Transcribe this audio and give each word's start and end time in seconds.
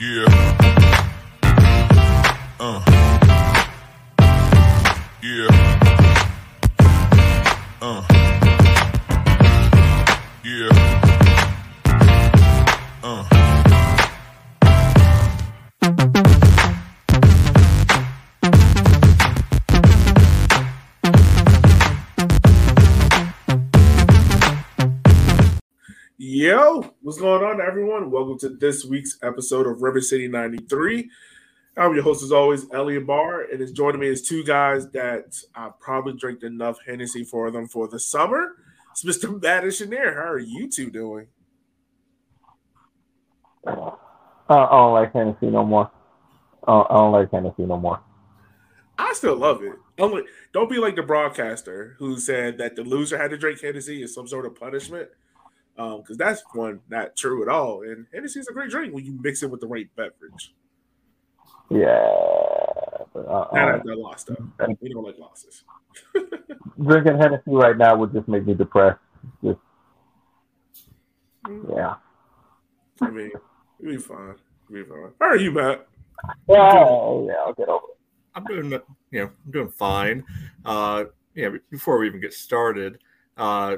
Yeah. 0.00 0.87
Everyone? 27.68 28.10
Welcome 28.10 28.38
to 28.38 28.48
this 28.48 28.86
week's 28.86 29.18
episode 29.22 29.66
of 29.66 29.82
River 29.82 30.00
City 30.00 30.26
93. 30.26 31.10
I'm 31.76 31.92
your 31.92 32.02
host, 32.02 32.22
as 32.22 32.32
always, 32.32 32.64
Elliot 32.72 33.06
Barr, 33.06 33.42
and 33.42 33.60
it's 33.60 33.72
joining 33.72 34.00
me 34.00 34.06
is 34.06 34.26
two 34.26 34.42
guys 34.42 34.88
that 34.92 35.38
I 35.54 35.68
probably 35.78 36.14
drank 36.14 36.42
enough 36.42 36.78
Hennessy 36.86 37.24
for 37.24 37.50
them 37.50 37.68
for 37.68 37.86
the 37.86 38.00
summer. 38.00 38.56
It's 38.90 39.04
Mr. 39.04 39.42
Matt 39.42 39.64
and 39.64 39.72
Chenier. 39.74 40.14
How 40.14 40.30
are 40.30 40.38
you 40.38 40.70
two 40.70 40.88
doing? 40.88 41.26
Uh, 43.66 43.90
I 44.48 44.66
don't 44.70 44.94
like 44.94 45.12
Hennessy 45.12 45.48
no 45.48 45.62
more. 45.62 45.90
Uh, 46.66 46.84
I 46.88 46.94
don't 46.94 47.12
like 47.12 47.30
Hennessy 47.30 47.66
no 47.66 47.76
more. 47.76 48.00
I 48.98 49.12
still 49.12 49.36
love 49.36 49.62
it. 49.62 49.74
Only 49.98 50.22
don't 50.54 50.70
be 50.70 50.78
like 50.78 50.96
the 50.96 51.02
broadcaster 51.02 51.96
who 51.98 52.18
said 52.18 52.56
that 52.56 52.76
the 52.76 52.82
loser 52.82 53.18
had 53.18 53.28
to 53.28 53.36
drink 53.36 53.60
Hennessy 53.60 54.02
as 54.02 54.14
some 54.14 54.26
sort 54.26 54.46
of 54.46 54.58
punishment. 54.58 55.10
Um, 55.78 56.00
because 56.00 56.16
that's 56.16 56.42
one 56.52 56.80
not 56.88 57.14
true 57.14 57.42
at 57.42 57.48
all. 57.48 57.82
And 57.82 58.06
Hennessy 58.12 58.40
is 58.40 58.48
a 58.48 58.52
great 58.52 58.70
drink 58.70 58.92
when 58.92 59.04
you 59.04 59.16
mix 59.22 59.42
it 59.44 59.50
with 59.50 59.60
the 59.60 59.68
right 59.68 59.88
beverage. 59.94 60.52
Yeah. 61.70 62.08
but, 63.12 63.20
uh, 63.20 63.48
Not 63.52 63.54
uh, 63.54 63.76
after 63.76 63.92
a 63.92 63.96
loss, 63.96 64.24
though. 64.24 64.36
We 64.80 64.88
don't 64.88 65.04
like 65.04 65.18
losses. 65.18 65.62
drinking 66.82 67.18
Hennessy 67.18 67.42
right 67.46 67.76
now 67.76 67.96
would 67.96 68.12
just 68.12 68.28
make 68.28 68.46
me 68.46 68.54
depressed. 68.54 68.98
Just 69.42 69.58
yeah. 71.70 71.94
I 73.00 73.10
mean, 73.10 73.30
we'll 73.78 73.92
be 73.92 73.98
fine. 73.98 74.34
We'll 74.68 74.84
be 74.84 74.88
fine. 74.88 75.10
How 75.20 75.26
are 75.26 75.36
you, 75.36 75.52
Matt? 75.52 75.86
Yeah, 76.48 76.56
yeah, 76.56 77.34
I'll 77.46 77.54
get 77.56 77.68
over 77.68 77.86
it. 77.90 77.98
I'm 78.34 78.44
doing, 78.44 78.70
you 78.70 79.20
know, 79.20 79.30
I'm 79.44 79.50
doing 79.50 79.70
fine. 79.70 80.24
Uh, 80.64 81.04
yeah, 81.34 81.50
before 81.70 81.98
we 81.98 82.06
even 82.06 82.20
get 82.20 82.32
started, 82.32 82.98
uh, 83.36 83.76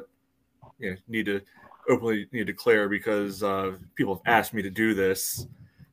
you 0.78 0.90
know, 0.90 0.96
need 1.08 1.26
to 1.26 1.42
openly 1.90 2.26
need 2.32 2.40
to 2.40 2.44
declare 2.44 2.88
because 2.88 3.42
uh, 3.42 3.72
people 3.94 4.14
have 4.14 4.22
asked 4.26 4.54
me 4.54 4.62
to 4.62 4.70
do 4.70 4.94
this, 4.94 5.46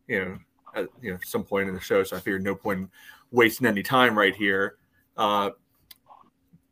you 0.07 0.23
know, 0.23 0.37
at 0.75 0.87
you 1.01 1.11
know 1.11 1.17
some 1.25 1.43
point 1.43 1.67
in 1.67 1.75
the 1.75 1.81
show. 1.81 2.03
So 2.03 2.15
I 2.15 2.19
figured 2.19 2.43
no 2.43 2.55
point 2.55 2.79
in 2.79 2.89
wasting 3.31 3.67
any 3.67 3.83
time 3.83 4.17
right 4.17 4.35
here. 4.35 4.75
Uh, 5.17 5.51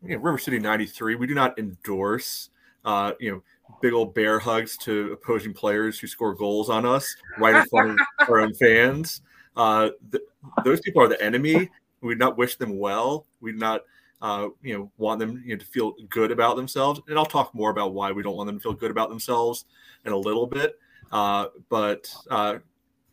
you 0.04 0.16
know, 0.16 0.22
River 0.22 0.38
City 0.38 0.60
'93. 0.60 1.16
We 1.16 1.28
do 1.28 1.34
not 1.34 1.58
endorse, 1.58 2.50
uh, 2.86 3.14
you 3.20 3.32
know, 3.32 3.44
big 3.82 3.94
old 3.94 4.14
bear 4.14 4.40
hugs 4.40 4.78
to 4.78 5.14
opposing 5.14 5.54
players 5.54 6.00
who 6.00 6.08
score 6.08 6.34
goals 6.34 6.70
on 6.70 6.86
us 6.86 7.16
right 7.38 7.56
in 7.56 7.66
front 7.68 7.92
of 7.92 7.98
our 8.30 8.40
own 8.40 8.54
fans. 8.54 9.22
Uh, 9.56 9.90
th- 10.12 10.24
those 10.64 10.80
people 10.82 11.02
are 11.02 11.08
the 11.08 11.22
enemy. 11.22 11.70
We 12.02 12.14
do 12.14 12.20
not 12.20 12.38
wish 12.38 12.56
them 12.58 12.78
well. 12.78 13.26
We 13.42 13.52
do 13.52 13.58
not, 13.58 13.82
uh, 14.22 14.50
you 14.62 14.78
know, 14.78 14.92
want 14.98 15.20
them 15.20 15.42
you 15.46 15.56
know, 15.56 15.60
to 15.60 15.66
feel 15.66 15.94
good 16.10 16.32
about 16.32 16.56
themselves. 16.56 17.02
And 17.08 17.18
I'll 17.18 17.26
talk 17.26 17.54
more 17.54 17.70
about 17.70 17.94
why 17.94 18.12
we 18.12 18.24
don't 18.24 18.36
want 18.36 18.48
them 18.48 18.58
to 18.58 18.64
feel 18.64 18.74
good 18.74 18.92
about 18.92 19.10
themselves 19.10 19.66
in 20.06 20.12
a 20.12 20.18
little 20.18 20.48
bit. 20.48 20.80
Uh, 21.12 21.48
but 21.70 22.14
uh, 22.30 22.58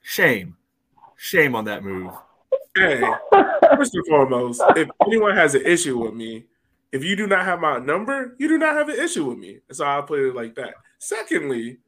shame, 0.02 0.56
shame 1.16 1.54
on 1.54 1.64
that 1.66 1.84
move. 1.84 2.12
Hey, 2.76 3.02
first 3.76 3.94
and 3.94 4.06
foremost, 4.08 4.62
if 4.76 4.88
anyone 5.06 5.36
has 5.36 5.54
an 5.54 5.66
issue 5.66 5.98
with 5.98 6.14
me, 6.14 6.46
if 6.90 7.04
you 7.04 7.16
do 7.16 7.26
not 7.26 7.44
have 7.44 7.60
my 7.60 7.78
number, 7.78 8.34
you 8.38 8.48
do 8.48 8.58
not 8.58 8.76
have 8.76 8.88
an 8.88 8.98
issue 8.98 9.24
with 9.24 9.38
me. 9.38 9.58
So 9.72 9.84
I'll 9.84 10.02
put 10.02 10.20
it 10.20 10.34
like 10.34 10.54
that. 10.54 10.74
Secondly, 10.98 11.78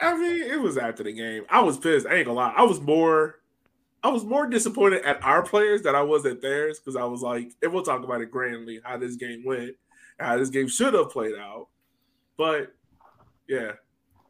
I 0.00 0.16
mean, 0.16 0.42
it 0.42 0.60
was 0.60 0.78
after 0.78 1.02
the 1.02 1.12
game. 1.12 1.44
I 1.48 1.60
was 1.60 1.78
pissed. 1.78 2.06
I 2.06 2.14
ain't 2.14 2.26
gonna 2.26 2.38
lie. 2.38 2.54
I 2.56 2.62
was 2.62 2.80
more, 2.80 3.40
I 4.02 4.08
was 4.08 4.24
more 4.24 4.46
disappointed 4.46 5.04
at 5.04 5.22
our 5.24 5.42
players 5.42 5.82
than 5.82 5.94
I 5.94 6.02
was 6.02 6.24
at 6.24 6.40
theirs 6.40 6.78
because 6.78 6.96
I 6.96 7.04
was 7.04 7.22
like, 7.22 7.52
and 7.62 7.72
we'll 7.72 7.82
talk 7.82 8.04
about 8.04 8.20
it 8.20 8.30
grandly 8.30 8.80
how 8.84 8.96
this 8.96 9.16
game 9.16 9.42
went, 9.44 9.74
how 10.20 10.38
this 10.38 10.50
game 10.50 10.68
should 10.68 10.94
have 10.94 11.10
played 11.10 11.34
out. 11.34 11.68
But 12.36 12.72
yeah, 13.48 13.72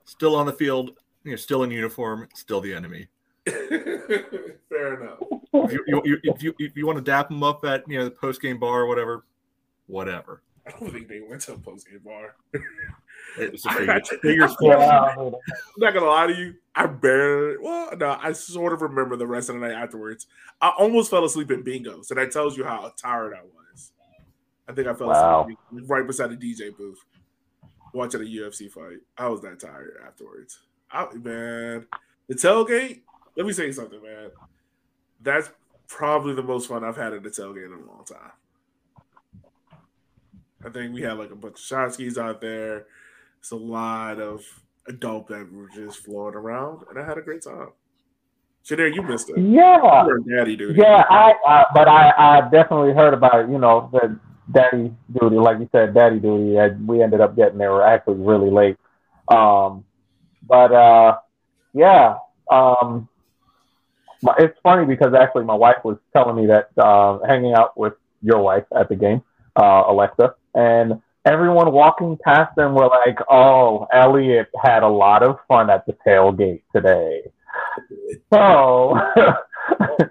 Still 0.09 0.37
on 0.37 0.47
the 0.47 0.55
field, 0.55 0.93
you 1.23 1.33
know, 1.33 1.37
still 1.37 1.65
in 1.65 1.71
uniform, 1.71 2.31
still 2.35 2.63
the 2.63 2.73
enemy. 2.73 3.09
fair 3.47 5.03
enough. 5.03 5.19
If 5.53 5.73
you, 5.73 5.85
you, 5.87 6.03
you, 6.03 6.19
if 6.23 6.43
you, 6.43 6.55
if 6.59 6.77
you 6.79 6.87
want 6.87 6.97
to 6.97 7.05
dap 7.05 7.29
them 7.29 7.43
up 7.43 7.63
at 7.67 7.87
you 7.87 7.99
know 7.99 8.05
the 8.05 8.11
post 8.11 8.41
game 8.41 8.59
bar 8.59 8.81
or 8.81 8.87
whatever, 8.87 9.27
whatever. 9.87 10.43
I 10.67 10.71
don't 10.71 10.91
think 10.91 11.09
they 11.09 11.21
went 11.21 11.43
to 11.43 11.53
a 11.53 11.59
post 11.59 11.91
game 11.91 12.01
bar. 12.03 12.37
It's 13.37 13.65
a 13.67 13.71
figure, 13.71 14.01
figure 14.23 14.45
I'm 14.45 15.33
not 15.79 15.95
gonna 15.95 16.07
lie 16.07 16.27
to 16.29 16.35
you. 16.35 16.55
I 16.75 16.87
barely. 16.87 17.57
Well, 17.61 17.97
no, 17.97 18.19
I 18.21 18.33
sort 18.33 18.73
of 18.73 18.83
remember 18.83 19.17
the 19.17 19.27
rest 19.27 19.49
of 19.49 19.57
the 19.57 19.61
night 19.61 19.75
afterwards. 19.75 20.27
I 20.61 20.71
almost 20.79 21.11
fell 21.11 21.25
asleep 21.25 21.51
in 21.51 21.63
bingo, 21.63 22.03
so 22.03 22.15
that 22.15 22.31
tells 22.33 22.57
you 22.57 22.65
how 22.65 22.93
tired 22.97 23.35
I 23.35 23.43
was. 23.43 23.93
I 24.69 24.73
think 24.73 24.87
I 24.87 24.95
fell 24.95 25.09
Wow. 25.09 25.43
asleep 25.43 25.59
right 25.89 26.07
beside 26.07 26.31
the 26.31 26.37
DJ 26.37 26.77
booth 26.77 26.99
watching 27.93 28.21
a 28.21 28.25
UFC 28.25 28.71
fight. 28.71 28.99
I 29.17 29.29
was 29.29 29.41
that 29.43 29.61
tired 29.61 29.97
afterwards. 30.07 30.61
I, 30.91 31.13
man, 31.15 31.87
the 32.29 32.35
tailgate. 32.35 33.01
Let 33.37 33.47
me 33.47 33.53
say 33.53 33.71
something, 33.73 34.03
man. 34.03 34.31
That's 35.21 35.51
probably 35.89 36.35
the 36.35 36.43
most 36.43 36.69
fun 36.69 36.85
I've 36.85 36.97
had 36.97 37.13
at 37.13 37.23
the 37.23 37.31
tailgate 37.31 37.67
in 37.67 37.73
a 37.73 37.87
long 37.91 38.05
time. 38.05 38.33
I 40.65 40.71
think 40.71 40.93
we 40.93 41.03
had 41.03 41.19
like 41.19 41.31
a 41.31 41.37
bunch 41.37 41.55
of 41.55 41.61
shot 41.61 41.95
skis 41.95 42.19
out 42.19 42.41
there. 42.41 42.87
It's 43.41 43.51
a 43.51 43.57
lot 43.57 44.21
of 44.21 44.45
adult 44.89 45.29
beverages 45.29 45.97
flowing 45.97 46.35
around, 46.35 46.85
and 46.89 46.99
I 46.99 47.07
had 47.07 47.19
a 47.19 47.23
great 47.23 47.43
time. 47.43 47.69
Shadir, 48.69 48.95
you 48.95 49.03
missed 49.03 49.31
it. 49.31 49.39
Yeah, 49.39 50.07
daddy 50.29 50.57
duty. 50.57 50.81
yeah. 50.81 51.05
I, 51.09 51.33
I 51.47 51.65
but 51.73 51.89
I, 51.89 52.13
I 52.17 52.41
definitely 52.51 52.93
heard 52.93 53.15
about 53.15 53.41
it. 53.41 53.51
You 53.51 53.59
know, 53.59 53.89
the 53.93 54.19
daddy 54.53 54.93
duty, 55.13 55.37
like 55.37 55.59
you 55.59 55.69
said, 55.73 55.95
daddy 55.95 56.19
duty. 56.19 56.57
And 56.57 56.87
we 56.87 57.03
ended 57.03 57.21
up 57.21 57.37
getting 57.37 57.59
there 57.59 57.83
actually 57.83 58.17
really 58.17 58.51
late. 58.51 58.77
Um, 59.29 59.85
but 60.47 60.73
uh, 60.73 61.19
yeah. 61.73 62.17
Um, 62.51 63.09
my, 64.23 64.35
it's 64.39 64.59
funny 64.63 64.85
because 64.85 65.15
actually 65.15 65.45
my 65.45 65.55
wife 65.55 65.79
was 65.85 65.97
telling 66.13 66.37
me 66.37 66.47
that 66.47 66.71
uh, 66.77 67.19
hanging 67.27 67.55
out 67.55 67.79
with 67.79 67.95
your 68.21 68.41
wife 68.41 68.65
at 68.75 68.89
the 68.89 68.97
game, 68.97 69.23
uh, 69.57 69.85
Alexa, 69.87 70.35
and 70.55 71.01
everyone 71.29 71.71
walking 71.73 72.17
past 72.25 72.55
them 72.57 72.75
were 72.75 72.89
like, 72.89 73.19
"Oh, 73.31 73.87
Elliot 73.93 74.49
had 74.63 74.83
a 74.83 74.89
lot 74.89 75.23
of 75.23 75.37
fun 75.47 75.71
at 75.71 75.85
the 75.87 75.93
tailgate 76.07 76.63
today." 76.75 77.23
So 78.33 78.95
I, 78.97 80.07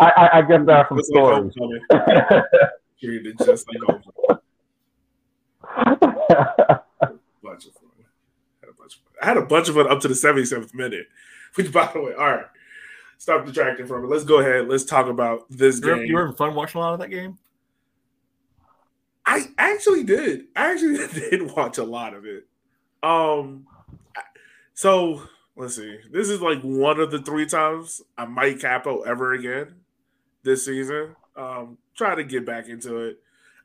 I, 0.00 0.28
I 0.38 0.42
guess 0.42 0.60
there 0.66 0.76
are 0.76 0.86
some 0.88 1.00
stories. 1.02 1.52
Treated 3.00 3.36
just 3.44 3.66
like 3.68 3.78
homecoming. 3.86 4.40
bunch 7.42 7.66
of 7.66 7.72
fun. 7.74 7.90
Had 8.60 8.68
a 8.68 8.72
bunch 8.72 8.96
of 8.96 9.00
fun. 9.02 9.14
I 9.22 9.26
had 9.26 9.36
a 9.36 9.42
bunch 9.42 9.68
of 9.68 9.74
fun 9.74 9.90
up 9.90 10.00
to 10.00 10.08
the 10.08 10.14
77th 10.14 10.74
minute. 10.74 11.06
Which, 11.54 11.70
by 11.72 11.88
the 11.92 12.00
way, 12.00 12.14
all 12.14 12.30
right, 12.30 12.46
stop 13.18 13.46
detracting 13.46 13.86
from 13.86 14.04
it. 14.04 14.08
Let's 14.08 14.24
go 14.24 14.40
ahead. 14.40 14.68
Let's 14.68 14.84
talk 14.84 15.06
about 15.06 15.46
this 15.50 15.80
You 15.80 15.86
were, 15.88 15.96
game. 15.96 16.04
you 16.06 16.14
were 16.14 16.20
having 16.22 16.36
fun 16.36 16.54
watching 16.54 16.80
a 16.80 16.84
lot 16.84 16.94
of 16.94 17.00
that 17.00 17.10
game. 17.10 17.38
I 19.26 19.48
actually 19.58 20.04
did. 20.04 20.46
I 20.54 20.72
actually 20.72 21.06
did 21.30 21.54
watch 21.54 21.78
a 21.78 21.84
lot 21.84 22.14
of 22.14 22.24
it. 22.26 22.46
Um, 23.02 23.66
so 24.74 25.22
let's 25.56 25.76
see. 25.76 25.98
This 26.10 26.28
is 26.28 26.40
like 26.40 26.60
one 26.62 27.00
of 27.00 27.10
the 27.10 27.20
three 27.20 27.46
times 27.46 28.02
I 28.16 28.26
might 28.26 28.60
capo 28.60 29.02
ever 29.02 29.32
again 29.32 29.76
this 30.42 30.64
season. 30.64 31.16
Um, 31.36 31.78
try 31.96 32.14
to 32.14 32.24
get 32.24 32.46
back 32.46 32.68
into 32.68 32.98
it. 32.98 33.20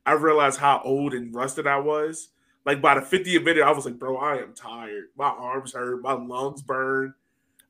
I 0.05 0.13
realized 0.13 0.59
how 0.59 0.81
old 0.83 1.13
and 1.13 1.33
rusted 1.33 1.67
I 1.67 1.77
was. 1.77 2.29
Like 2.65 2.81
by 2.81 2.95
the 2.95 3.01
50th 3.01 3.43
minute, 3.43 3.63
I 3.63 3.71
was 3.71 3.85
like, 3.85 3.97
bro, 3.97 4.17
I 4.17 4.37
am 4.37 4.53
tired. 4.53 5.05
My 5.17 5.29
arms 5.29 5.73
hurt. 5.73 6.01
My 6.01 6.13
lungs 6.13 6.61
burn. 6.61 7.13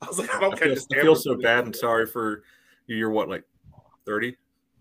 I 0.02 0.08
was 0.08 0.20
like, 0.20 0.34
I 0.34 0.40
don't 0.40 0.54
I 0.54 0.58
feel. 0.58 0.78
I 0.94 1.02
feel 1.02 1.16
so 1.16 1.36
bad 1.36 1.66
and 1.66 1.76
sorry 1.76 2.06
for 2.06 2.44
you. 2.88 2.96
You're 2.96 3.10
what, 3.10 3.30
like 3.30 3.44
30? 4.06 4.38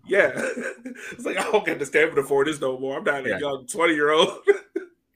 Yeah. 0.07 0.31
it's 0.35 1.25
like, 1.25 1.37
I 1.37 1.43
don't 1.51 1.65
get 1.65 1.79
the 1.79 1.85
stamina 1.85 2.23
for 2.23 2.43
this 2.45 2.59
no 2.59 2.77
more. 2.79 2.97
I'm 2.97 3.03
not 3.03 3.25
a 3.25 3.39
young 3.39 3.65
20 3.67 3.93
year 3.93 4.11
old. 4.11 4.31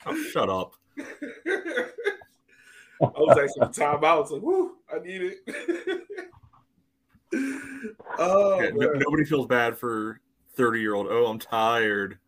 Oh, 0.05 0.21
shut 0.31 0.49
up. 0.49 0.73
I 0.99 1.05
was 2.99 3.37
actually 3.37 3.67
timeout. 3.73 4.23
It's 4.23 4.31
like, 4.31 4.41
whoo, 4.41 4.75
I 4.93 4.99
need 4.99 5.21
it. 5.21 6.01
oh, 8.19 8.59
Yeah, 8.61 8.69
no- 8.73 8.91
nobody 8.93 9.23
feels 9.23 9.47
bad 9.47 9.77
for 9.77 10.19
30 10.57 10.81
year 10.81 10.93
old. 10.93 11.07
Oh, 11.09 11.27
I'm 11.27 11.39
tired. 11.39 12.19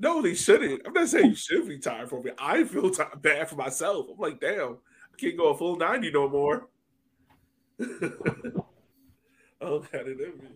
no, 0.00 0.20
they 0.20 0.34
shouldn't. 0.34 0.82
I'm 0.84 0.92
not 0.94 1.08
saying 1.08 1.26
you 1.30 1.34
should 1.36 1.68
be 1.68 1.78
tired 1.78 2.10
for 2.10 2.20
me. 2.20 2.32
I 2.40 2.64
feel 2.64 2.90
ti 2.90 3.04
bad 3.22 3.48
for 3.48 3.54
myself. 3.54 4.06
I'm 4.12 4.18
like, 4.18 4.40
damn, 4.40 4.72
I 4.72 5.16
can't 5.16 5.36
go 5.36 5.50
a 5.50 5.56
full 5.56 5.76
90 5.76 6.10
no 6.10 6.28
more. 6.28 6.66
oh, 9.60 9.78
got 9.78 10.08
it 10.08 10.18
me. 10.18 10.48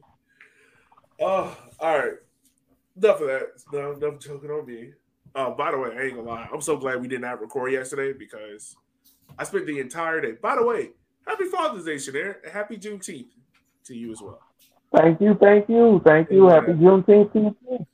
Oh, 1.21 1.57
all 1.79 1.99
right. 1.99 2.15
Enough 2.97 3.21
of 3.21 3.27
that. 3.27 3.43
No, 3.73 3.93
enough 3.93 4.21
joking 4.21 4.51
on 4.51 4.67
me. 4.67 4.93
Uh, 5.35 5.51
by 5.51 5.71
the 5.71 5.79
way, 5.79 5.91
I 5.97 6.03
ain't 6.03 6.17
gonna 6.17 6.29
lie. 6.29 6.49
I'm 6.53 6.61
so 6.61 6.77
glad 6.77 7.01
we 7.01 7.09
did 7.09 7.21
not 7.21 7.41
record 7.41 7.73
yesterday 7.73 8.13
because 8.19 8.75
I 9.39 9.45
spent 9.45 9.67
the 9.67 9.79
entire 9.79 10.21
day. 10.21 10.33
By 10.33 10.57
the 10.57 10.65
way, 10.65 10.91
happy 11.27 11.45
Father's 11.45 11.85
Day, 11.85 11.97
Shanair, 11.97 12.43
and 12.43 12.53
happy 12.53 12.77
Juneteenth 12.77 13.29
to 13.85 13.95
you 13.95 14.13
as 14.13 14.21
well. 14.21 14.41
Thank 14.97 15.21
you, 15.21 15.37
thank 15.41 15.69
you, 15.69 16.01
thank 16.05 16.31
you. 16.31 16.49
Happy 16.49 16.73
Juneteenth 16.73 17.33
to 17.33 17.39
you 17.39 17.57
too. 17.65 17.87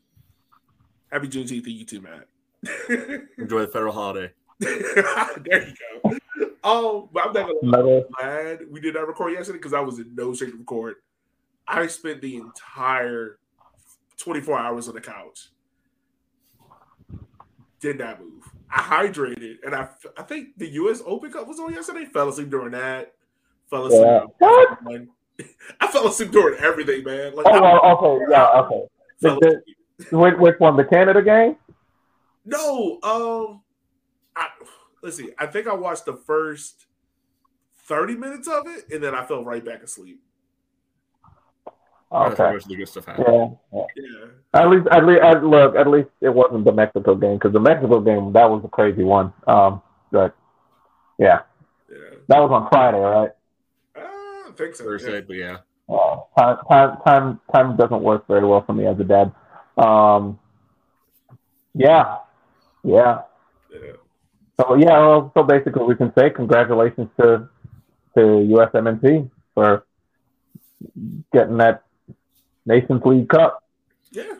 Happy 1.12 1.28
Juneteenth 1.28 1.64
to 1.64 1.70
you 1.70 1.84
too, 1.84 2.00
Matt. 2.00 2.26
Enjoy 3.38 3.60
the 3.60 3.68
federal 3.68 3.92
holiday. 3.92 4.32
there 4.60 5.68
you 5.68 5.74
go. 6.02 6.16
Oh, 6.64 7.10
but 7.12 7.26
I'm 7.26 7.32
not 7.32 7.46
gonna 7.62 7.86
lie. 7.86 7.96
I'm 7.98 8.04
glad 8.18 8.60
we 8.70 8.80
did 8.80 8.94
not 8.94 9.06
record 9.06 9.32
yesterday 9.32 9.58
because 9.58 9.74
I 9.74 9.80
was 9.80 9.98
in 9.98 10.14
no 10.14 10.32
shape 10.32 10.52
to 10.52 10.56
record. 10.56 10.96
I 11.68 11.86
spent 11.88 12.20
the 12.20 12.36
entire 12.36 13.38
24 14.18 14.58
hours 14.58 14.88
on 14.88 14.94
the 14.94 15.00
couch. 15.00 15.48
Did 17.80 17.98
not 17.98 18.20
move. 18.20 18.42
I 18.70 18.80
hydrated, 18.80 19.56
and 19.64 19.74
I 19.74 19.88
I 20.16 20.22
think 20.22 20.56
the 20.56 20.68
U.S. 20.74 21.02
Open 21.06 21.30
Cup 21.30 21.46
was 21.46 21.60
on 21.60 21.72
yesterday. 21.72 22.06
Fell 22.06 22.28
asleep 22.28 22.50
during 22.50 22.72
that. 22.72 23.12
Fell 23.68 23.86
asleep. 23.86 24.02
Yeah. 24.02 24.24
What? 24.38 24.78
I 25.80 25.86
fell 25.88 26.06
asleep 26.08 26.30
during 26.30 26.58
everything, 26.60 27.04
man. 27.04 27.34
Like, 27.34 27.46
Oh, 27.48 27.60
well, 27.60 27.80
okay, 28.18 28.24
yeah, 28.30 28.60
okay. 28.62 28.86
The- 29.20 29.62
Which, 30.16 30.34
which 30.36 30.54
one? 30.58 30.76
The 30.76 30.84
Canada 30.84 31.22
game? 31.22 31.56
No, 32.44 32.98
um, 33.02 33.62
I, 34.34 34.48
let's 35.02 35.16
see. 35.16 35.30
I 35.38 35.46
think 35.46 35.66
I 35.66 35.74
watched 35.74 36.06
the 36.06 36.14
first 36.16 36.86
thirty 37.84 38.14
minutes 38.14 38.48
of 38.48 38.66
it, 38.66 38.90
and 38.90 39.02
then 39.02 39.14
I 39.14 39.24
fell 39.26 39.44
right 39.44 39.64
back 39.64 39.82
asleep. 39.82 40.20
That's 42.10 42.38
where 42.38 42.48
Okay. 42.48 42.54
most 42.54 42.68
the 42.68 42.76
good 42.76 42.88
stuff 42.88 43.06
happens. 43.06 43.26
Yeah. 43.28 43.48
yeah. 43.72 43.86
Yeah, 43.96 44.60
At 44.60 44.70
least, 44.70 44.86
at 44.90 45.06
least, 45.06 45.22
at, 45.22 45.44
look. 45.44 45.74
At 45.76 45.88
least 45.88 46.08
it 46.20 46.28
wasn't 46.28 46.64
the 46.64 46.72
Mexico 46.72 47.14
game 47.14 47.34
because 47.34 47.52
the 47.52 47.60
Mexico 47.60 48.00
game 48.00 48.32
that 48.32 48.48
was 48.48 48.62
a 48.64 48.68
crazy 48.68 49.02
one. 49.02 49.32
Um, 49.46 49.82
but 50.12 50.34
yeah, 51.18 51.40
yeah. 51.90 51.96
that 52.28 52.38
was 52.40 52.50
on 52.50 52.68
Friday, 52.70 52.98
right? 52.98 53.30
Uh, 53.96 54.00
I 54.00 54.50
think 54.56 54.76
so. 54.76 54.84
Thursday, 54.84 55.20
but 55.20 55.36
yeah. 55.36 55.58
Uh, 55.88 56.22
time, 56.38 56.58
time, 56.68 56.98
time, 57.06 57.40
time 57.52 57.76
doesn't 57.76 58.02
work 58.02 58.26
very 58.26 58.46
well 58.46 58.62
for 58.64 58.72
me 58.72 58.86
as 58.86 58.98
a 58.98 59.04
dad. 59.04 59.32
Um, 59.76 60.38
yeah, 61.74 62.18
yeah. 62.84 63.22
Yeah. 63.72 63.78
yeah. 63.82 63.92
So 64.58 64.74
yeah, 64.74 64.98
well, 64.98 65.32
so 65.34 65.42
basically 65.42 65.84
we 65.84 65.96
can 65.96 66.12
say 66.16 66.30
congratulations 66.30 67.08
to 67.20 67.48
to 68.14 68.20
USMNT 68.20 69.30
for 69.54 69.84
getting 71.32 71.58
that 71.58 71.82
Nations 72.66 73.02
League 73.04 73.28
Cup. 73.28 73.62
Yeah. 74.10 74.34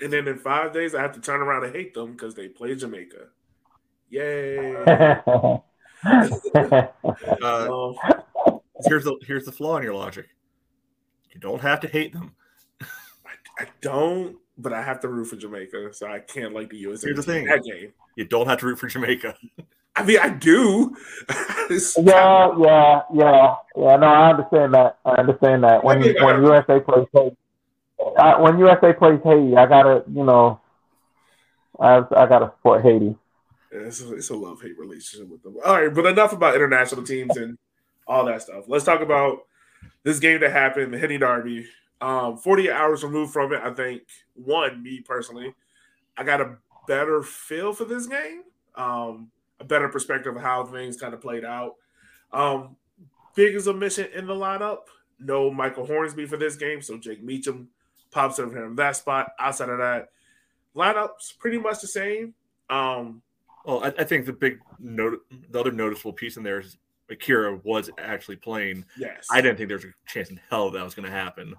And 0.00 0.12
then 0.12 0.26
in 0.28 0.38
five 0.38 0.72
days, 0.72 0.94
I 0.94 1.02
have 1.02 1.12
to 1.12 1.20
turn 1.20 1.40
around 1.40 1.64
and 1.64 1.74
hate 1.74 1.94
them 1.94 2.12
because 2.12 2.34
they 2.34 2.48
play 2.48 2.74
Jamaica. 2.74 3.28
Yay! 4.10 4.76
Uh, 7.42 7.92
here's 8.86 9.04
the 9.04 9.16
here's 9.26 9.46
the 9.46 9.52
flaw 9.52 9.78
in 9.78 9.82
your 9.82 9.94
logic. 9.94 10.26
You 11.32 11.40
don't 11.40 11.62
have 11.62 11.80
to 11.80 11.88
hate 11.88 12.12
them. 12.12 12.34
I, 12.80 12.84
I 13.58 13.66
don't, 13.80 14.36
but 14.58 14.72
I 14.72 14.82
have 14.82 15.00
to 15.00 15.08
root 15.08 15.26
for 15.26 15.36
Jamaica, 15.36 15.94
so 15.94 16.06
I 16.06 16.18
can't 16.18 16.52
like 16.52 16.70
the 16.70 16.76
USA. 16.76 17.08
Here's 17.08 17.16
the 17.16 17.22
thing. 17.22 17.46
That 17.46 17.64
game. 17.64 17.92
You 18.16 18.24
don't 18.26 18.46
have 18.46 18.58
to 18.58 18.66
root 18.66 18.78
for 18.78 18.86
Jamaica. 18.86 19.34
I 19.96 20.04
mean, 20.04 20.18
I 20.20 20.28
do. 20.28 20.94
Yeah, 21.70 22.50
yeah, 22.58 23.00
yeah, 23.14 23.54
yeah. 23.76 23.96
No, 23.96 24.06
I 24.06 24.30
understand 24.30 24.74
that. 24.74 24.98
I 25.04 25.12
understand 25.12 25.64
that 25.64 25.84
when 25.84 25.98
I 25.98 26.00
mean, 26.00 26.14
when 26.22 26.36
I- 26.36 26.40
USA 26.40 26.80
plays 26.80 27.06
Haiti, 27.14 27.36
I, 28.18 28.40
when 28.40 28.58
USA 28.58 28.92
plays 28.92 29.20
Haiti, 29.24 29.56
I 29.56 29.66
gotta, 29.66 30.04
you 30.12 30.24
know, 30.24 30.60
I 31.80 31.98
I 31.98 32.26
gotta 32.26 32.52
support 32.56 32.82
Haiti. 32.82 33.16
It's 33.70 34.02
a, 34.02 34.14
it's 34.14 34.30
a 34.30 34.36
love 34.36 34.62
hate 34.62 34.78
relationship 34.78 35.28
with 35.28 35.42
them. 35.42 35.56
All 35.64 35.80
right, 35.80 35.92
but 35.92 36.06
enough 36.06 36.32
about 36.32 36.54
international 36.54 37.02
teams 37.02 37.36
and 37.36 37.58
all 38.06 38.24
that 38.26 38.42
stuff. 38.42 38.64
Let's 38.68 38.84
talk 38.84 39.00
about 39.00 39.46
this 40.04 40.20
game 40.20 40.40
that 40.40 40.52
happened, 40.52 40.92
the 40.92 40.98
Henny 40.98 41.18
Derby. 41.18 41.66
Um, 42.00 42.36
48 42.36 42.70
hours 42.70 43.02
removed 43.02 43.32
from 43.32 43.52
it, 43.52 43.60
I 43.62 43.72
think, 43.72 44.02
one, 44.34 44.82
me 44.82 45.00
personally, 45.00 45.54
I 46.16 46.22
got 46.22 46.40
a 46.40 46.56
better 46.86 47.22
feel 47.22 47.72
for 47.72 47.84
this 47.84 48.06
game, 48.06 48.42
um, 48.74 49.30
a 49.58 49.64
better 49.64 49.88
perspective 49.88 50.36
of 50.36 50.42
how 50.42 50.64
things 50.64 50.96
kind 51.00 51.14
of 51.14 51.20
played 51.20 51.44
out. 51.44 51.74
Um, 52.32 52.76
biggest 53.34 53.66
omission 53.66 54.08
in 54.14 54.26
the 54.26 54.34
lineup, 54.34 54.80
no 55.18 55.50
Michael 55.50 55.86
Hornsby 55.86 56.26
for 56.26 56.36
this 56.36 56.56
game, 56.56 56.82
so 56.82 56.98
Jake 56.98 57.22
Meacham 57.22 57.68
pops 58.14 58.38
over 58.38 58.54
here 58.54 58.66
in 58.66 58.76
that 58.76 58.96
spot. 58.96 59.32
Outside 59.38 59.68
of 59.68 59.78
that, 59.78 60.08
lineup's 60.74 61.32
pretty 61.32 61.58
much 61.58 61.80
the 61.80 61.88
same. 61.88 62.34
Um, 62.70 63.20
Well, 63.66 63.84
I, 63.84 63.88
I 63.98 64.04
think 64.04 64.24
the 64.24 64.32
big 64.32 64.60
note, 64.78 65.20
the 65.50 65.60
other 65.60 65.72
noticeable 65.72 66.12
piece 66.12 66.36
in 66.36 66.42
there 66.42 66.60
is 66.60 66.78
Akira 67.10 67.60
was 67.64 67.90
actually 67.98 68.36
playing. 68.36 68.84
yes, 68.98 69.26
I 69.30 69.40
didn't 69.40 69.58
think 69.58 69.68
there 69.68 69.76
was 69.76 69.84
a 69.84 69.92
chance 70.06 70.30
in 70.30 70.40
hell 70.48 70.70
that 70.70 70.82
was 70.82 70.94
going 70.94 71.06
to 71.06 71.12
happen. 71.12 71.54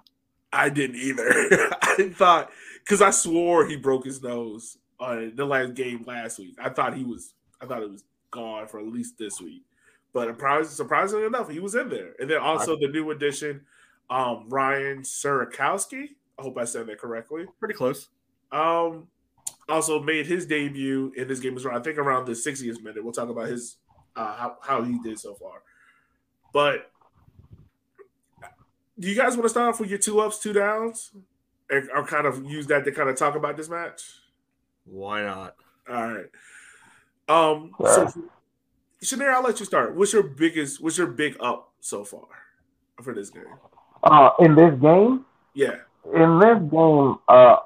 I 0.52 0.70
didn't 0.70 0.96
either. 0.96 1.28
I 1.82 2.10
thought 2.14 2.50
because 2.82 3.02
I 3.02 3.10
swore 3.10 3.66
he 3.66 3.76
broke 3.76 4.04
his 4.04 4.22
nose 4.22 4.78
on 4.98 5.34
the 5.36 5.44
last 5.44 5.74
game 5.74 6.04
last 6.06 6.38
week. 6.38 6.56
I 6.60 6.70
thought 6.70 6.96
he 6.96 7.04
was. 7.04 7.34
I 7.60 7.66
thought 7.66 7.82
it 7.82 7.90
was 7.90 8.04
gone 8.30 8.66
for 8.66 8.80
at 8.80 8.86
least 8.86 9.18
this 9.18 9.40
week. 9.40 9.62
But 10.12 10.28
surprising, 10.28 10.70
surprisingly 10.70 11.26
enough, 11.26 11.50
he 11.50 11.60
was 11.60 11.74
in 11.74 11.88
there. 11.90 12.14
And 12.18 12.30
then 12.30 12.38
also 12.38 12.76
the 12.76 12.88
new 12.88 13.10
addition, 13.10 13.62
um, 14.08 14.46
Ryan 14.48 15.02
Sierakowski. 15.02 16.10
I 16.38 16.42
hope 16.42 16.58
I 16.58 16.64
said 16.64 16.86
that 16.86 16.98
correctly. 16.98 17.46
Pretty 17.58 17.74
close. 17.74 18.08
Um, 18.52 19.08
also 19.68 20.00
made 20.00 20.26
his 20.26 20.46
debut 20.46 21.12
in 21.16 21.28
this 21.28 21.40
game 21.40 21.56
as 21.56 21.64
well. 21.64 21.76
I 21.76 21.80
think 21.80 21.98
around 21.98 22.26
the 22.26 22.32
60th 22.32 22.82
minute. 22.82 23.02
We'll 23.02 23.12
talk 23.12 23.28
about 23.28 23.48
his 23.48 23.76
uh, 24.14 24.36
how 24.36 24.56
how 24.62 24.82
he 24.82 24.98
did 25.02 25.18
so 25.18 25.34
far. 25.34 25.62
But 26.52 26.90
do 28.98 29.08
you 29.08 29.14
guys 29.14 29.34
want 29.36 29.44
to 29.44 29.48
start 29.50 29.74
off 29.74 29.80
with 29.80 29.90
your 29.90 29.98
two 29.98 30.20
ups, 30.20 30.38
two 30.38 30.52
downs, 30.52 31.12
and 31.68 31.90
or 31.94 32.06
kind 32.06 32.26
of 32.26 32.44
use 32.44 32.66
that 32.68 32.84
to 32.84 32.92
kind 32.92 33.08
of 33.10 33.16
talk 33.16 33.34
about 33.34 33.56
this 33.56 33.68
match? 33.68 34.02
Why 34.84 35.22
not? 35.22 35.56
All 35.88 36.12
right. 36.14 36.26
Um. 37.28 37.72
So, 37.80 38.12
Shanair, 39.02 39.34
I'll 39.34 39.42
let 39.42 39.58
you 39.60 39.66
start. 39.66 39.94
What's 39.94 40.12
your 40.12 40.22
biggest? 40.22 40.80
What's 40.82 40.96
your 40.96 41.08
big 41.08 41.36
up 41.40 41.72
so 41.80 42.04
far 42.04 42.26
for 43.02 43.12
this 43.12 43.30
game? 43.30 43.44
Uh, 44.02 44.30
in 44.38 44.54
this 44.54 44.78
game, 44.80 45.24
Yeah. 45.54 45.76
In 46.14 46.38
this 46.38 46.58
game, 46.70 47.16
uh, 47.28 47.56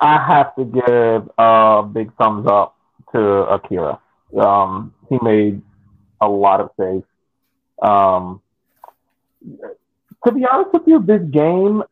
I 0.00 0.26
have 0.26 0.54
to 0.56 0.64
give 0.64 1.30
a 1.38 1.82
big 1.82 2.14
thumbs 2.16 2.46
up 2.46 2.76
to 3.12 3.20
Akira. 3.20 4.00
Um, 4.38 4.94
he 5.08 5.18
made 5.22 5.62
a 6.20 6.28
lot 6.28 6.60
of 6.60 6.70
saves. 6.78 7.04
Um, 7.82 8.40
to 10.24 10.32
be 10.32 10.44
honest 10.50 10.72
with 10.72 10.82
you, 10.86 11.02
this 11.02 11.22
game 11.30 11.82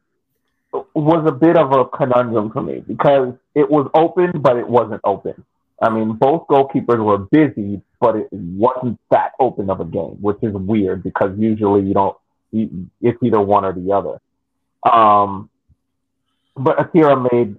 was 0.95 1.25
a 1.27 1.33
bit 1.33 1.57
of 1.57 1.73
a 1.73 1.85
conundrum 1.85 2.51
for 2.51 2.63
me 2.63 2.81
because 2.81 3.35
it 3.55 3.71
was 3.71 3.91
open, 3.95 4.41
but 4.41 4.57
it 4.57 4.67
wasn't 4.67 5.01
open. 5.05 5.45
I 5.81 5.91
mean, 5.91 6.13
both 6.13 6.47
goalkeepers 6.47 7.05
were 7.05 7.19
busy, 7.19 7.83
but 8.01 8.17
it 8.17 8.29
wasn't 8.33 8.99
that 9.11 9.33
open 9.41 9.69
of 9.69 9.81
a 9.81 9.85
game, 9.85 10.17
which 10.21 10.39
is 10.43 10.55
weird 10.55 11.03
because 11.03 11.37
usually 11.39 11.83
you 11.83 11.95
don't. 11.95 12.17
It's 12.53 13.19
either 13.23 13.41
one 13.41 13.65
or 13.65 13.73
the 13.73 13.93
other. 13.93 14.21
Um, 14.85 15.51
but 16.57 16.81
Akira 16.81 17.29
made 17.33 17.57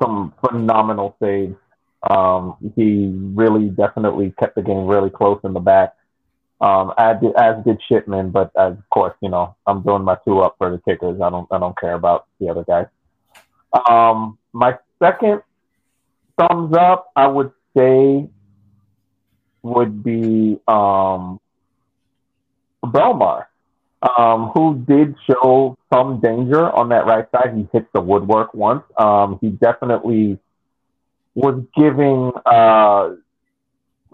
some 0.00 0.32
phenomenal 0.40 1.16
saves. 1.22 1.54
Um, 2.08 2.56
he 2.76 3.10
really 3.34 3.68
definitely 3.70 4.34
kept 4.38 4.56
the 4.56 4.62
game 4.62 4.86
really 4.86 5.10
close 5.10 5.40
in 5.44 5.52
the 5.52 5.60
back. 5.60 5.94
Um, 6.60 6.92
as 6.98 7.20
did, 7.20 7.34
as 7.36 7.64
did 7.64 7.80
Schipmann, 7.90 8.30
but 8.30 8.50
of 8.54 8.78
course, 8.90 9.14
you 9.20 9.28
know, 9.28 9.54
I'm 9.66 9.82
doing 9.82 10.02
my 10.02 10.16
two 10.24 10.40
up 10.40 10.56
for 10.58 10.70
the 10.70 10.78
kickers. 10.78 11.20
I 11.20 11.28
don't 11.30 11.48
I 11.50 11.58
don't 11.58 11.78
care 11.78 11.94
about 11.94 12.26
the 12.40 12.48
other 12.48 12.64
guys. 12.64 12.86
Um, 13.88 14.38
my 14.52 14.78
second 15.02 15.42
thumbs 16.38 16.74
up, 16.76 17.10
I 17.16 17.26
would 17.26 17.52
say, 17.76 18.28
would 19.62 20.04
be 20.04 20.60
um, 20.68 21.40
Belmar 22.84 23.46
um, 24.04 24.50
who 24.54 24.84
did 24.86 25.14
show 25.26 25.76
some 25.92 26.20
danger 26.20 26.70
on 26.70 26.90
that 26.90 27.06
right 27.06 27.26
side. 27.32 27.54
He 27.56 27.66
hit 27.72 27.86
the 27.92 28.00
woodwork 28.00 28.52
once. 28.52 28.82
Um, 28.98 29.38
he 29.40 29.48
definitely 29.48 30.38
was 31.34 31.64
giving 31.76 32.32
uh, 32.44 33.14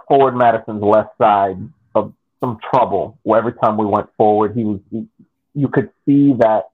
forward 0.06 0.37
Madison's 0.37 0.82
left 0.82 1.18
side 1.18 1.56
of 1.94 2.12
some 2.40 2.59
trouble. 2.73 3.18
Every 3.26 3.52
time 3.54 3.76
we 3.76 3.87
went 3.87 4.09
forward, 4.16 4.56
he 4.56 4.64
was. 4.64 4.80
He, 4.90 5.06
you 5.54 5.66
could 5.66 5.90
see 6.06 6.32
that 6.35 6.70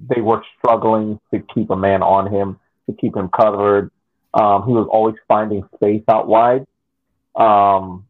they 0.00 0.22
were 0.22 0.42
struggling 0.56 1.20
to 1.32 1.40
keep 1.54 1.68
a 1.68 1.76
man 1.76 2.02
on 2.02 2.32
him, 2.32 2.58
to 2.88 2.96
keep 2.96 3.14
him 3.14 3.28
covered. 3.28 3.90
Um, 4.32 4.66
he 4.66 4.72
was 4.72 4.88
always 4.90 5.16
finding 5.28 5.68
space 5.74 6.02
out 6.08 6.26
wide. 6.26 6.66
Um, 7.36 8.06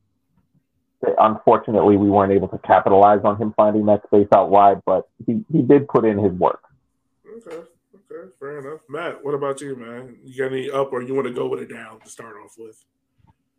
unfortunately, 1.19 1.97
we 1.97 2.09
weren't 2.09 2.33
able 2.33 2.49
to 2.49 2.59
capitalize 2.59 3.21
on 3.25 3.37
him 3.37 3.53
finding 3.57 3.87
that 3.87 4.03
space 4.07 4.29
out 4.35 4.51
wide, 4.51 4.81
but 4.85 5.09
he, 5.27 5.45
he 5.53 5.63
did 5.63 5.89
put 5.89 6.05
in 6.05 6.19
his 6.19 6.33
work. 6.33 6.63
Okay, 7.27 7.57
okay, 7.57 8.31
fair 8.39 8.59
enough. 8.59 8.81
Matt, 8.89 9.25
what 9.25 9.35
about 9.35 9.61
you, 9.61 9.77
man? 9.77 10.17
You 10.25 10.37
got 10.39 10.53
any 10.53 10.71
up, 10.71 10.93
or 10.93 11.03
you 11.03 11.15
want 11.15 11.27
to 11.27 11.33
go 11.33 11.49
with 11.49 11.61
it 11.61 11.73
down 11.73 12.01
to 12.01 12.09
start 12.09 12.37
off 12.45 12.55
with? 12.59 12.85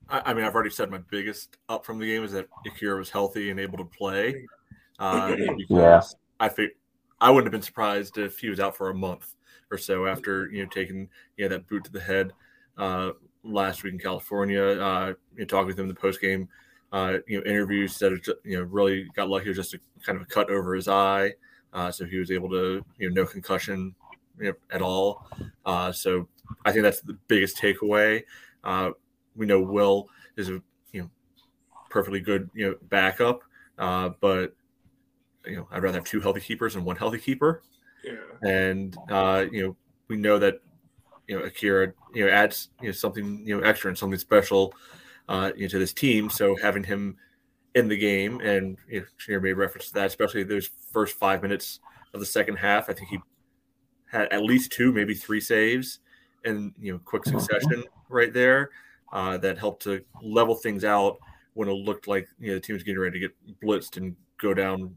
I, 0.10 0.22
I 0.26 0.34
mean, 0.34 0.46
I've 0.46 0.56
already 0.56 0.70
said 0.70 0.92
my 0.92 1.00
biggest 1.10 1.58
up 1.70 1.86
from 1.86 2.00
the 2.00 2.06
game 2.06 2.24
is 2.24 2.32
that 2.34 2.48
Akira 2.66 2.98
was 2.98 3.10
healthy 3.10 3.50
and 3.50 3.60
able 3.60 3.78
to 3.78 3.86
play. 3.86 4.46
Uh, 5.00 5.36
yeah, 5.70 6.02
I 6.40 6.48
think 6.48 6.72
I 7.20 7.30
wouldn't 7.30 7.48
have 7.48 7.52
been 7.52 7.62
surprised 7.62 8.18
if 8.18 8.40
he 8.40 8.50
was 8.50 8.60
out 8.60 8.78
for 8.78 8.90
a 8.90 8.96
month 8.96 9.34
or 9.72 9.78
so 9.78 10.06
after 10.06 10.50
you 10.52 10.64
know 10.64 10.70
taking 10.70 11.10
you 11.38 11.46
know 11.46 11.50
that 11.50 11.68
boot 11.68 11.84
to 11.86 11.92
the 11.92 12.00
head 12.00 12.32
uh, 12.78 13.12
last 13.44 13.84
week 13.84 13.94
in 13.94 14.00
California. 14.00 14.64
Uh, 14.64 15.14
you 15.34 15.40
know, 15.40 15.46
talking 15.46 15.68
with 15.68 15.80
him 15.80 15.84
in 15.84 15.90
the 15.90 16.00
post 16.00 16.22
game 16.22 16.48
uh, 16.92 17.18
you 17.28 17.38
know 17.38 17.46
interviews 17.46 17.96
said 17.96 18.14
it, 18.14 18.28
you 18.44 18.58
know 18.58 18.64
really 18.64 19.08
got 19.16 19.30
lucky. 19.30 19.46
It 19.46 19.50
was 19.50 19.58
just 19.58 19.74
a 19.74 19.80
kind 20.06 20.16
of 20.18 20.24
a 20.24 20.26
cut 20.26 20.50
over 20.50 20.76
his 20.76 20.88
eye, 20.88 21.34
uh, 21.74 21.92
so 21.92 22.06
he 22.06 22.18
was 22.18 22.32
able 22.32 22.50
to 22.50 22.84
you 22.98 23.10
know 23.10 23.22
no 23.22 23.26
concussion 23.26 23.96
you 24.40 24.46
know, 24.46 24.54
at 24.72 24.82
all. 24.82 25.28
Uh, 25.66 25.92
so 25.92 26.28
I 26.66 26.72
think 26.72 26.84
that's 26.84 27.02
the 27.02 27.18
biggest 27.28 27.58
takeaway. 27.58 28.24
Uh, 28.64 28.92
we 29.36 29.46
know 29.46 29.62
Will 29.62 30.10
is 30.38 30.50
a 30.50 30.62
you 30.92 31.02
know 31.02 31.10
perfectly 31.90 32.20
good 32.20 32.50
you 32.54 32.70
know 32.70 32.76
backup, 32.90 33.42
uh, 33.78 34.10
but 34.20 34.56
you 35.46 35.58
know 35.58 35.68
I'd 35.72 35.84
rather 35.84 35.98
have 35.98 36.06
two 36.06 36.22
healthy 36.22 36.42
keepers 36.42 36.74
than 36.74 36.84
one 36.84 36.96
healthy 36.96 37.20
keeper. 37.20 37.62
Yeah. 38.04 38.50
And 38.50 38.96
uh, 39.10 39.46
you 39.52 39.64
know 39.64 39.76
we 40.08 40.18
know 40.18 40.38
that 40.40 40.62
you 41.28 41.38
know 41.38 41.46
Akira 41.46 41.94
you 42.14 42.26
know 42.26 42.32
adds 42.32 42.70
you 42.82 42.88
know 42.88 42.94
something 42.94 43.46
you 43.46 43.58
know 43.58 43.64
extra 43.64 43.90
and 43.90 43.98
something 43.98 44.20
special 44.20 44.74
uh, 45.30 45.52
you 45.56 45.64
know, 45.64 45.70
to 45.70 45.80
this 45.80 45.94
team. 45.94 46.30
So 46.30 46.56
having 46.62 46.84
him 46.84 47.18
in 47.76 47.90
the 47.90 47.98
game 47.98 48.40
and 48.40 48.78
you 48.90 49.02
know, 49.02 49.06
Shanir 49.20 49.42
made 49.42 49.54
reference 49.54 49.88
to 49.88 49.94
that, 49.96 50.08
especially 50.08 50.44
those 50.44 50.70
first 50.92 51.16
five 51.16 51.42
minutes 51.42 51.80
of 52.14 52.20
the 52.20 52.26
second 52.26 52.56
half. 52.56 52.90
I 52.90 52.94
think 52.94 53.10
he 53.10 53.20
had 54.10 54.32
at 54.32 54.44
least 54.44 54.72
two, 54.72 54.92
maybe 54.92 55.14
three 55.14 55.42
saves 55.42 56.00
and 56.46 56.74
you 56.80 56.94
know 56.94 57.00
quick 57.04 57.26
succession 57.26 57.84
right 58.10 58.34
there. 58.34 58.72
Uh, 59.14 59.38
that 59.38 59.58
helped 59.58 59.84
to 59.84 60.04
level 60.22 60.56
things 60.56 60.84
out 60.84 61.18
when 61.54 61.70
it 61.70 61.74
looked 61.74 62.08
like 62.08 62.28
you 62.40 62.50
know 62.50 62.54
the 62.56 62.60
team 62.60 62.74
was 62.74 62.84
getting 62.84 63.00
ready 63.00 63.20
to 63.20 63.28
get 63.28 63.62
blitzed 63.62 63.98
and 63.98 64.16
go 64.38 64.54
down, 64.54 64.96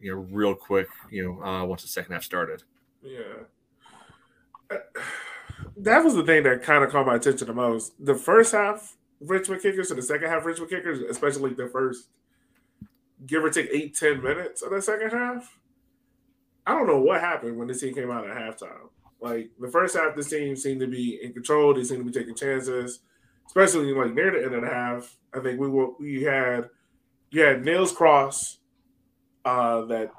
you 0.00 0.14
know, 0.14 0.22
real 0.30 0.54
quick. 0.54 0.88
You 1.10 1.26
know, 1.26 1.44
uh, 1.44 1.64
once 1.64 1.82
the 1.82 1.88
second 1.88 2.12
half 2.12 2.22
started. 2.22 2.62
Yeah, 3.02 3.44
that 5.76 6.02
was 6.02 6.14
the 6.14 6.24
thing 6.24 6.44
that 6.44 6.62
kind 6.62 6.82
of 6.82 6.90
caught 6.90 7.06
my 7.06 7.16
attention 7.16 7.46
the 7.46 7.52
most. 7.52 7.92
The 8.04 8.14
first 8.14 8.52
half, 8.52 8.96
Richmond 9.26 9.62
kickers 9.62 9.88
to 9.88 9.94
the 9.94 10.02
second 10.02 10.28
half 10.28 10.44
Richmond 10.44 10.70
kickers, 10.70 11.00
especially 11.00 11.54
the 11.54 11.68
first 11.68 12.08
give 13.26 13.44
or 13.44 13.50
take 13.50 13.68
eight, 13.72 13.96
ten 13.96 14.22
minutes 14.22 14.62
of 14.62 14.70
the 14.70 14.82
second 14.82 15.10
half. 15.10 15.58
I 16.66 16.72
don't 16.72 16.86
know 16.86 17.00
what 17.00 17.20
happened 17.20 17.56
when 17.56 17.68
this 17.68 17.80
team 17.80 17.94
came 17.94 18.10
out 18.10 18.28
at 18.28 18.36
halftime. 18.36 18.88
Like 19.20 19.50
the 19.58 19.68
first 19.68 19.96
half, 19.96 20.16
this 20.16 20.30
team 20.30 20.56
seemed 20.56 20.80
to 20.80 20.86
be 20.86 21.20
in 21.22 21.32
control. 21.32 21.74
They 21.74 21.84
seemed 21.84 22.04
to 22.04 22.10
be 22.10 22.18
taking 22.18 22.34
chances, 22.34 23.00
especially 23.46 23.92
like 23.92 24.14
near 24.14 24.32
the 24.32 24.44
end 24.44 24.54
of 24.54 24.62
the 24.62 24.68
half. 24.68 25.16
I 25.34 25.40
think 25.40 25.60
we 25.60 25.68
were 25.68 25.90
we 25.98 26.22
had 26.22 26.68
you 27.30 27.42
had 27.42 27.64
Nails 27.64 27.92
Cross 27.92 28.58
uh, 29.44 29.82
that 29.86 30.10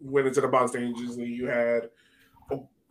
went 0.00 0.26
into 0.28 0.40
the 0.40 0.48
box 0.48 0.72
dangerously. 0.72 1.26
You 1.26 1.46
had 1.46 1.90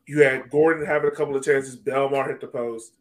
you 0.08 0.22
had 0.22 0.50
Gordon 0.50 0.86
having 0.86 1.10
a 1.10 1.16
couple 1.16 1.36
of 1.36 1.44
chances. 1.44 1.78
Belmar 1.78 2.28
hit 2.28 2.42
the 2.42 2.48
post 2.48 2.94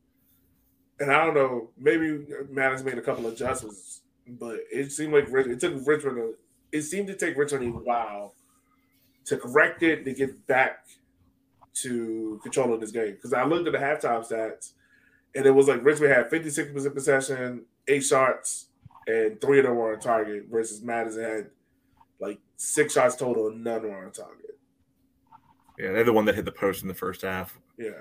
and 1.01 1.11
I 1.11 1.25
don't 1.25 1.35
know, 1.35 1.71
maybe 1.79 2.27
Madden's 2.51 2.85
made 2.85 2.99
a 2.99 3.03
couple 3.03 3.27
of 3.27 3.33
adjustments, 3.33 4.03
but 4.27 4.59
it 4.71 4.93
seemed 4.93 5.13
like 5.15 5.29
it 5.29 5.59
took 5.59 5.75
Richmond. 5.87 6.35
it 6.71 6.83
seemed 6.83 7.09
to 7.09 7.17
take 7.17 7.37
Richmond 7.37 7.75
a 7.75 7.79
while 7.79 8.35
to 9.25 9.37
correct 9.37 9.83
it 9.83 10.05
to 10.05 10.13
get 10.13 10.47
back 10.47 10.85
to 11.73 12.39
controlling 12.43 12.81
this 12.81 12.91
game. 12.91 13.13
Because 13.13 13.33
I 13.33 13.45
looked 13.45 13.67
at 13.67 13.73
the 13.73 13.79
halftime 13.79 14.27
stats, 14.29 14.73
and 15.35 15.47
it 15.47 15.51
was 15.53 15.69
like 15.69 15.85
Richmond 15.85 16.13
had 16.13 16.31
fifty 16.31 16.51
six 16.51 16.71
percent 16.71 16.95
possession, 16.95 17.65
eight 17.89 18.05
shots, 18.05 18.67
and 19.07 19.41
three 19.41 19.59
of 19.61 19.67
them 19.67 19.77
were 19.77 19.95
on 19.95 20.01
target. 20.01 20.47
Versus 20.51 20.83
Madison 20.83 21.25
had 21.25 21.51
like 22.21 22.39
six 22.57 22.93
shots 22.93 23.17
total, 23.17 23.49
and 23.49 23.65
none 23.65 23.83
were 23.83 24.05
on 24.05 24.13
target. 24.13 24.59
Yeah, 25.79 25.93
they're 25.93 26.05
the 26.05 26.13
one 26.13 26.27
that 26.27 26.35
hit 26.35 26.45
the 26.45 26.53
post 26.53 26.83
in 26.83 26.89
the 26.89 26.95
first 26.95 27.23
half. 27.23 27.59
Yeah. 27.79 27.93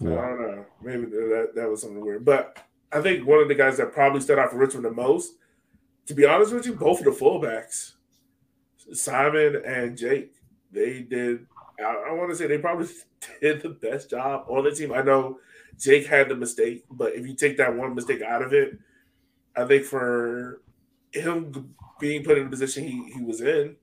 So 0.00 0.08
yeah. 0.08 0.18
I 0.18 0.28
don't 0.28 0.56
know. 0.56 0.66
Maybe 0.82 1.04
that, 1.06 1.52
that 1.54 1.70
was 1.70 1.82
something 1.82 2.04
weird. 2.04 2.24
But 2.24 2.58
I 2.92 3.00
think 3.00 3.26
one 3.26 3.40
of 3.40 3.48
the 3.48 3.54
guys 3.54 3.76
that 3.78 3.92
probably 3.92 4.20
stood 4.20 4.38
out 4.38 4.50
for 4.50 4.58
Richmond 4.58 4.84
the 4.84 4.90
most, 4.90 5.34
to 6.06 6.14
be 6.14 6.26
honest 6.26 6.52
with 6.52 6.66
you, 6.66 6.74
both 6.74 6.98
of 6.98 7.04
the 7.04 7.10
fullbacks, 7.10 7.92
Simon 8.92 9.62
and 9.64 9.96
Jake, 9.96 10.34
they 10.70 11.00
did. 11.00 11.46
I, 11.78 12.08
I 12.08 12.12
want 12.12 12.30
to 12.30 12.36
say 12.36 12.46
they 12.46 12.58
probably 12.58 12.88
did 13.40 13.62
the 13.62 13.70
best 13.70 14.10
job 14.10 14.46
on 14.48 14.64
the 14.64 14.72
team. 14.72 14.92
I 14.92 15.02
know 15.02 15.38
Jake 15.78 16.06
had 16.06 16.28
the 16.28 16.36
mistake, 16.36 16.84
but 16.90 17.14
if 17.14 17.26
you 17.26 17.34
take 17.34 17.56
that 17.56 17.74
one 17.74 17.94
mistake 17.94 18.22
out 18.22 18.42
of 18.42 18.52
it, 18.52 18.78
I 19.56 19.64
think 19.64 19.84
for 19.84 20.60
him 21.12 21.74
being 22.00 22.24
put 22.24 22.38
in 22.38 22.44
the 22.44 22.50
position 22.50 22.84
he, 22.84 23.12
he 23.12 23.22
was 23.22 23.40
in, 23.40 23.76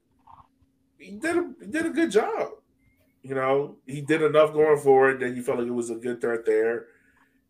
he 0.98 1.12
did 1.12 1.38
a, 1.38 1.52
he 1.60 1.68
did 1.68 1.86
a 1.86 1.90
good 1.90 2.12
job. 2.12 2.50
You 3.24 3.36
know, 3.36 3.76
he 3.86 4.02
did 4.02 4.22
enough 4.22 4.54
going 4.54 4.80
forward 4.80 5.20
that 5.20 5.36
you 5.36 5.44
felt 5.44 5.60
like 5.60 5.68
it 5.68 5.72
was 5.72 5.92
a 5.92 5.96
good 5.96 6.22
threat 6.22 6.46
there. 6.46 6.88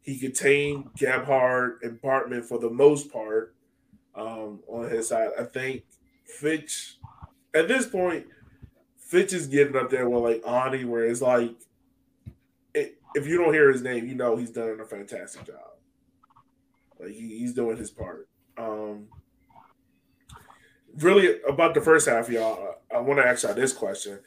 He 0.02 0.18
contained 0.18 0.90
Gebhard 0.98 1.78
and 1.82 2.02
Bartman 2.02 2.44
for 2.44 2.60
the 2.60 2.70
most 2.70 3.12
part 3.12 3.56
um, 4.16 4.60
on 4.68 4.90
his 4.90 5.10
side. 5.10 5.30
I 5.40 5.44
think 5.44 5.84
Fitch, 6.26 6.98
at 7.54 7.68
this 7.68 7.86
point, 7.86 8.26
Fitch 8.98 9.32
is 9.32 9.48
getting 9.48 9.76
up 9.76 9.90
there 9.90 10.10
with 10.10 10.24
like 10.24 10.46
Ani, 10.46 10.84
where 10.86 11.06
it's 11.06 11.22
like, 11.22 11.56
it, 12.74 12.98
if 13.16 13.28
you 13.28 13.38
don't 13.38 13.54
hear 13.54 13.72
his 13.72 13.82
name, 13.82 14.08
you 14.08 14.16
know 14.16 14.36
he's 14.36 14.52
done 14.52 14.80
a 14.82 14.86
fantastic 14.86 15.46
job. 15.46 15.56
Like 17.00 17.12
he, 17.12 17.40
he's 17.40 17.54
doing 17.54 17.78
his 17.78 17.92
part. 17.92 18.28
Um, 18.58 19.08
really, 20.98 21.42
about 21.48 21.74
the 21.74 21.82
first 21.82 22.10
half, 22.10 22.30
y'all, 22.30 22.76
I 22.94 23.00
want 23.00 23.20
to 23.20 23.26
ask 23.26 23.44
y'all 23.44 23.54
this 23.54 23.74
question 23.74 24.20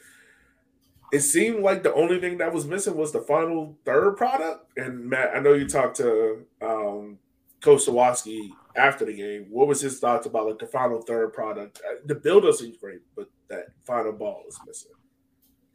it 1.14 1.21
seemed 1.21 1.62
like 1.62 1.85
the 1.85 1.94
only 1.94 2.18
thing 2.18 2.38
that 2.38 2.52
was 2.52 2.66
missing 2.66 2.97
was 2.97 3.12
the 3.12 3.21
final 3.21 3.78
third 3.85 4.16
product. 4.16 4.66
And 4.76 5.09
Matt, 5.09 5.30
I 5.37 5.38
know 5.38 5.52
you 5.52 5.68
talked 5.68 5.99
to 5.99 6.44
um, 6.61 7.18
Coach 7.61 7.88
after 8.76 9.04
the 9.04 9.14
game. 9.14 9.47
What 9.49 9.68
was 9.68 9.80
his 9.80 10.00
thoughts 10.00 10.26
about 10.26 10.49
like 10.49 10.59
the 10.59 10.66
final 10.66 11.00
third 11.00 11.33
product? 11.33 11.80
Uh, 11.88 11.99
the 12.04 12.16
build 12.16 12.44
up 12.44 12.56
seems 12.56 12.78
great, 12.78 12.99
but 13.14 13.30
that 13.47 13.66
final 13.85 14.11
ball 14.11 14.42
is 14.49 14.59
missing. 14.66 14.90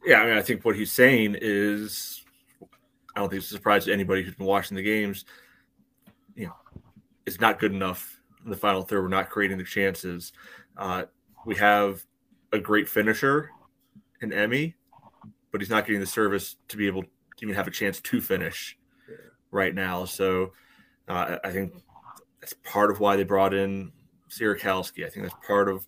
Yeah, 0.04 0.20
I 0.20 0.26
mean, 0.26 0.36
I 0.36 0.42
think 0.42 0.62
what 0.62 0.76
he's 0.76 0.92
saying 0.92 1.38
is, 1.40 2.22
I 3.16 3.20
don't 3.20 3.30
think 3.30 3.40
it's 3.40 3.50
a 3.50 3.54
surprise 3.54 3.86
to 3.86 3.94
anybody 3.94 4.22
who's 4.22 4.34
been 4.34 4.46
watching 4.46 4.76
the 4.76 4.82
games. 4.82 5.24
You 6.34 6.48
know, 6.48 6.56
it's 7.24 7.40
not 7.40 7.58
good 7.58 7.72
enough 7.72 8.20
in 8.44 8.50
the 8.50 8.58
final 8.58 8.82
third. 8.82 9.00
We're 9.00 9.08
not 9.08 9.30
creating 9.30 9.56
the 9.56 9.64
chances. 9.64 10.34
Uh, 10.76 11.04
we 11.46 11.56
have 11.56 12.04
a 12.52 12.58
great 12.58 12.90
finisher 12.90 13.48
in 14.20 14.34
Emmy, 14.34 14.76
but 15.52 15.60
he's 15.60 15.70
not 15.70 15.86
getting 15.86 16.00
the 16.00 16.06
service 16.06 16.56
to 16.68 16.76
be 16.76 16.86
able 16.86 17.02
to 17.02 17.08
even 17.42 17.54
have 17.54 17.66
a 17.66 17.70
chance 17.70 18.00
to 18.00 18.20
finish 18.20 18.78
yeah. 19.08 19.16
right 19.50 19.74
now. 19.74 20.04
So 20.04 20.52
uh, 21.08 21.38
I 21.42 21.50
think 21.50 21.72
that's 22.40 22.54
part 22.64 22.90
of 22.90 23.00
why 23.00 23.16
they 23.16 23.24
brought 23.24 23.54
in 23.54 23.92
Sierakowski. 24.30 25.06
I 25.06 25.10
think 25.10 25.26
that's 25.26 25.46
part 25.46 25.68
of 25.68 25.86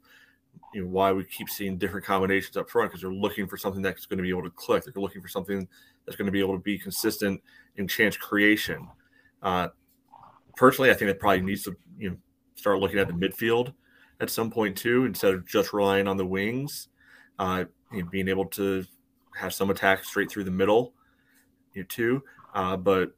you 0.75 0.83
know, 0.83 0.89
why 0.89 1.13
we 1.13 1.25
keep 1.25 1.49
seeing 1.49 1.79
different 1.79 2.07
combinations 2.07 2.57
up 2.57 2.71
front 2.71 2.91
because 2.91 3.03
they're 3.03 3.13
looking 3.13 3.47
for 3.47 3.57
something 3.57 3.83
that's 3.83 4.07
going 4.07 4.19
to 4.19 4.23
be 4.23 4.31
able 4.31 4.43
to 4.43 4.51
click. 4.51 4.85
They're 4.85 5.03
looking 5.03 5.23
for 5.23 5.29
something 5.29 5.69
that's 6.05 6.17
going 6.17 6.27
to 6.27 6.33
be 6.33 6.41
able 6.41 6.55
to 6.55 6.63
be 6.63 6.79
consistent 6.79 7.43
in 7.77 7.89
chance 7.89 8.17
creation. 8.17 8.89
Uh, 9.43 9.69
personally, 10.57 10.91
I 10.91 10.95
think 10.95 11.11
it 11.11 11.21
probably 11.21 11.43
needs 11.43 11.63
to 11.65 11.77
you 11.99 12.11
know 12.11 12.17
start 12.55 12.79
looking 12.79 12.99
at 12.99 13.09
the 13.09 13.15
midfield 13.15 13.75
at 14.21 14.31
some 14.31 14.51
point 14.51 14.77
too, 14.77 15.05
instead 15.05 15.35
of 15.35 15.47
just 15.47 15.73
relying 15.73 16.09
on 16.09 16.17
the 16.17 16.27
wings. 16.27 16.89
Uh, 17.39 17.65
you 17.93 18.03
know, 18.03 18.09
being 18.11 18.29
able 18.29 18.47
to 18.47 18.85
have 19.37 19.55
some 19.55 19.71
attack 19.71 20.05
straight 20.05 20.31
through 20.31 20.45
the 20.45 20.51
middle, 20.51 20.93
you 21.75 21.83
know, 21.83 21.87
too. 21.89 22.23
Uh, 22.55 22.77
but 22.77 23.13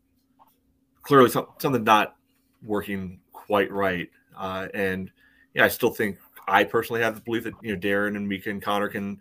clearly, 1.02 1.30
some, 1.30 1.46
something 1.58 1.84
not 1.84 2.16
working 2.62 3.20
quite 3.32 3.70
right. 3.70 4.08
Uh, 4.36 4.68
and 4.74 5.10
yeah, 5.54 5.64
I 5.64 5.68
still 5.68 5.90
think 5.90 6.18
I 6.46 6.64
personally 6.64 7.02
have 7.02 7.14
the 7.14 7.20
belief 7.20 7.44
that 7.44 7.54
you 7.62 7.74
know 7.74 7.80
Darren 7.80 8.16
and 8.16 8.28
Mika 8.28 8.50
and 8.50 8.62
Connor 8.62 8.88
can 8.88 9.20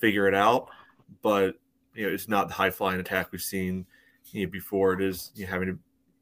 figure 0.00 0.26
it 0.28 0.34
out, 0.34 0.68
but 1.22 1.56
you 1.94 2.06
know 2.06 2.12
it's 2.12 2.28
not 2.28 2.48
the 2.48 2.54
high 2.54 2.70
flying 2.70 3.00
attack 3.00 3.32
we've 3.32 3.42
seen 3.42 3.86
you 4.32 4.46
know, 4.46 4.50
before. 4.50 4.94
It 4.94 5.02
is 5.02 5.30
you 5.34 5.46
know, 5.46 5.52
having 5.52 5.68
to 5.68 5.78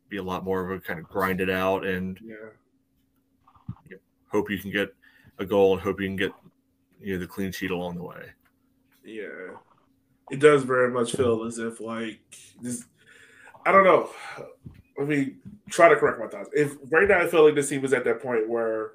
be 0.09 0.19
a 0.19 0.23
lot 0.23 0.45
more 0.45 0.65
of 0.65 0.79
a 0.79 0.81
kind 0.81 0.99
of 0.99 1.09
grind 1.09 1.41
it 1.41 1.51
out 1.51 1.87
and 1.87 2.19
yeah. 2.23 2.35
you 3.89 3.97
know, 3.97 4.03
hope 4.29 4.51
you 4.51 4.59
can 4.59 4.71
get 4.71 4.95
a 5.39 5.47
goal 5.47 5.73
and 5.73 5.81
hope 5.81 6.01
you 6.01 6.07
can 6.07 6.17
get 6.17 6.33
you 7.01 7.15
know 7.15 7.21
the 7.21 7.27
clean 7.27 7.53
sheet 7.53 7.71
along 7.71 7.97
the 7.97 8.03
way. 8.03 8.27
Yeah, 9.05 9.57
it 10.31 10.41
does 10.41 10.63
very 10.63 10.91
much 10.91 11.13
feel 11.13 11.45
as 11.45 11.59
if 11.59 11.81
like 11.81 12.21
this. 12.61 12.85
I 13.67 13.73
don't 13.73 13.85
know. 13.85 14.11
Let 14.99 15.09
me 15.09 15.35
try 15.71 15.89
to 15.89 15.97
correct 15.97 16.21
my 16.21 16.27
thoughts. 16.27 16.51
If 16.53 16.77
right 16.91 17.09
now 17.09 17.21
I 17.21 17.27
feel 17.27 17.45
like 17.45 17.55
this 17.55 17.69
team 17.69 17.85
is 17.85 17.93
at 17.93 18.05
that 18.05 18.23
point 18.23 18.49
where 18.49 18.93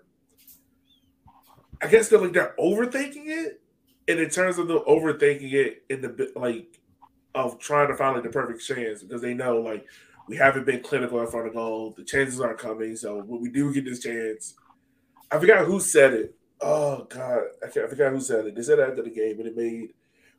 I 1.82 1.88
guess 1.88 2.10
they're 2.10 2.20
like 2.20 2.34
they're 2.34 2.56
overthinking 2.60 3.28
it, 3.28 3.62
and 4.08 4.20
in 4.20 4.30
terms 4.30 4.58
of 4.58 4.68
the 4.68 4.80
overthinking 4.82 5.54
it 5.54 5.84
in 5.90 6.02
the 6.02 6.32
like 6.36 6.80
of 7.34 7.60
trying 7.60 7.90
to 7.90 7.96
find 7.96 8.16
like 8.16 8.24
the 8.24 8.30
perfect 8.30 8.66
chance 8.66 9.04
because 9.04 9.22
they 9.22 9.34
know 9.34 9.60
like 9.60 9.86
we 10.28 10.38
haven't 10.38 10.66
been 10.66 10.82
clinical 10.82 11.20
in 11.22 11.28
front 11.28 11.48
of 11.48 11.54
goal, 11.54 11.94
the 11.96 12.04
chances 12.04 12.40
aren't 12.40 12.58
coming. 12.58 12.96
So 12.96 13.22
when 13.22 13.42
we 13.42 13.50
do 13.50 13.74
get 13.74 13.86
this 13.86 14.00
chance, 14.00 14.56
I 15.32 15.38
forgot 15.38 15.66
who 15.66 15.80
said 15.80 16.14
it. 16.14 16.36
Oh 16.62 17.06
God, 17.10 17.42
I, 17.62 17.68
I 17.68 17.88
forgot 17.88 18.14
who 18.14 18.22
said 18.22 18.46
it. 18.46 18.56
They 18.56 18.62
said 18.62 18.80
it 18.80 18.90
after 18.90 19.04
the 19.04 19.10
game, 19.10 19.40
and 19.40 19.48
it 19.48 19.58
made 19.58 19.94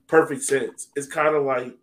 perfect 0.07 0.43
sense. 0.43 0.89
It's 0.97 1.07
kind 1.07 1.35
of 1.35 1.45
like 1.45 1.77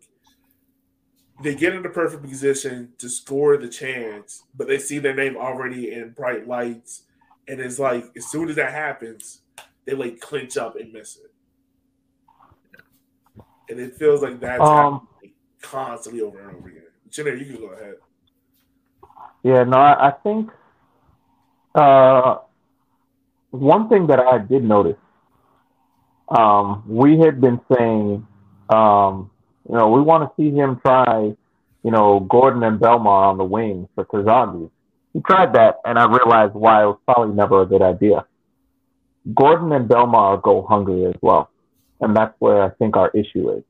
they 1.42 1.54
get 1.54 1.74
in 1.74 1.82
the 1.82 1.88
perfect 1.88 2.22
position 2.22 2.92
to 2.98 3.08
score 3.08 3.56
the 3.56 3.68
chance, 3.68 4.44
but 4.54 4.68
they 4.68 4.78
see 4.78 4.98
their 4.98 5.14
name 5.14 5.36
already 5.36 5.92
in 5.92 6.10
bright 6.10 6.46
lights, 6.46 7.02
and 7.48 7.60
it's 7.60 7.78
like 7.78 8.04
as 8.16 8.26
soon 8.26 8.48
as 8.48 8.56
that 8.56 8.72
happens, 8.72 9.40
they 9.84 9.94
like 9.94 10.20
clinch 10.20 10.56
up 10.56 10.76
and 10.76 10.92
miss 10.92 11.16
it, 11.16 11.32
and 13.68 13.80
it 13.80 13.96
feels 13.96 14.22
like 14.22 14.40
that's 14.40 14.60
um, 14.62 15.08
constantly 15.60 16.20
over 16.22 16.40
and 16.40 16.56
over 16.56 16.68
again. 16.68 16.82
Jenner, 17.10 17.34
you 17.34 17.46
can 17.46 17.56
go 17.56 17.72
ahead. 17.72 17.94
Yeah, 19.42 19.64
no, 19.64 19.76
I, 19.76 20.08
I 20.08 20.10
think 20.10 20.50
uh, 21.74 22.38
one 23.50 23.88
thing 23.88 24.06
that 24.06 24.20
I 24.20 24.38
did 24.38 24.64
notice, 24.64 24.96
um, 26.28 26.84
we 26.86 27.18
had 27.18 27.40
been 27.40 27.60
saying 27.76 28.26
um, 28.68 29.30
you 29.68 29.76
know, 29.76 29.88
we 29.90 30.00
want 30.00 30.24
to 30.24 30.42
see 30.42 30.54
him 30.54 30.80
try, 30.84 31.34
you 31.82 31.90
know, 31.90 32.20
Gordon 32.20 32.62
and 32.62 32.78
Belmar 32.78 33.28
on 33.28 33.38
the 33.38 33.44
wing 33.44 33.88
for 33.94 34.04
Terzaghi. 34.04 34.70
He 35.12 35.20
tried 35.20 35.54
that, 35.54 35.76
and 35.84 35.98
I 35.98 36.06
realized 36.06 36.54
why 36.54 36.82
it 36.82 36.86
was 36.86 36.98
probably 37.06 37.34
never 37.34 37.62
a 37.62 37.66
good 37.66 37.82
idea. 37.82 38.26
Gordon 39.34 39.72
and 39.72 39.88
Belmar 39.88 40.42
go 40.42 40.66
hungry 40.68 41.06
as 41.06 41.14
well, 41.22 41.50
and 42.00 42.16
that's 42.16 42.34
where 42.40 42.62
I 42.62 42.70
think 42.70 42.96
our 42.96 43.10
issue 43.10 43.50
is. 43.52 43.62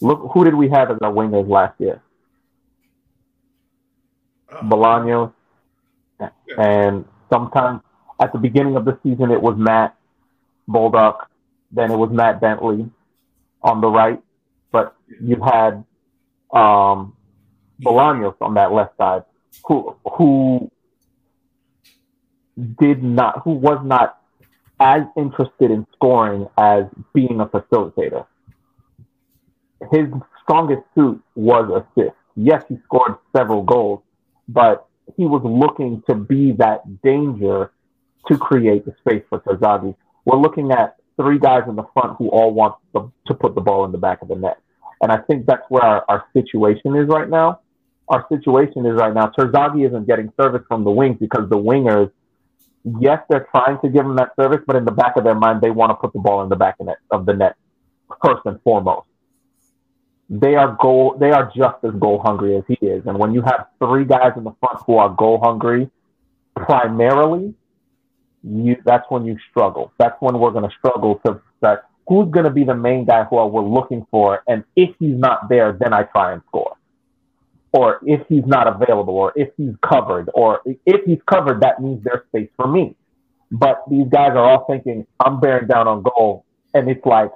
Look, 0.00 0.30
who 0.32 0.44
did 0.44 0.54
we 0.54 0.68
have 0.68 0.90
as 0.90 0.98
our 1.02 1.12
wingers 1.12 1.48
last 1.48 1.80
year? 1.80 2.00
Oh. 4.52 4.62
Bolaños, 4.62 5.32
and 6.56 7.04
sometimes 7.30 7.80
at 8.20 8.32
the 8.32 8.38
beginning 8.38 8.76
of 8.76 8.84
the 8.84 8.98
season 9.02 9.30
it 9.30 9.40
was 9.40 9.56
Matt 9.56 9.96
Bolduc, 10.68 11.26
then 11.70 11.90
it 11.90 11.96
was 11.96 12.10
Matt 12.10 12.40
Bentley 12.40 12.90
on 13.62 13.80
the 13.80 13.88
right, 13.88 14.20
but 14.72 14.94
you 15.20 15.36
had 15.42 15.84
um, 16.52 17.14
Bolaños 17.82 18.36
on 18.40 18.54
that 18.54 18.72
left 18.72 18.96
side, 18.96 19.24
who 19.66 19.96
who 20.16 20.70
did 22.80 23.02
not, 23.02 23.42
who 23.44 23.52
was 23.52 23.80
not 23.84 24.20
as 24.80 25.02
interested 25.16 25.70
in 25.70 25.86
scoring 25.94 26.48
as 26.56 26.84
being 27.12 27.40
a 27.40 27.46
facilitator. 27.46 28.26
His 29.92 30.06
strongest 30.42 30.82
suit 30.94 31.20
was 31.34 31.84
assist. 31.96 32.14
Yes, 32.36 32.64
he 32.68 32.78
scored 32.84 33.16
several 33.36 33.62
goals, 33.62 34.02
but 34.48 34.86
he 35.16 35.24
was 35.24 35.42
looking 35.44 36.02
to 36.08 36.14
be 36.14 36.52
that 36.52 37.02
danger 37.02 37.72
to 38.28 38.38
create 38.38 38.84
the 38.84 38.94
space 39.00 39.22
for 39.28 39.40
Terzaghi. 39.40 39.94
We're 40.24 40.38
looking 40.38 40.70
at 40.72 40.97
three 41.20 41.38
guys 41.38 41.62
in 41.68 41.76
the 41.76 41.84
front 41.92 42.16
who 42.16 42.28
all 42.28 42.54
want 42.54 42.76
the, 42.94 43.10
to 43.26 43.34
put 43.34 43.54
the 43.54 43.60
ball 43.60 43.84
in 43.84 43.92
the 43.92 43.98
back 43.98 44.22
of 44.22 44.28
the 44.28 44.36
net. 44.36 44.58
And 45.02 45.12
I 45.12 45.18
think 45.18 45.46
that's 45.46 45.64
where 45.68 45.82
our, 45.82 46.04
our 46.08 46.24
situation 46.32 46.96
is 46.96 47.08
right 47.08 47.28
now. 47.28 47.60
Our 48.08 48.24
situation 48.32 48.86
is 48.86 48.94
right 48.94 49.12
now, 49.12 49.30
Terzaghi 49.38 49.86
isn't 49.86 50.06
getting 50.06 50.32
service 50.40 50.62
from 50.66 50.82
the 50.82 50.90
wings 50.90 51.18
because 51.20 51.50
the 51.50 51.58
wingers, 51.58 52.10
yes, 52.98 53.20
they're 53.28 53.46
trying 53.50 53.78
to 53.80 53.90
give 53.90 54.06
him 54.06 54.16
that 54.16 54.30
service, 54.34 54.60
but 54.66 54.76
in 54.76 54.86
the 54.86 54.92
back 54.92 55.16
of 55.16 55.24
their 55.24 55.34
mind, 55.34 55.60
they 55.60 55.70
want 55.70 55.90
to 55.90 55.94
put 55.94 56.14
the 56.14 56.18
ball 56.18 56.42
in 56.42 56.48
the 56.48 56.56
back 56.56 56.76
of, 56.80 56.86
net, 56.86 56.96
of 57.10 57.26
the 57.26 57.34
net 57.34 57.56
first 58.24 58.40
and 58.46 58.60
foremost. 58.62 59.06
They 60.30 60.54
are 60.54 60.76
goal. 60.80 61.16
They 61.18 61.30
are 61.30 61.50
just 61.54 61.84
as 61.84 61.92
goal 61.98 62.20
hungry 62.22 62.56
as 62.56 62.64
he 62.68 62.74
is. 62.86 63.06
And 63.06 63.18
when 63.18 63.32
you 63.32 63.42
have 63.42 63.66
three 63.78 64.04
guys 64.04 64.32
in 64.36 64.44
the 64.44 64.52
front 64.60 64.80
who 64.86 64.96
are 64.96 65.08
goal 65.10 65.40
hungry, 65.42 65.90
primarily, 66.54 67.54
you 68.48 68.76
that's 68.84 69.04
when 69.08 69.26
you 69.26 69.36
struggle. 69.50 69.92
That's 69.98 70.16
when 70.20 70.38
we're 70.38 70.50
going 70.50 70.68
to 70.68 70.76
struggle 70.78 71.20
to 71.26 71.40
that 71.60 71.84
who's 72.08 72.30
going 72.30 72.44
to 72.44 72.50
be 72.50 72.64
the 72.64 72.74
main 72.74 73.04
guy 73.04 73.24
who 73.24 73.36
we're 73.46 73.62
looking 73.62 74.06
for, 74.10 74.42
and 74.48 74.64
if 74.76 74.94
he's 74.98 75.16
not 75.16 75.48
there, 75.48 75.76
then 75.78 75.92
I 75.92 76.04
try 76.04 76.32
and 76.32 76.42
score. 76.48 76.76
Or 77.72 78.00
if 78.06 78.26
he's 78.28 78.46
not 78.46 78.66
available, 78.66 79.14
or 79.14 79.32
if 79.36 79.50
he's 79.58 79.74
covered, 79.82 80.30
or 80.32 80.62
if 80.64 81.04
he's 81.04 81.20
covered, 81.30 81.60
that 81.60 81.82
means 81.82 82.02
there's 82.02 82.26
space 82.28 82.48
for 82.56 82.66
me. 82.66 82.96
But 83.50 83.82
these 83.90 84.06
guys 84.10 84.30
are 84.30 84.38
all 84.38 84.64
thinking, 84.64 85.06
I'm 85.20 85.38
bearing 85.38 85.68
down 85.68 85.86
on 85.86 86.02
goal, 86.02 86.46
and 86.72 86.88
it's 86.88 87.04
like, 87.04 87.30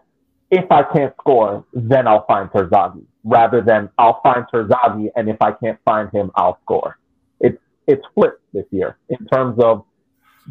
if 0.50 0.70
I 0.70 0.82
can't 0.82 1.14
score, 1.20 1.64
then 1.74 2.06
I'll 2.06 2.26
find 2.26 2.48
Terzaghi, 2.50 3.04
rather 3.24 3.60
than 3.60 3.90
I'll 3.98 4.20
find 4.22 4.46
Terzaghi, 4.52 5.10
and 5.16 5.28
if 5.28 5.36
I 5.40 5.52
can't 5.52 5.78
find 5.84 6.10
him, 6.10 6.30
I'll 6.34 6.58
score. 6.62 6.98
It's 7.40 7.58
it's 7.86 8.04
flipped 8.14 8.40
this 8.52 8.66
year 8.70 8.96
in 9.08 9.26
terms 9.26 9.58
of 9.58 9.84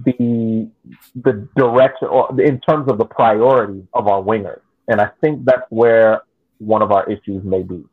the 0.06 0.70
the 1.16 1.48
direction 1.56 2.08
or 2.08 2.40
in 2.42 2.60
terms 2.62 2.90
of 2.90 2.98
the 2.98 3.06
priority 3.06 3.86
of 3.94 4.08
our 4.08 4.22
wingers. 4.22 4.62
And 4.88 5.00
I 5.02 5.10
think 5.22 5.46
that's 5.46 5.66
where 5.70 6.24
one 6.60 6.82
of 6.82 6.92
our 6.92 7.10
issues 7.10 7.44
may 7.44 7.64
be. 7.64 7.84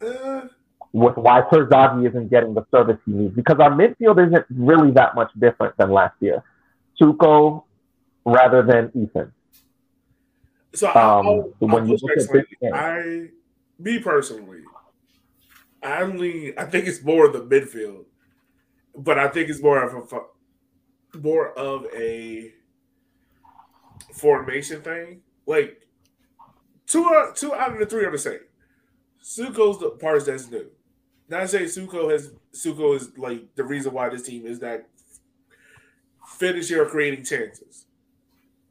Uh, 0.00 0.42
with 0.92 1.16
why 1.16 1.40
Terzaghi 1.42 2.08
isn't 2.08 2.30
getting 2.30 2.54
the 2.54 2.66
service 2.70 2.98
he 3.06 3.12
needs. 3.12 3.34
Because 3.34 3.58
our 3.58 3.70
midfield 3.70 4.24
isn't 4.26 4.44
really 4.50 4.90
that 4.92 5.14
much 5.14 5.30
different 5.38 5.76
than 5.78 5.90
last 5.90 6.14
year. 6.20 6.42
Tuco 7.00 7.64
rather 8.24 8.62
than 8.62 8.90
Ethan. 8.94 9.32
So 10.74 10.88
um, 10.88 10.94
I'll, 10.94 11.52
when 11.58 11.82
I'll 11.82 11.88
you 11.88 11.98
look 12.00 12.10
at 12.12 12.32
this 12.32 12.72
I 12.72 13.28
me 13.78 13.98
personally, 13.98 14.60
I 15.82 16.04
lean 16.04 16.54
I 16.56 16.64
think 16.64 16.86
it's 16.86 17.02
more 17.02 17.28
the 17.28 17.40
midfield. 17.40 18.04
But 18.96 19.18
I 19.18 19.28
think 19.28 19.48
it's 19.48 19.62
more 19.62 19.82
of 19.82 19.94
a 19.94 20.20
more 21.20 21.56
of 21.58 21.86
a 21.94 22.52
formation 24.12 24.82
thing. 24.82 25.20
Like 25.46 25.86
two 26.86 27.04
out, 27.04 27.36
two 27.36 27.54
out 27.54 27.72
of 27.72 27.78
the 27.78 27.86
three 27.86 28.04
are 28.04 28.10
the 28.10 28.18
same. 28.18 28.40
Suko's 29.22 29.78
the 29.78 29.90
parts 29.90 30.26
that's 30.26 30.50
new. 30.50 30.66
Not 31.28 31.48
saying 31.48 31.66
Suko 31.66 32.10
has 32.10 32.32
Suko 32.52 32.96
is 32.96 33.16
like 33.16 33.54
the 33.54 33.64
reason 33.64 33.92
why 33.92 34.08
this 34.08 34.22
team 34.22 34.46
is 34.46 34.58
that 34.60 34.88
finishing 36.26 36.78
or 36.78 36.86
creating 36.86 37.24
chances. 37.24 37.86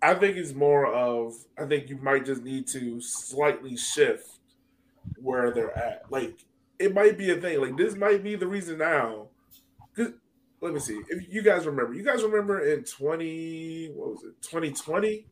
I 0.02 0.16
think 0.16 0.38
it's 0.38 0.54
more 0.54 0.88
of 0.88 1.34
I 1.58 1.66
think 1.66 1.90
you 1.90 1.98
might 1.98 2.26
just 2.26 2.44
need 2.44 2.68
to 2.68 3.02
slightly 3.02 3.78
shift 3.78 4.28
where 5.22 5.52
they're 5.52 5.78
at. 5.78 6.04
Like 6.10 6.46
it 6.80 6.94
might 6.94 7.18
be 7.18 7.32
a 7.32 7.36
thing. 7.36 7.62
Like 7.62 7.78
this 7.78 7.96
might 7.96 8.24
be 8.24 8.36
the 8.36 8.48
reason 8.48 8.80
now. 8.80 9.21
Let 10.62 10.74
me 10.74 10.80
see 10.80 11.02
if 11.10 11.34
you 11.34 11.42
guys 11.42 11.66
remember. 11.66 11.94
You 11.94 12.04
guys 12.04 12.24
remember 12.24 12.62
in 12.68 12.84
twenty 12.84 13.88
what 13.96 14.12
was 14.12 14.24
it 14.24 14.42
twenty 14.48 14.72
twenty 14.72 15.26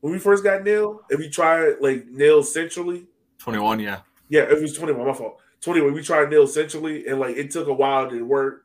when 0.00 0.12
we 0.12 0.18
first 0.18 0.42
got 0.42 0.64
Neil? 0.64 1.02
If 1.08 1.20
we 1.20 1.30
tried 1.30 1.74
like 1.80 2.06
Neil 2.08 2.42
centrally, 2.42 3.06
twenty 3.38 3.60
one, 3.60 3.78
yeah, 3.78 4.00
yeah, 4.28 4.42
it 4.42 4.60
was 4.60 4.76
twenty 4.76 4.92
one. 4.92 5.06
My 5.06 5.12
fault. 5.12 5.38
Twenty 5.60 5.80
one. 5.80 5.92
We 5.92 6.02
tried 6.02 6.30
Neil 6.30 6.48
centrally, 6.48 7.06
and 7.06 7.20
like 7.20 7.36
it 7.36 7.52
took 7.52 7.68
a 7.68 7.72
while 7.72 8.10
to 8.10 8.22
work. 8.22 8.64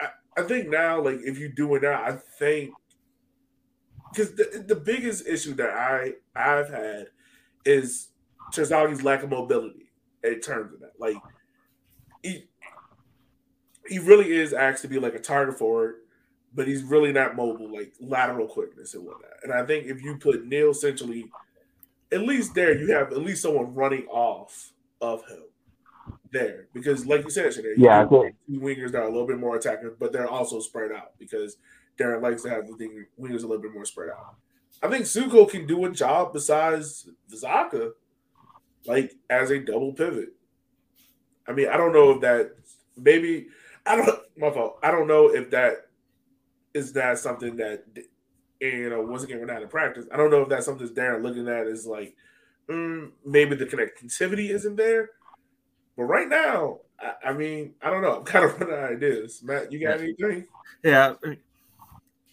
I, 0.00 0.08
I 0.38 0.42
think 0.42 0.70
now, 0.70 1.02
like 1.02 1.18
if 1.22 1.38
you 1.38 1.50
do 1.50 1.74
it 1.74 1.82
now, 1.82 2.02
I 2.02 2.12
think 2.38 2.72
because 4.10 4.34
the, 4.34 4.64
the 4.66 4.76
biggest 4.76 5.26
issue 5.26 5.52
that 5.54 5.70
I 5.70 6.12
I've 6.34 6.70
had 6.70 7.08
is 7.66 8.08
Terzaghi's 8.52 9.02
lack 9.02 9.22
of 9.22 9.28
mobility 9.28 9.90
in 10.22 10.40
terms 10.40 10.72
of 10.72 10.80
that. 10.80 10.92
Like 10.98 11.16
he, 12.22 12.48
he 13.88 13.98
really 13.98 14.32
is 14.32 14.52
asked 14.52 14.82
to 14.82 14.88
be 14.88 14.98
like 14.98 15.14
a 15.14 15.20
target 15.20 15.58
forward, 15.58 15.96
but 16.54 16.66
he's 16.66 16.82
really 16.82 17.12
not 17.12 17.36
mobile, 17.36 17.72
like 17.72 17.92
lateral 18.00 18.46
quickness 18.46 18.94
and 18.94 19.04
whatnot. 19.04 19.32
And 19.42 19.52
I 19.52 19.64
think 19.66 19.86
if 19.86 20.02
you 20.02 20.16
put 20.16 20.46
Neil 20.46 20.72
centrally, 20.72 21.30
at 22.12 22.22
least 22.22 22.54
there, 22.54 22.78
you 22.78 22.92
have 22.92 23.12
at 23.12 23.18
least 23.18 23.42
someone 23.42 23.74
running 23.74 24.06
off 24.06 24.72
of 25.00 25.26
him 25.26 25.42
there. 26.30 26.68
Because, 26.72 27.06
like 27.06 27.24
you 27.24 27.30
said, 27.30 27.52
Sinead, 27.52 27.74
yeah, 27.76 28.04
two 28.04 28.60
wingers 28.60 28.92
that 28.92 29.02
are 29.02 29.08
a 29.08 29.10
little 29.10 29.26
bit 29.26 29.38
more 29.38 29.56
attacking, 29.56 29.92
but 29.98 30.12
they're 30.12 30.28
also 30.28 30.60
spread 30.60 30.92
out 30.92 31.18
because 31.18 31.56
Darren 31.98 32.22
likes 32.22 32.42
to 32.42 32.50
have 32.50 32.66
the 32.66 32.74
thing, 32.76 33.04
wingers 33.20 33.42
a 33.42 33.46
little 33.46 33.62
bit 33.62 33.74
more 33.74 33.84
spread 33.84 34.10
out. 34.10 34.36
I 34.82 34.88
think 34.88 35.04
Suko 35.04 35.48
can 35.48 35.66
do 35.66 35.84
a 35.84 35.90
job 35.90 36.32
besides 36.32 37.08
Zaka, 37.32 37.92
like 38.86 39.14
as 39.30 39.50
a 39.50 39.58
double 39.58 39.92
pivot. 39.92 40.34
I 41.48 41.52
mean, 41.52 41.68
I 41.68 41.76
don't 41.76 41.92
know 41.92 42.12
if 42.12 42.20
that 42.22 42.52
maybe 42.96 43.48
I 43.86 43.96
don't 43.96 44.20
my 44.36 44.50
fault. 44.50 44.78
I 44.82 44.90
don't 44.90 45.06
know 45.06 45.28
if 45.28 45.50
that 45.50 45.86
is 46.72 46.92
that 46.94 47.18
something 47.18 47.56
that 47.56 47.84
you 48.60 48.90
know 48.90 49.02
once 49.02 49.22
again 49.22 49.38
we're 49.38 49.46
not 49.46 49.62
in 49.62 49.68
practice. 49.68 50.06
I 50.12 50.16
don't 50.16 50.30
know 50.30 50.42
if 50.42 50.48
that's 50.48 50.66
something 50.66 50.86
that's 50.86 50.98
Darren 50.98 51.22
looking 51.22 51.48
at 51.48 51.66
is 51.66 51.86
like 51.86 52.16
mm, 52.68 53.10
maybe 53.24 53.56
the 53.56 53.66
connectivity 53.66 54.50
isn't 54.50 54.76
there. 54.76 55.10
But 55.96 56.04
right 56.04 56.28
now, 56.28 56.80
I, 56.98 57.28
I, 57.28 57.32
mean, 57.32 57.74
I 57.82 57.90
don't 57.90 58.02
know. 58.02 58.16
I'm 58.16 58.24
kind 58.24 58.44
of 58.44 58.52
running 58.60 58.74
out 58.74 58.84
of 58.84 58.96
ideas. 58.96 59.42
Matt, 59.42 59.70
you 59.70 59.80
got 59.80 60.00
anything? 60.00 60.46
Yeah, 60.82 61.14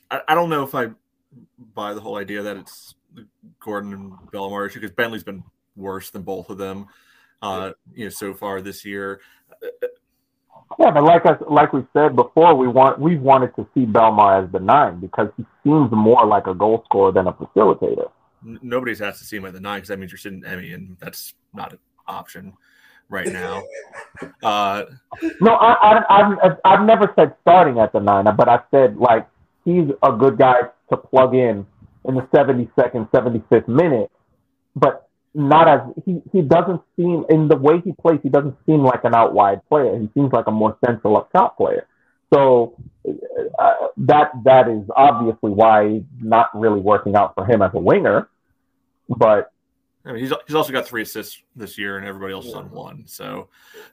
I, 0.10 0.22
I 0.28 0.36
don't 0.36 0.50
know 0.50 0.64
if 0.64 0.74
I 0.76 0.90
buy 1.76 1.94
the 1.94 2.02
whole 2.02 2.18
idea 2.18 2.42
that 2.42 2.58
it's 2.58 2.96
Gordon 3.60 3.94
and 3.94 4.14
Belmar 4.32 4.68
issue 4.68 4.80
because 4.80 4.96
Bentley's 4.96 5.24
been 5.24 5.44
worse 5.76 6.10
than 6.10 6.24
both 6.24 6.50
of 6.50 6.58
them, 6.58 6.88
uh, 7.42 7.72
you 7.94 8.06
know, 8.06 8.10
so 8.10 8.34
far 8.34 8.62
this 8.62 8.84
year. 8.84 9.22
Yeah, 10.80 10.92
but 10.92 11.04
like 11.04 11.26
us, 11.26 11.42
like 11.50 11.74
we 11.74 11.86
said 11.94 12.16
before, 12.16 12.56
we 12.56 12.68
want 12.68 13.00
we've 13.00 13.22
wanted 13.22 13.56
to 13.56 13.68
see 13.74 13.86
Belmar 13.86 14.44
as 14.44 14.52
the 14.52 14.60
nine 14.60 15.00
because 15.00 15.30
he 15.38 15.46
seems 15.64 15.92
more 15.92 16.26
like 16.26 16.48
a 16.48 16.54
goal 16.54 16.84
scorer 16.86 17.12
than 17.12 17.28
a 17.28 17.34
facilitator. 17.34 18.10
Nobody's 18.44 19.02
asked 19.02 19.20
to 19.20 19.26
see 19.26 19.38
him 19.38 19.46
at 19.46 19.54
the 19.54 19.60
nine 19.60 19.78
because 19.78 19.90
that 19.90 20.00
means 20.00 20.12
you're 20.12 20.20
sitting 20.20 20.44
Emmy, 20.46 20.74
and 20.74 20.98
that's 21.00 21.34
not 21.54 21.74
an 21.74 21.80
option 22.08 22.54
right 23.10 23.32
now. 23.32 23.64
Uh, 24.44 24.86
no, 25.40 25.54
I, 25.54 25.74
I, 25.74 26.36
I've 26.44 26.58
I've 26.66 26.86
never 26.86 27.12
said 27.16 27.34
starting 27.42 27.80
at 27.80 27.92
the 27.94 28.00
nine, 28.00 28.26
but 28.36 28.50
I 28.50 28.60
said 28.72 28.98
like 28.98 29.28
he's 29.66 29.86
a 30.04 30.12
good 30.12 30.38
guy 30.38 30.62
to 30.90 30.98
plug 30.98 31.36
in 31.36 31.66
in 32.06 32.16
the 32.16 32.22
72nd, 32.34 33.10
75th 33.12 33.68
minute, 33.68 34.12
but 34.76 35.08
not 35.34 35.68
as 35.68 35.82
he, 36.06 36.22
he 36.32 36.42
doesn't 36.42 36.82
seem 36.98 37.26
in 37.30 37.48
the 37.48 37.56
way 37.56 37.82
he 37.84 37.94
plays, 37.94 38.20
he 38.22 38.30
doesn't 38.30 38.56
seem 38.66 38.84
like 38.84 39.04
an 39.04 39.16
out 39.16 39.34
wide 39.34 39.62
player. 39.70 39.98
He 39.98 40.10
seems 40.14 40.34
like 40.34 40.48
a 40.48 40.52
more 40.52 40.78
central 40.86 41.18
up 41.18 41.32
top 41.32 41.58
player. 41.58 41.88
So 42.34 42.76
uh, 43.60 43.74
that 43.98 44.32
that 44.46 44.68
is 44.70 44.84
obviously 44.96 45.52
why 45.52 46.02
not 46.20 46.50
really 46.54 46.80
working 46.80 47.16
out 47.16 47.34
for 47.36 47.46
him 47.46 47.62
as 47.62 47.72
a 47.74 47.80
winger. 47.80 48.30
But 49.10 49.52
I 50.06 50.14
mean, 50.14 50.22
he's 50.22 50.34
he's 50.48 50.56
also 50.56 50.72
got 50.72 50.88
three 50.88 51.02
assists 51.02 51.42
this 51.56 51.78
year, 51.78 51.98
and 51.98 52.06
everybody 52.06 52.34
else 52.34 52.46
is 52.46 52.54
on 52.54 52.72
one. 52.72 53.06
So 53.06 53.50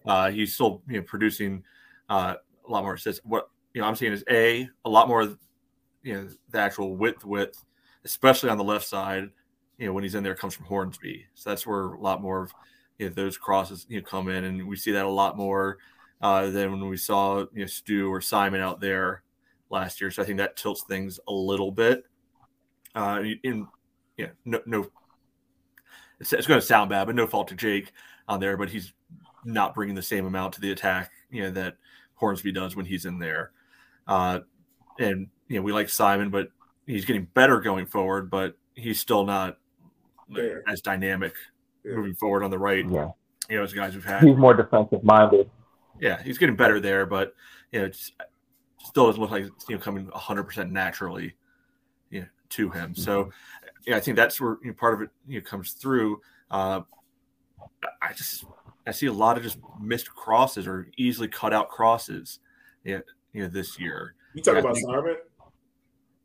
uh, 0.07 0.31
he's 0.31 0.55
still 0.55 0.83
you 0.88 0.98
know 0.98 1.03
producing 1.03 1.64
uh, 2.09 2.35
a 2.66 2.70
lot 2.70 2.85
more 2.85 2.94
assists. 2.94 3.24
What 3.24 3.48
you 3.74 3.81
know, 3.81 3.88
I'm 3.88 3.96
seeing 3.96 4.12
is 4.12 4.24
a 4.31 4.68
a 4.85 4.88
lot 4.88 5.09
more 5.09 5.37
you 6.03 6.14
know 6.14 6.29
the 6.51 6.59
actual 6.59 6.96
width 6.96 7.24
width, 7.24 7.64
especially 8.05 8.51
on 8.51 8.59
the 8.59 8.64
left 8.64 8.87
side. 8.87 9.31
You 9.79 9.87
know 9.87 9.93
when 9.93 10.05
he's 10.05 10.14
in 10.14 10.25
there 10.25 10.35
comes 10.35 10.55
from 10.55 10.67
Hornsby, 10.67 11.27
so 11.35 11.51
that's 11.51 11.67
where 11.67 11.87
a 11.87 12.01
lot 12.01 12.21
more 12.21 12.43
of 12.43 12.53
you 12.99 13.09
know, 13.09 13.14
those 13.14 13.38
crosses 13.38 13.87
you 13.88 14.01
know 14.01 14.07
come 14.07 14.29
in, 14.29 14.45
and 14.45 14.67
we 14.67 14.77
see 14.77 14.93
that 14.93 15.07
a 15.07 15.11
lot 15.11 15.37
more 15.37 15.79
uh, 16.21 16.51
than 16.51 16.73
when 16.73 16.88
we 16.88 16.97
saw 16.97 17.41
you 17.53 17.61
know 17.61 17.67
Stu 17.67 18.12
or 18.12 18.21
Simon 18.21 18.61
out 18.61 18.81
there 18.81 19.23
last 19.71 20.01
year. 20.01 20.11
So 20.11 20.23
I 20.23 20.27
think 20.27 20.38
that 20.38 20.57
tilts 20.57 20.83
things 20.83 21.21
a 21.29 21.33
little 21.33 21.71
bit. 21.71 22.05
Uh, 22.95 23.23
in 23.45 23.69
yeah, 24.17 24.31
no, 24.45 24.61
no 24.67 24.91
it's, 26.21 26.33
it's 26.33 26.47
going 26.47 26.61
to 26.61 26.67
sound 26.67 26.91
bad, 26.91 27.07
but 27.07 27.14
no 27.14 27.27
fault 27.27 27.49
to 27.49 27.55
Jake 27.55 27.93
on 28.29 28.41
there, 28.41 28.57
but 28.57 28.69
he's 28.69 28.93
not 29.45 29.75
bringing 29.75 29.95
the 29.95 30.03
same 30.03 30.27
amount 30.27 30.55
to 30.55 30.61
the 30.61 30.73
attack, 30.73 31.11
you 31.31 31.43
know, 31.43 31.51
that 31.51 31.77
Hornsby 32.14 32.53
does 32.53 32.77
when 32.77 32.87
he's 32.87 33.07
in 33.07 33.19
there. 33.19 33.53
Uh, 34.07 34.41
and 34.99 35.29
you 35.49 35.57
know, 35.57 35.62
we 35.62 35.73
like 35.73 35.88
Simon, 35.88 36.31
but 36.31 36.49
he's 36.87 37.05
getting 37.05 37.29
better 37.35 37.61
going 37.61 37.87
forward, 37.87 38.31
but 38.31 38.57
he's 38.75 38.99
still 38.99 39.25
not 39.25 39.59
yeah. 40.31 40.55
as 40.67 40.81
dynamic 40.81 41.35
yeah. 41.85 41.95
moving 41.95 42.14
forward 42.14 42.43
on 42.43 42.51
the 42.51 42.59
right. 42.59 42.88
Yeah. 42.88 43.11
You 43.49 43.57
know, 43.57 43.62
as 43.62 43.73
guys 43.73 43.95
we've 43.95 44.05
had. 44.05 44.23
He's 44.23 44.37
more 44.37 44.55
defensive 44.55 45.03
minded. 45.03 45.51
Yeah, 46.01 46.23
he's 46.23 46.38
getting 46.38 46.57
better 46.57 46.81
there, 46.81 47.07
but 47.07 47.35
you 47.73 47.81
know, 47.81 47.87
it 47.87 47.97
still 48.85 49.07
doesn't 49.07 49.21
look 49.21 49.31
like 49.31 49.45
it's 49.45 49.69
you 49.69 49.77
know 49.77 49.81
coming 49.81 50.07
100 50.07 50.45
percent 50.45 50.71
naturally, 50.71 51.35
you 52.11 52.21
know, 52.21 52.27
to 52.51 52.71
him. 52.71 52.93
Mm-hmm. 52.93 53.03
So, 53.03 53.31
yeah, 53.87 53.97
I 53.97 54.01
think 54.01 54.17
that's 54.17 54.41
where 54.41 54.59
you 54.62 54.69
know, 54.69 54.75
part 54.75 54.95
of 54.95 55.03
it 55.03 55.11
you 55.27 55.41
know, 55.41 55.45
comes 55.45 55.73
through. 55.73 56.21
Uh, 56.51 56.83
I 58.03 58.12
just 58.12 58.45
I 58.87 58.91
see 58.91 59.07
a 59.07 59.12
lot 59.12 59.37
of 59.37 59.43
just 59.43 59.59
missed 59.81 60.14
crosses 60.14 60.67
or 60.67 60.88
easily 60.97 61.29
cut 61.29 61.53
out 61.53 61.69
crosses. 61.69 62.41
Yeah, 62.85 63.01
you 63.33 63.43
know, 63.43 63.49
this 63.49 63.79
year. 63.79 64.14
You 64.35 64.43
talking 64.43 64.61
about 64.61 64.77
Simon? 64.77 65.17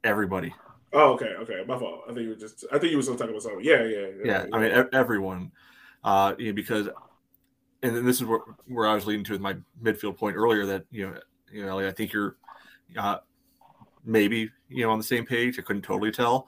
Everybody. 0.04 0.54
Oh, 0.94 1.14
okay, 1.14 1.34
okay, 1.40 1.64
my 1.68 1.78
fault. 1.78 2.04
I 2.06 2.14
think 2.14 2.24
you 2.24 2.30
were 2.30 2.36
just. 2.36 2.66
I 2.72 2.78
think 2.78 2.92
you 2.92 2.98
were 2.98 3.04
still 3.04 3.16
talking 3.16 3.32
about 3.32 3.42
something. 3.42 3.64
Yeah, 3.64 3.84
yeah, 3.84 4.08
yeah. 4.24 4.24
Yeah. 4.24 4.46
I 4.54 4.60
mean 4.60 4.88
everyone, 4.94 5.52
uh, 6.04 6.36
you 6.38 6.48
know, 6.48 6.54
because, 6.54 6.88
and 7.82 7.96
then 7.96 8.06
this 8.06 8.18
is 8.18 8.26
where, 8.26 8.42
where 8.68 8.88
I 8.88 8.94
was 8.94 9.08
leading 9.08 9.24
to 9.26 9.32
with 9.32 9.42
my 9.42 9.56
midfield 9.82 10.18
point 10.18 10.36
earlier 10.36 10.66
that 10.68 10.86
you 10.92 11.10
know, 11.10 11.18
you 11.52 11.64
know, 11.64 11.70
Ellie, 11.70 11.88
I 11.88 11.92
think 11.92 12.14
you're, 12.14 12.38
uh, 12.96 13.18
maybe 14.06 14.52
you 14.70 14.84
know 14.84 14.92
on 14.92 15.00
the 15.00 15.04
same 15.04 15.26
page. 15.26 15.58
I 15.58 15.64
couldn't 15.64 15.82
totally 15.82 16.12
tell. 16.12 16.48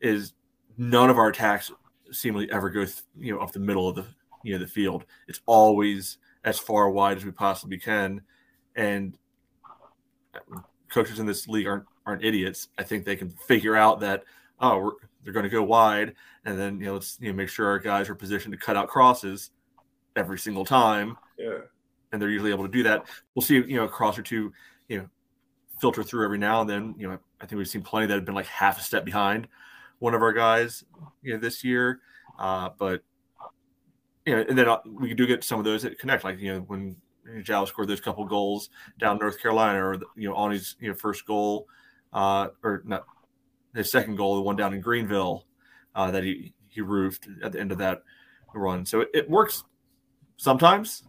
Is 0.00 0.34
none 0.76 1.08
of 1.08 1.18
our 1.18 1.28
attacks 1.28 1.70
seemingly 2.12 2.50
ever 2.52 2.68
go 2.68 2.84
th- 2.84 3.02
you 3.18 3.34
know 3.34 3.40
up 3.40 3.52
the 3.52 3.60
middle 3.60 3.88
of 3.88 3.96
the 3.96 4.06
you 4.42 4.52
know 4.52 4.58
the 4.58 4.66
field. 4.66 5.06
It's 5.26 5.40
always 5.46 6.18
as 6.44 6.58
far 6.58 6.90
wide 6.90 7.16
as 7.16 7.24
we 7.24 7.30
possibly 7.30 7.78
can, 7.78 8.20
and 8.76 9.16
coaches 10.90 11.18
in 11.18 11.26
this 11.26 11.48
league 11.48 11.66
aren't 11.66 11.84
aren't 12.06 12.24
idiots. 12.24 12.68
I 12.78 12.82
think 12.82 13.04
they 13.04 13.16
can 13.16 13.30
figure 13.30 13.76
out 13.76 14.00
that 14.00 14.24
oh 14.60 14.92
they're 15.22 15.32
going 15.32 15.44
to 15.44 15.50
go 15.50 15.62
wide, 15.62 16.14
and 16.44 16.58
then 16.58 16.78
you 16.78 16.86
know 16.86 16.94
let's 16.94 17.18
you 17.20 17.28
know 17.28 17.36
make 17.36 17.48
sure 17.48 17.66
our 17.66 17.78
guys 17.78 18.08
are 18.08 18.14
positioned 18.14 18.52
to 18.52 18.58
cut 18.58 18.76
out 18.76 18.88
crosses 18.88 19.50
every 20.16 20.38
single 20.38 20.64
time. 20.64 21.16
Yeah, 21.38 21.58
and 22.12 22.20
they're 22.20 22.30
usually 22.30 22.50
able 22.50 22.66
to 22.66 22.72
do 22.72 22.82
that. 22.84 23.06
We'll 23.34 23.42
see 23.42 23.56
you 23.56 23.76
know 23.76 23.84
a 23.84 23.88
cross 23.88 24.18
or 24.18 24.22
two 24.22 24.52
you 24.88 24.98
know 24.98 25.08
filter 25.80 26.02
through 26.02 26.24
every 26.24 26.38
now 26.38 26.60
and 26.60 26.70
then. 26.70 26.94
You 26.98 27.08
know 27.08 27.18
I 27.40 27.46
think 27.46 27.58
we've 27.58 27.68
seen 27.68 27.82
plenty 27.82 28.06
that 28.06 28.14
have 28.14 28.24
been 28.24 28.34
like 28.34 28.46
half 28.46 28.78
a 28.78 28.82
step 28.82 29.04
behind 29.04 29.48
one 29.98 30.14
of 30.14 30.22
our 30.22 30.32
guys 30.32 30.84
you 31.22 31.32
know 31.32 31.38
this 31.38 31.62
year, 31.62 32.00
uh, 32.38 32.70
but 32.78 33.02
you 34.24 34.34
know 34.34 34.44
and 34.48 34.56
then 34.56 34.68
uh, 34.68 34.78
we 34.86 35.14
do 35.14 35.26
get 35.26 35.44
some 35.44 35.58
of 35.58 35.64
those 35.64 35.82
that 35.82 35.98
connect 35.98 36.24
like 36.24 36.38
you 36.38 36.54
know 36.54 36.60
when 36.60 36.96
Jal 37.42 37.66
scored 37.66 37.88
those 37.88 38.00
couple 38.00 38.24
goals 38.24 38.70
down 38.98 39.18
North 39.18 39.40
Carolina, 39.40 39.84
or 39.84 40.00
you 40.16 40.28
know 40.28 40.34
on 40.34 40.50
his 40.50 40.76
you 40.80 40.88
know 40.88 40.94
first 40.94 41.26
goal, 41.26 41.66
uh, 42.12 42.48
or 42.62 42.82
not 42.84 43.04
his 43.74 43.90
second 43.90 44.16
goal, 44.16 44.36
the 44.36 44.42
one 44.42 44.56
down 44.56 44.74
in 44.74 44.80
Greenville 44.80 45.46
uh, 45.94 46.10
that 46.10 46.24
he 46.24 46.52
he 46.68 46.80
roofed 46.80 47.28
at 47.42 47.52
the 47.52 47.60
end 47.60 47.72
of 47.72 47.78
that 47.78 48.02
run. 48.54 48.84
So 48.84 49.00
it, 49.00 49.08
it 49.14 49.30
works 49.30 49.64
sometimes, 50.36 51.04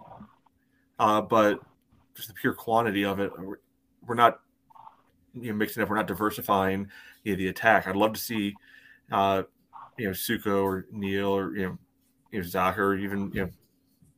uh, 1.00 1.22
but 1.22 1.60
just 2.16 2.28
the 2.28 2.34
pure 2.34 2.54
quantity 2.54 3.06
of 3.06 3.20
it, 3.20 3.32
we're, 3.38 3.60
we're 4.06 4.16
not 4.16 4.40
you 5.34 5.52
know 5.52 5.58
mixing 5.58 5.82
up. 5.84 5.90
We're 5.90 5.96
not 5.96 6.08
diversifying 6.08 6.90
you 7.24 7.34
know, 7.34 7.38
the 7.38 7.48
attack. 7.48 7.88
I'd 7.88 7.96
love 7.96 8.14
to 8.14 8.20
see 8.20 8.56
uh, 9.12 9.44
you 9.98 10.06
know 10.06 10.12
Suko 10.12 10.64
or 10.64 10.88
Neil 10.92 11.30
or 11.30 11.56
you 11.56 11.66
know 11.66 11.78
you 12.32 12.40
know 12.40 12.48
Zach 12.48 12.78
or 12.78 12.96
even 12.96 13.32
you 13.34 13.42
know 13.42 13.50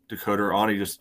Dakota 0.10 0.44
or 0.44 0.54
Ani 0.54 0.78
just 0.78 1.00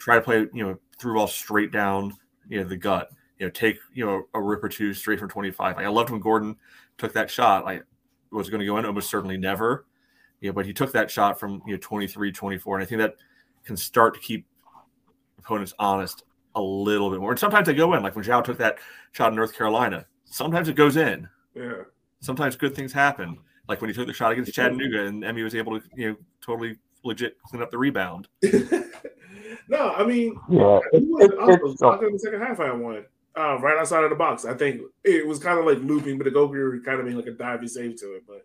try 0.00 0.16
to 0.16 0.20
play, 0.20 0.46
you 0.52 0.66
know, 0.66 0.78
through 0.98 1.14
ball 1.14 1.28
straight 1.28 1.70
down, 1.70 2.16
you 2.48 2.58
know, 2.58 2.68
the 2.68 2.76
gut. 2.76 3.10
You 3.40 3.46
know, 3.46 3.50
take 3.50 3.78
you 3.92 4.06
know 4.06 4.24
a 4.34 4.40
rip 4.40 4.62
or 4.62 4.68
two 4.68 4.94
straight 4.94 5.18
from 5.18 5.28
25. 5.28 5.76
Like 5.76 5.84
I 5.84 5.88
loved 5.88 6.10
when 6.10 6.20
Gordon 6.20 6.56
took 6.98 7.12
that 7.14 7.30
shot. 7.30 7.64
Like 7.64 7.84
was 8.30 8.48
going 8.48 8.60
to 8.60 8.66
go 8.66 8.76
in? 8.76 8.86
Almost 8.86 9.10
certainly 9.10 9.36
never. 9.36 9.86
You 10.40 10.50
know, 10.50 10.52
but 10.52 10.66
he 10.66 10.72
took 10.72 10.92
that 10.92 11.10
shot 11.10 11.40
from 11.40 11.62
you 11.66 11.72
know 11.72 11.78
23, 11.80 12.30
24, 12.30 12.76
and 12.76 12.82
I 12.82 12.86
think 12.86 13.00
that 13.00 13.16
can 13.64 13.76
start 13.76 14.14
to 14.14 14.20
keep 14.20 14.46
opponents 15.38 15.74
honest 15.78 16.24
a 16.54 16.60
little 16.60 17.10
bit 17.10 17.20
more. 17.20 17.30
And 17.30 17.40
sometimes 17.40 17.66
they 17.66 17.74
go 17.74 17.94
in, 17.94 18.02
like 18.02 18.14
when 18.14 18.24
Zhao 18.24 18.44
took 18.44 18.58
that 18.58 18.78
shot 19.12 19.30
in 19.30 19.36
North 19.36 19.56
Carolina. 19.56 20.06
Sometimes 20.24 20.68
it 20.68 20.76
goes 20.76 20.96
in. 20.96 21.28
Yeah. 21.54 21.82
Sometimes 22.20 22.56
good 22.56 22.74
things 22.74 22.92
happen, 22.92 23.38
like 23.68 23.80
when 23.80 23.88
he 23.88 23.94
took 23.94 24.06
the 24.06 24.12
shot 24.12 24.32
against 24.32 24.52
Chattanooga, 24.52 25.06
and 25.06 25.24
Emmy 25.24 25.42
was 25.42 25.54
able 25.54 25.80
to 25.80 25.86
you 25.96 26.10
know 26.10 26.16
totally 26.42 26.76
legit 27.04 27.40
clean 27.42 27.62
up 27.62 27.70
the 27.70 27.78
rebound. 27.78 28.28
No, 29.70 29.92
I 29.92 30.04
mean, 30.04 30.36
yeah, 30.48 30.80
it, 30.92 31.04
was 31.06 31.76
it, 31.80 31.84
also 31.84 32.06
in 32.06 32.12
the 32.12 32.18
second 32.18 32.40
half. 32.40 32.58
I 32.58 32.72
won 32.72 32.96
uh, 33.36 33.58
right 33.58 33.78
outside 33.78 34.04
of 34.04 34.10
the 34.10 34.16
box. 34.16 34.44
I 34.44 34.54
think 34.54 34.82
it 35.04 35.26
was 35.26 35.38
kind 35.38 35.58
of 35.58 35.64
like 35.64 35.78
looping, 35.78 36.18
but 36.18 36.24
the 36.24 36.30
goalkeeper 36.30 36.80
kind 36.84 37.00
of 37.00 37.06
made 37.06 37.14
like 37.14 37.26
a 37.26 37.32
divey 37.32 37.68
save 37.68 37.96
to 37.96 38.14
it. 38.14 38.24
But 38.26 38.44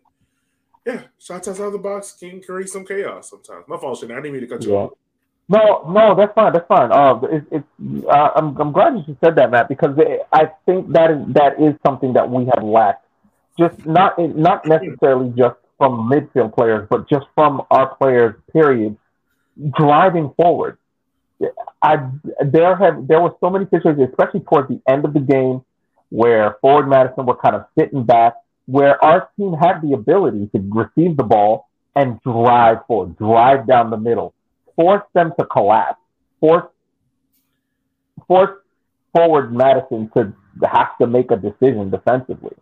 yeah, 0.86 1.02
shots 1.18 1.48
outside 1.48 1.72
the 1.72 1.78
box 1.78 2.12
can 2.18 2.40
create 2.40 2.68
some 2.68 2.86
chaos 2.86 3.30
sometimes. 3.30 3.64
My 3.68 3.76
fault, 3.76 3.98
shit. 3.98 4.10
I 4.10 4.16
didn't 4.16 4.32
mean 4.32 4.42
to 4.42 4.46
cut 4.46 4.64
you 4.64 4.72
yeah. 4.72 4.78
off. 4.78 4.92
No, 5.48 5.84
no, 5.88 6.14
that's 6.16 6.34
fine. 6.34 6.52
That's 6.52 6.66
fine. 6.66 6.90
Uh, 6.90 7.20
it, 7.30 7.44
it's 7.52 7.66
uh, 8.08 8.30
I'm 8.34 8.56
I'm 8.60 8.72
glad 8.72 8.94
you 9.06 9.16
said 9.22 9.36
that, 9.36 9.50
Matt, 9.50 9.68
because 9.68 9.96
it, 9.98 10.22
I 10.32 10.50
think 10.64 10.92
that 10.92 11.10
is 11.10 11.34
that 11.34 11.60
is 11.60 11.74
something 11.86 12.12
that 12.14 12.28
we 12.28 12.46
have 12.46 12.64
lacked. 12.64 13.06
Just 13.58 13.86
not 13.86 14.18
not 14.18 14.66
necessarily 14.66 15.32
just 15.36 15.56
from 15.78 16.10
midfield 16.10 16.54
players, 16.54 16.88
but 16.90 17.08
just 17.08 17.26
from 17.34 17.62
our 17.70 17.94
players. 17.94 18.34
Period. 18.52 18.96
Driving 19.78 20.34
forward. 20.36 20.78
I 21.82 22.08
there 22.44 22.76
have 22.76 23.06
there 23.06 23.20
were 23.20 23.34
so 23.40 23.50
many 23.50 23.66
situations, 23.66 24.08
especially 24.10 24.40
towards 24.40 24.68
the 24.68 24.80
end 24.88 25.04
of 25.04 25.12
the 25.12 25.20
game, 25.20 25.62
where 26.08 26.56
Forward 26.60 26.88
Madison 26.88 27.26
were 27.26 27.36
kind 27.36 27.54
of 27.54 27.66
sitting 27.78 28.04
back, 28.04 28.34
where 28.66 29.02
our 29.04 29.28
team 29.36 29.54
had 29.54 29.80
the 29.82 29.92
ability 29.92 30.48
to 30.54 30.70
receive 30.70 31.16
the 31.16 31.24
ball 31.24 31.68
and 31.94 32.20
drive 32.22 32.78
forward, 32.86 33.16
drive 33.16 33.66
down 33.66 33.90
the 33.90 33.96
middle, 33.96 34.34
force 34.74 35.02
them 35.14 35.32
to 35.38 35.46
collapse, 35.46 36.00
force 36.40 36.66
force 38.26 38.58
Forward 39.14 39.50
Madison 39.50 40.10
to 40.14 40.34
have 40.70 40.98
to 41.00 41.06
make 41.06 41.30
a 41.30 41.36
decision 41.36 41.88
defensively. 41.88 42.54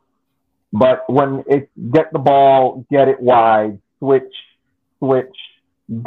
But 0.72 1.02
when 1.08 1.42
it 1.48 1.68
get 1.92 2.12
the 2.12 2.18
ball, 2.20 2.84
get 2.90 3.08
it 3.08 3.20
wide, 3.20 3.80
switch, 3.98 4.32
switch, 5.00 5.34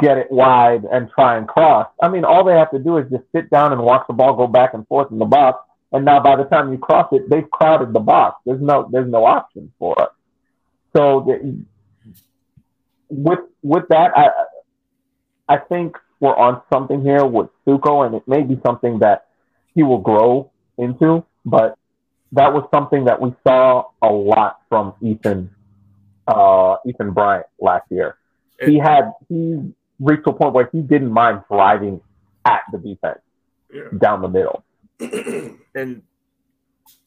get 0.00 0.18
it 0.18 0.30
wide 0.30 0.84
and 0.90 1.10
try 1.10 1.36
and 1.36 1.46
cross. 1.46 1.88
I 2.02 2.08
mean, 2.08 2.24
all 2.24 2.44
they 2.44 2.54
have 2.54 2.70
to 2.72 2.78
do 2.78 2.96
is 2.98 3.08
just 3.10 3.24
sit 3.32 3.50
down 3.50 3.72
and 3.72 3.82
watch 3.82 4.06
the 4.08 4.14
ball 4.14 4.34
go 4.34 4.46
back 4.46 4.74
and 4.74 4.86
forth 4.88 5.10
in 5.12 5.18
the 5.18 5.24
box 5.24 5.58
and 5.92 6.04
now 6.04 6.20
by 6.20 6.36
the 6.36 6.44
time 6.44 6.70
you 6.70 6.78
cross 6.78 7.08
it, 7.12 7.28
they've 7.30 7.50
crowded 7.50 7.92
the 7.92 8.00
box. 8.00 8.40
There's 8.44 8.60
no 8.60 8.88
there's 8.90 9.10
no 9.10 9.24
option 9.24 9.72
for 9.78 9.96
it. 9.98 10.08
So 10.94 11.24
the, 11.26 11.64
with 13.08 13.40
with 13.62 13.88
that, 13.88 14.12
I 14.16 14.28
I 15.48 15.56
think 15.58 15.96
we're 16.20 16.36
on 16.36 16.60
something 16.70 17.02
here 17.02 17.24
with 17.24 17.48
Suko, 17.66 18.04
and 18.04 18.14
it 18.14 18.26
may 18.28 18.42
be 18.42 18.60
something 18.64 18.98
that 18.98 19.28
he 19.74 19.82
will 19.82 19.98
grow 19.98 20.50
into. 20.76 21.24
But 21.46 21.78
that 22.32 22.52
was 22.52 22.68
something 22.72 23.06
that 23.06 23.20
we 23.20 23.34
saw 23.46 23.84
a 24.02 24.08
lot 24.08 24.60
from 24.68 24.92
Ethan 25.00 25.50
uh, 26.26 26.76
Ethan 26.86 27.12
Bryant 27.12 27.46
last 27.58 27.86
year. 27.90 28.17
He 28.64 28.78
had 28.78 29.12
he 29.28 29.72
reached 30.00 30.26
a 30.26 30.32
point 30.32 30.54
where 30.54 30.68
he 30.72 30.80
didn't 30.80 31.12
mind 31.12 31.42
driving 31.50 32.00
at 32.44 32.62
the 32.72 32.78
defense 32.78 33.20
Yeah. 33.72 33.84
down 33.98 34.22
the 34.22 34.28
middle. 34.28 34.64
and 35.00 36.02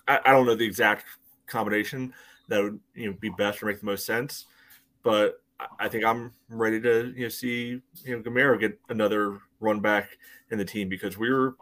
I, 0.07 0.19
I 0.25 0.31
don't 0.31 0.45
know 0.45 0.55
the 0.55 0.65
exact 0.65 1.05
combination 1.47 2.13
that 2.47 2.61
would 2.63 2.79
you 2.95 3.09
know 3.11 3.17
be 3.19 3.29
best 3.29 3.61
or 3.61 3.65
make 3.67 3.79
the 3.79 3.85
most 3.85 4.05
sense, 4.05 4.45
but 5.03 5.41
I- 5.59 5.85
I 5.85 5.89
think 5.89 6.03
I'm 6.05 6.33
ready 6.49 6.79
to 6.81 7.13
you 7.15 7.23
know 7.23 7.29
see 7.29 7.81
you 8.03 8.15
know 8.17 8.21
Gamero 8.21 8.59
get 8.59 8.79
another 8.89 9.39
run 9.59 9.79
back 9.79 10.09
in 10.51 10.57
the 10.57 10.65
team 10.65 10.89
because 10.89 11.17
we 11.17 11.31
were. 11.31 11.55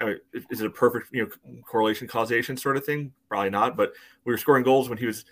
I 0.00 0.04
mean, 0.06 0.16
is- 0.32 0.46
is 0.50 0.60
it 0.62 0.66
a 0.66 0.70
perfect 0.70 1.08
you 1.12 1.24
know 1.24 1.60
correlation 1.66 2.08
causation 2.08 2.56
sort 2.56 2.76
of 2.76 2.84
thing? 2.84 3.12
Probably 3.28 3.50
not, 3.50 3.76
but 3.76 3.92
we 4.24 4.32
were 4.32 4.38
scoring 4.38 4.64
goals 4.64 4.88
when 4.88 4.98
he 4.98 5.06
was 5.06 5.24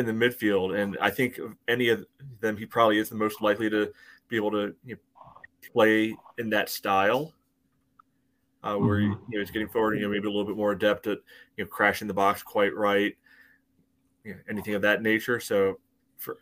in 0.00 0.06
the 0.06 0.12
midfield, 0.12 0.78
and 0.78 0.96
I 1.00 1.10
think 1.10 1.38
of 1.38 1.54
any 1.68 1.88
of 1.88 2.04
them, 2.40 2.56
he 2.56 2.66
probably 2.66 2.98
is 2.98 3.08
the 3.08 3.14
most 3.14 3.40
likely 3.40 3.70
to 3.70 3.92
be 4.28 4.36
able 4.36 4.50
to 4.52 4.74
you 4.84 4.94
know, 4.94 5.30
play 5.72 6.16
in 6.38 6.50
that 6.50 6.68
style 6.68 7.34
uh, 8.62 8.74
where 8.76 9.00
you 9.00 9.10
know 9.10 9.38
he's 9.38 9.50
getting 9.50 9.68
forward, 9.68 9.94
you 9.94 10.02
know, 10.02 10.08
maybe 10.08 10.26
a 10.26 10.30
little 10.30 10.44
bit 10.44 10.56
more 10.56 10.72
adept 10.72 11.06
at 11.06 11.18
you 11.56 11.64
know 11.64 11.68
crashing 11.68 12.08
the 12.08 12.14
box 12.14 12.42
quite 12.42 12.74
right, 12.74 13.16
you 14.24 14.34
know, 14.34 14.40
anything 14.48 14.74
of 14.74 14.82
that 14.82 15.02
nature. 15.02 15.40
So, 15.40 15.78
for 16.18 16.38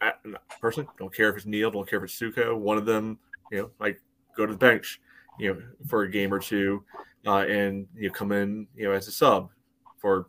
personally, 0.60 0.88
don't 0.98 1.14
care 1.14 1.28
if 1.30 1.36
it's 1.36 1.46
Neil, 1.46 1.70
don't 1.70 1.88
care 1.88 1.98
if 1.98 2.04
it's 2.04 2.18
Suko. 2.18 2.56
One 2.56 2.78
of 2.78 2.86
them, 2.86 3.18
you 3.52 3.58
know, 3.58 3.70
like 3.78 4.00
go 4.36 4.46
to 4.46 4.52
the 4.52 4.58
bench, 4.58 5.00
you 5.38 5.54
know, 5.54 5.62
for 5.86 6.02
a 6.02 6.10
game 6.10 6.34
or 6.34 6.40
two, 6.40 6.84
uh, 7.26 7.44
and 7.48 7.86
you 7.94 8.08
know, 8.08 8.14
come 8.14 8.32
in, 8.32 8.66
you 8.74 8.84
know, 8.84 8.92
as 8.92 9.06
a 9.06 9.12
sub 9.12 9.50
for 9.98 10.26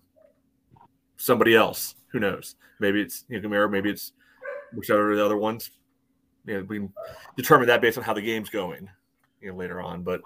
somebody 1.20 1.56
else. 1.56 1.96
Who 2.12 2.20
knows? 2.20 2.56
Maybe 2.80 3.02
it's 3.02 3.26
you 3.30 3.40
know 3.40 3.48
Gamero, 3.48 3.70
maybe 3.70 3.92
it's 3.92 4.14
whichever 4.74 5.16
the 5.16 5.24
other 5.24 5.38
ones. 5.38 5.70
You 6.46 6.58
know, 6.58 6.64
we 6.64 6.80
can 6.80 6.94
determine 7.38 7.68
that 7.68 7.82
based 7.82 7.98
on 7.98 8.04
how 8.04 8.14
the 8.14 8.22
game's 8.22 8.50
going, 8.50 8.90
you 9.42 9.52
know, 9.52 9.58
later 9.58 9.82
on. 9.82 10.02
But 10.02 10.22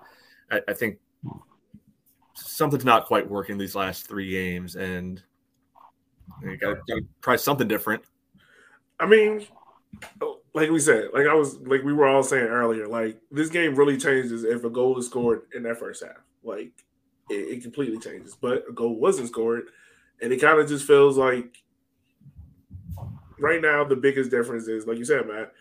I, 0.51 0.61
I 0.69 0.73
think 0.73 0.99
something's 2.35 2.85
not 2.85 3.05
quite 3.05 3.29
working 3.29 3.57
these 3.57 3.75
last 3.75 4.07
three 4.07 4.31
games, 4.31 4.75
and 4.75 5.21
you 6.41 6.55
got 6.57 6.77
to 6.87 7.01
try 7.21 7.35
something 7.35 7.67
different. 7.67 8.03
I 8.99 9.07
mean, 9.07 9.45
like 10.53 10.69
we 10.69 10.79
said, 10.79 11.09
like 11.13 11.27
I 11.27 11.33
was, 11.33 11.57
like 11.61 11.83
we 11.83 11.93
were 11.93 12.07
all 12.07 12.23
saying 12.23 12.45
earlier, 12.45 12.87
like 12.87 13.19
this 13.31 13.49
game 13.49 13.75
really 13.75 13.97
changes 13.97 14.43
if 14.43 14.63
a 14.63 14.69
goal 14.69 14.97
is 14.99 15.07
scored 15.07 15.41
in 15.55 15.63
that 15.63 15.79
first 15.79 16.03
half. 16.03 16.23
Like 16.43 16.71
it, 17.29 17.57
it 17.57 17.63
completely 17.63 17.97
changes. 17.97 18.37
But 18.39 18.63
a 18.69 18.71
goal 18.71 18.95
wasn't 18.95 19.29
scored, 19.29 19.63
and 20.21 20.31
it 20.31 20.41
kind 20.41 20.59
of 20.59 20.67
just 20.67 20.85
feels 20.85 21.17
like 21.17 21.63
right 23.39 23.61
now 23.61 23.83
the 23.83 23.95
biggest 23.95 24.31
difference 24.31 24.67
is, 24.67 24.87
like 24.87 24.97
you 24.97 25.05
said, 25.05 25.27
Matt. 25.27 25.51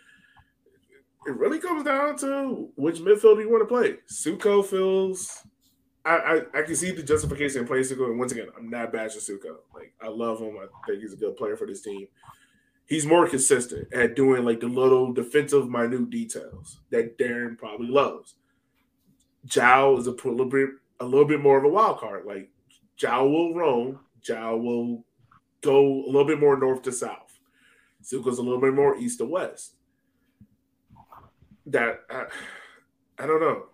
It 1.25 1.37
really 1.37 1.61
comes 1.61 1.85
down 1.85 2.17
to 2.19 2.71
which 2.75 2.99
midfielder 2.99 3.43
you 3.43 3.51
want 3.51 3.63
to 3.63 3.67
play. 3.67 3.99
Suko 4.11 4.65
feels 4.65 5.45
I, 6.05 6.17
I, 6.17 6.59
I 6.59 6.63
can 6.63 6.75
see 6.75 6.91
the 6.91 7.03
justification 7.03 7.61
in 7.61 7.67
playing 7.67 7.85
Suko. 7.85 8.07
And 8.07 8.19
once 8.19 8.33
again, 8.33 8.49
I'm 8.57 8.69
not 8.69 8.93
bashing 8.93 9.21
Suko. 9.21 9.59
Like 9.75 9.95
I 10.01 10.09
love 10.09 10.41
him. 10.41 10.57
I 10.59 10.67
think 10.87 11.01
he's 11.01 11.13
a 11.13 11.17
good 11.17 11.37
player 11.37 11.57
for 11.57 11.67
this 11.67 11.83
team. 11.83 12.09
He's 12.87 13.07
more 13.07 13.29
consistent 13.29 13.93
at 13.93 14.17
doing 14.17 14.45
like 14.45 14.61
the 14.61 14.67
little 14.67 15.13
defensive 15.13 15.71
minute 15.71 16.11
details 16.11 16.81
that 16.91 17.19
Darren 17.19 17.57
probably 17.57 17.87
loves. 17.87 18.35
Zhao 19.47 19.99
is 19.99 20.07
a 20.07 20.11
little 20.11 20.47
bit 20.47 20.71
a 21.01 21.05
little 21.05 21.25
bit 21.25 21.41
more 21.41 21.59
of 21.59 21.65
a 21.65 21.69
wild 21.69 21.99
card. 21.99 22.27
Like 22.27 22.51
Zhao 22.99 23.31
will 23.31 23.55
roam. 23.55 24.01
Zhao 24.25 24.61
will 24.61 25.05
go 25.61 26.05
a 26.05 26.07
little 26.07 26.25
bit 26.25 26.41
more 26.41 26.59
north 26.59 26.83
to 26.83 26.93
south. 26.93 27.39
Suko's 28.03 28.39
a 28.39 28.43
little 28.43 28.61
bit 28.61 28.75
more 28.75 28.97
east 28.97 29.19
to 29.19 29.25
west. 29.25 29.75
That 31.67 32.01
I, 32.11 32.25
I 33.19 33.27
don't 33.27 33.41
know. 33.41 33.65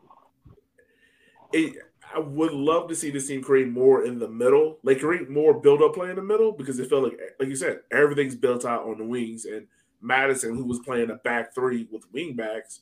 It, 1.52 1.76
I 2.14 2.18
would 2.18 2.52
love 2.52 2.88
to 2.88 2.94
see 2.94 3.10
this 3.10 3.28
team 3.28 3.42
create 3.42 3.68
more 3.68 4.04
in 4.04 4.18
the 4.18 4.28
middle, 4.28 4.78
like 4.82 5.00
create 5.00 5.28
more 5.28 5.58
build 5.58 5.82
up 5.82 5.94
play 5.94 6.10
in 6.10 6.16
the 6.16 6.22
middle 6.22 6.52
because 6.52 6.78
it 6.78 6.88
felt 6.88 7.04
like, 7.04 7.18
like 7.38 7.48
you 7.48 7.56
said, 7.56 7.80
everything's 7.90 8.34
built 8.34 8.64
out 8.64 8.86
on 8.86 8.98
the 8.98 9.04
wings. 9.04 9.44
And 9.44 9.66
Madison, 10.00 10.54
who 10.54 10.64
was 10.64 10.78
playing 10.80 11.10
a 11.10 11.16
back 11.16 11.54
three 11.54 11.88
with 11.90 12.10
wing 12.12 12.34
backs, 12.34 12.80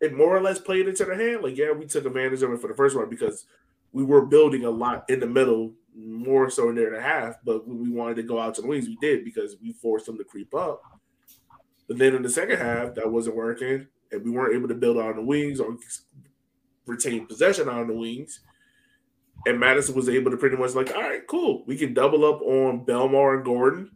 it 0.00 0.14
more 0.14 0.36
or 0.36 0.42
less 0.42 0.58
played 0.58 0.88
into 0.88 1.04
the 1.04 1.14
hand. 1.14 1.42
Like, 1.42 1.56
yeah, 1.56 1.72
we 1.72 1.86
took 1.86 2.04
advantage 2.04 2.42
of 2.42 2.52
it 2.52 2.60
for 2.60 2.68
the 2.68 2.74
first 2.74 2.96
one 2.96 3.08
because 3.08 3.46
we 3.92 4.04
were 4.04 4.26
building 4.26 4.64
a 4.64 4.70
lot 4.70 5.08
in 5.08 5.20
the 5.20 5.26
middle, 5.26 5.72
more 5.98 6.48
so 6.48 6.70
near 6.70 6.90
the 6.90 7.00
half. 7.00 7.36
But 7.44 7.66
when 7.66 7.82
we 7.82 7.90
wanted 7.90 8.16
to 8.16 8.22
go 8.22 8.38
out 8.38 8.54
to 8.54 8.62
the 8.62 8.68
wings, 8.68 8.86
we 8.86 8.96
did 9.00 9.24
because 9.24 9.56
we 9.60 9.72
forced 9.72 10.06
them 10.06 10.18
to 10.18 10.24
creep 10.24 10.54
up. 10.54 10.82
But 11.88 11.98
then 11.98 12.14
in 12.14 12.22
the 12.22 12.30
second 12.30 12.58
half, 12.58 12.94
that 12.94 13.10
wasn't 13.10 13.36
working, 13.36 13.86
and 14.12 14.24
we 14.24 14.30
weren't 14.30 14.54
able 14.54 14.68
to 14.68 14.74
build 14.74 14.98
on 14.98 15.16
the 15.16 15.22
wings 15.22 15.58
or 15.58 15.76
retain 16.86 17.26
possession 17.26 17.68
on 17.68 17.88
the 17.88 17.94
wings. 17.94 18.40
And 19.46 19.58
Madison 19.58 19.94
was 19.94 20.08
able 20.08 20.30
to 20.30 20.36
pretty 20.36 20.56
much 20.56 20.74
like, 20.74 20.94
all 20.94 21.02
right, 21.02 21.26
cool. 21.26 21.64
We 21.66 21.76
can 21.76 21.94
double 21.94 22.24
up 22.24 22.42
on 22.42 22.84
Belmar 22.84 23.36
and 23.36 23.44
Gordon. 23.44 23.92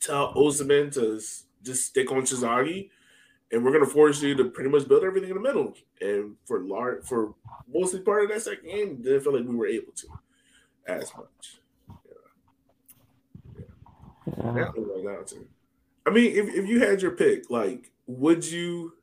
Tell 0.00 0.34
Osimhen 0.34 0.92
to 0.94 1.20
just 1.62 1.86
stick 1.86 2.10
on 2.10 2.22
Terzaghi. 2.22 2.90
And 3.50 3.64
we're 3.64 3.72
gonna 3.72 3.86
force 3.86 4.20
you 4.20 4.34
to 4.34 4.50
pretty 4.50 4.68
much 4.68 4.86
build 4.86 5.04
everything 5.04 5.30
in 5.30 5.36
the 5.36 5.42
middle. 5.42 5.74
And 6.00 6.34
for 6.44 6.60
large 6.60 7.04
for 7.06 7.34
mostly 7.72 8.00
part 8.00 8.24
of 8.24 8.30
that 8.30 8.42
second 8.42 8.68
game, 8.68 9.02
didn't 9.02 9.22
feel 9.22 9.34
like 9.38 9.48
we 9.48 9.56
were 9.56 9.66
able 9.66 9.92
to 9.92 10.08
as 10.88 11.12
much. 11.16 11.60
Yeah. 14.26 14.52
That 14.52 14.76
was 14.76 14.88
like 14.94 15.04
that 15.04 15.26
too. 15.26 15.46
I 16.06 16.10
mean, 16.10 16.34
if, 16.36 16.54
if 16.54 16.66
you 16.66 16.80
had 16.80 17.02
your 17.02 17.12
pick, 17.12 17.50
like, 17.50 17.90
would 18.06 18.44
you 18.44 18.94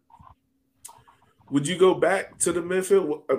would 1.49 1.67
you 1.67 1.77
go 1.77 1.93
back 1.93 2.39
to 2.39 2.51
the 2.51 2.61
midfield? 2.61 3.21
Uh, 3.29 3.37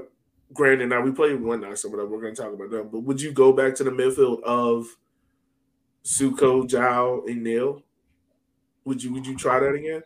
granted, 0.53 0.89
now 0.89 1.01
we 1.01 1.11
played 1.11 1.41
one 1.41 1.61
night, 1.61 1.79
so 1.79 1.89
of 1.89 1.97
them 1.97 2.11
we're 2.11 2.21
going 2.21 2.35
to 2.35 2.43
talk 2.43 2.53
about 2.53 2.71
them, 2.71 2.89
but 2.91 3.01
would 3.01 3.21
you 3.21 3.33
go 3.33 3.53
back 3.53 3.75
to 3.77 3.85
the 3.85 3.91
midfield 3.91 4.43
of 4.45 4.97
Suko, 6.05 6.69
Zhao, 6.69 7.29
and 7.29 7.43
Neil? 7.43 7.83
Would 8.85 9.03
you 9.03 9.13
would 9.13 9.27
you 9.27 9.37
try 9.37 9.59
that 9.59 9.75
again? 9.75 10.03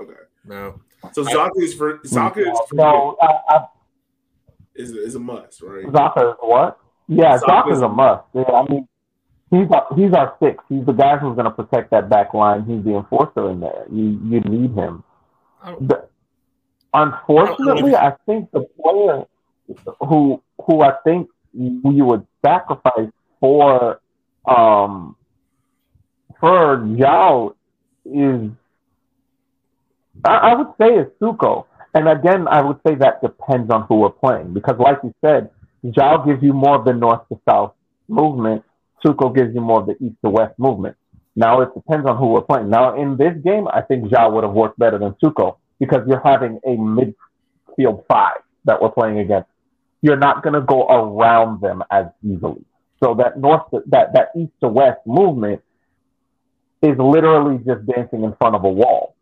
Okay, 0.00 0.12
No, 0.44 0.80
so 1.12 1.24
Zaka 1.24 1.50
is 1.56 1.74
for 1.74 1.98
Zaka 1.98 2.38
is 2.38 2.60
for 2.68 2.76
No, 2.76 3.16
I, 3.20 3.40
I, 3.48 3.66
is, 4.74 4.92
is 4.92 5.16
a 5.16 5.18
must, 5.18 5.60
right? 5.60 5.84
Zaka 5.86 6.30
is 6.30 6.36
what? 6.40 6.78
Yeah, 7.08 7.38
Zaka 7.38 7.72
is 7.72 7.82
a 7.82 7.88
must. 7.88 8.24
Yeah, 8.34 8.42
I 8.42 8.68
mean, 8.68 8.88
he's 9.50 9.70
our, 9.70 9.86
he's 9.96 10.12
our 10.12 10.36
six. 10.42 10.62
He's 10.68 10.84
the 10.86 10.92
guy 10.92 11.16
who's 11.16 11.34
going 11.34 11.44
to 11.44 11.50
protect 11.50 11.90
that 11.90 12.08
back 12.08 12.34
line. 12.34 12.64
He's 12.64 12.82
the 12.84 12.96
enforcer 12.96 13.50
in 13.50 13.60
there. 13.60 13.86
You 13.90 14.20
you 14.24 14.40
need 14.40 14.74
him. 14.74 15.04
The, 15.80 16.08
unfortunately, 16.94 17.94
I 17.94 18.14
think 18.26 18.50
the 18.50 18.66
player 18.80 19.24
who 20.00 20.42
who 20.66 20.82
I 20.82 20.92
think 21.04 21.28
you 21.52 22.04
would 22.04 22.26
sacrifice 22.44 23.10
for 23.40 24.00
um 24.46 25.16
for 26.40 26.78
Zhao 26.78 27.54
is 28.04 28.50
I, 30.24 30.36
I 30.36 30.54
would 30.54 30.72
say 30.80 30.94
is 30.94 31.06
Suko. 31.20 31.66
And 31.94 32.08
again, 32.08 32.48
I 32.48 32.62
would 32.62 32.78
say 32.86 32.94
that 32.96 33.20
depends 33.20 33.70
on 33.70 33.82
who 33.82 33.96
we're 33.96 34.10
playing 34.10 34.54
because, 34.54 34.78
like 34.78 34.98
you 35.04 35.14
said, 35.20 35.50
Zhao 35.84 36.24
gives 36.26 36.42
you 36.42 36.52
more 36.52 36.76
of 36.76 36.84
the 36.84 36.92
north 36.92 37.28
to 37.28 37.40
south 37.48 37.72
movement. 38.08 38.64
Suko 39.04 39.34
gives 39.34 39.54
you 39.54 39.60
more 39.60 39.80
of 39.80 39.86
the 39.86 39.96
east 40.04 40.16
to 40.24 40.30
west 40.30 40.58
movement. 40.58 40.96
Now 41.34 41.60
it 41.62 41.74
depends 41.74 42.06
on 42.06 42.16
who 42.16 42.28
we're 42.28 42.42
playing. 42.42 42.70
Now 42.70 43.00
in 43.00 43.16
this 43.16 43.34
game, 43.42 43.66
I 43.68 43.80
think 43.80 44.04
Zhao 44.04 44.32
would 44.32 44.44
have 44.44 44.52
worked 44.52 44.78
better 44.78 44.98
than 44.98 45.14
Suko 45.22 45.56
because 45.80 46.06
you're 46.06 46.22
having 46.22 46.60
a 46.64 46.76
midfield 46.76 48.06
five 48.06 48.36
that 48.64 48.80
we're 48.80 48.90
playing 48.90 49.18
against. 49.18 49.48
You're 50.02 50.18
not 50.18 50.42
going 50.42 50.54
to 50.54 50.60
go 50.60 50.86
around 50.86 51.60
them 51.60 51.82
as 51.90 52.06
easily. 52.24 52.64
So 53.02 53.14
that 53.14 53.38
north, 53.38 53.68
to, 53.70 53.82
that 53.86 54.12
that 54.14 54.30
east 54.36 54.52
to 54.60 54.68
west 54.68 55.00
movement 55.06 55.62
is 56.82 56.96
literally 56.98 57.58
just 57.58 57.86
dancing 57.86 58.22
in 58.24 58.34
front 58.36 58.54
of 58.54 58.64
a 58.64 58.68
wall. 58.68 59.16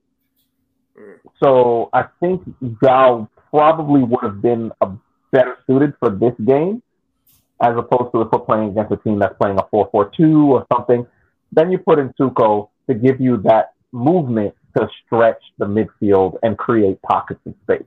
Mm. 0.98 1.18
So 1.42 1.88
I 1.92 2.04
think 2.20 2.42
Zhao 2.60 3.28
probably 3.50 4.02
would 4.02 4.22
have 4.22 4.42
been 4.42 4.72
a 4.80 4.88
better 5.32 5.56
suited 5.66 5.94
for 5.98 6.10
this 6.10 6.34
game, 6.44 6.82
as 7.62 7.76
opposed 7.76 8.12
to 8.12 8.22
if 8.22 8.28
we're 8.32 8.40
playing 8.40 8.70
against 8.70 8.92
a 8.92 8.96
team 8.96 9.18
that's 9.18 9.36
playing 9.40 9.58
a 9.58 9.62
4-4-2 9.74 10.46
or 10.46 10.66
something. 10.72 11.06
Then 11.52 11.70
you 11.70 11.78
put 11.78 11.98
in 11.98 12.12
Suko 12.20 12.68
to 12.88 12.94
give 12.94 13.20
you 13.20 13.38
that 13.38 13.74
movement 13.92 14.54
to 14.76 14.88
stretch 15.04 15.42
the 15.58 15.66
midfield 15.66 16.38
and 16.42 16.56
create 16.56 17.00
pockets 17.02 17.40
of 17.46 17.54
space. 17.62 17.82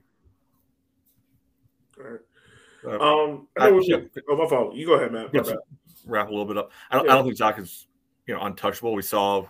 All 1.98 2.04
right. 2.04 2.20
Uh, 2.86 2.98
um, 2.98 3.48
I 3.58 3.70
know 3.70 3.80
yeah. 3.82 3.96
oh, 4.28 4.36
my 4.36 4.46
fault. 4.46 4.74
You 4.74 4.86
go 4.86 4.94
ahead, 4.94 5.12
man. 5.12 5.28
Wrap 6.06 6.28
a 6.28 6.30
little 6.30 6.44
bit 6.44 6.58
up. 6.58 6.70
I 6.90 6.96
don't, 6.96 7.06
yeah. 7.06 7.12
I 7.12 7.14
don't 7.14 7.24
think 7.24 7.36
Zach 7.36 7.58
is 7.58 7.86
you 8.26 8.34
know 8.34 8.42
untouchable. 8.42 8.94
We 8.94 9.00
saw 9.00 9.46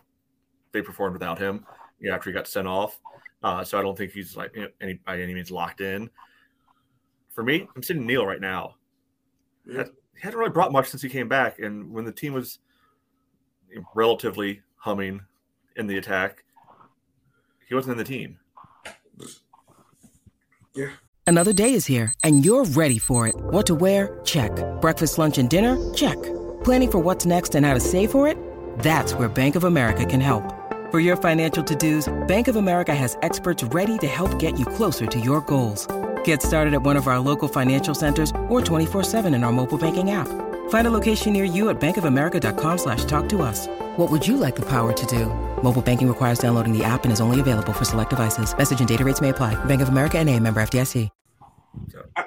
they 0.70 0.82
performed 0.82 1.14
without 1.14 1.38
him. 1.38 1.66
You 1.98 2.10
know, 2.10 2.14
after 2.14 2.30
he 2.30 2.34
got 2.34 2.46
sent 2.46 2.68
off. 2.68 3.00
Uh, 3.42 3.64
so 3.64 3.78
I 3.78 3.82
don't 3.82 3.98
think 3.98 4.12
he's 4.12 4.36
like 4.36 4.54
you 4.54 4.62
know, 4.62 4.68
any 4.80 4.94
by 4.94 5.20
any 5.20 5.34
means 5.34 5.50
locked 5.50 5.80
in. 5.80 6.10
For 7.34 7.42
me, 7.42 7.68
I'm 7.74 7.82
sitting 7.82 8.06
Neal 8.06 8.24
right 8.24 8.40
now. 8.40 8.76
Yeah. 9.66 9.84
He 10.14 10.20
hasn't 10.20 10.38
really 10.38 10.52
brought 10.52 10.70
much 10.72 10.88
since 10.88 11.02
he 11.02 11.08
came 11.08 11.28
back, 11.28 11.58
and 11.58 11.90
when 11.92 12.04
the 12.04 12.12
team 12.12 12.32
was 12.32 12.60
relatively 13.94 14.62
humming 14.76 15.20
in 15.76 15.88
the 15.88 15.98
attack, 15.98 16.44
he 17.68 17.74
wasn't 17.74 17.92
in 17.92 17.98
the 17.98 18.04
team. 18.04 18.38
Yeah. 20.76 20.90
Another 21.26 21.52
day 21.52 21.72
is 21.72 21.86
here, 21.86 22.12
and 22.22 22.44
you're 22.44 22.64
ready 22.64 22.98
for 22.98 23.26
it. 23.26 23.34
What 23.36 23.66
to 23.66 23.74
wear? 23.74 24.20
Check. 24.24 24.52
Breakfast, 24.80 25.18
lunch, 25.18 25.38
and 25.38 25.50
dinner? 25.50 25.92
Check. 25.94 26.22
Planning 26.62 26.90
for 26.90 26.98
what's 27.00 27.26
next 27.26 27.54
and 27.56 27.66
how 27.66 27.74
to 27.74 27.80
save 27.80 28.10
for 28.12 28.28
it? 28.28 28.38
That's 28.78 29.14
where 29.14 29.28
Bank 29.28 29.56
of 29.56 29.64
America 29.64 30.06
can 30.06 30.20
help. 30.20 30.44
For 30.90 31.00
your 31.00 31.16
financial 31.16 31.64
to-dos, 31.64 32.12
Bank 32.28 32.46
of 32.46 32.56
America 32.56 32.94
has 32.94 33.16
experts 33.22 33.64
ready 33.64 33.98
to 33.98 34.06
help 34.06 34.38
get 34.38 34.58
you 34.58 34.66
closer 34.66 35.06
to 35.06 35.18
your 35.18 35.40
goals. 35.40 35.88
Get 36.24 36.42
started 36.42 36.74
at 36.74 36.82
one 36.82 36.96
of 36.96 37.06
our 37.06 37.18
local 37.18 37.48
financial 37.48 37.94
centers 37.94 38.30
or 38.48 38.60
24-7 38.60 39.34
in 39.34 39.44
our 39.44 39.52
mobile 39.52 39.78
banking 39.78 40.10
app. 40.10 40.28
Find 40.68 40.86
a 40.86 40.90
location 40.90 41.32
near 41.32 41.44
you 41.44 41.70
at 41.70 41.80
bankofamerica.com 41.80 42.78
slash 42.78 43.04
talk 43.06 43.28
to 43.30 43.40
us. 43.40 43.66
What 43.96 44.10
would 44.10 44.26
you 44.26 44.36
like 44.36 44.56
the 44.56 44.66
power 44.68 44.92
to 44.92 45.06
do? 45.06 45.26
Mobile 45.62 45.82
banking 45.82 46.08
requires 46.08 46.38
downloading 46.38 46.76
the 46.76 46.84
app 46.84 47.04
and 47.04 47.12
is 47.12 47.20
only 47.20 47.40
available 47.40 47.72
for 47.72 47.84
select 47.84 48.10
devices. 48.10 48.56
Message 48.56 48.80
and 48.80 48.88
data 48.88 49.04
rates 49.04 49.20
may 49.20 49.30
apply. 49.30 49.62
Bank 49.64 49.80
of 49.80 49.88
America 49.88 50.18
and 50.18 50.28
a 50.28 50.38
member 50.38 50.62
FDIC. 50.62 51.08
I, 52.16 52.24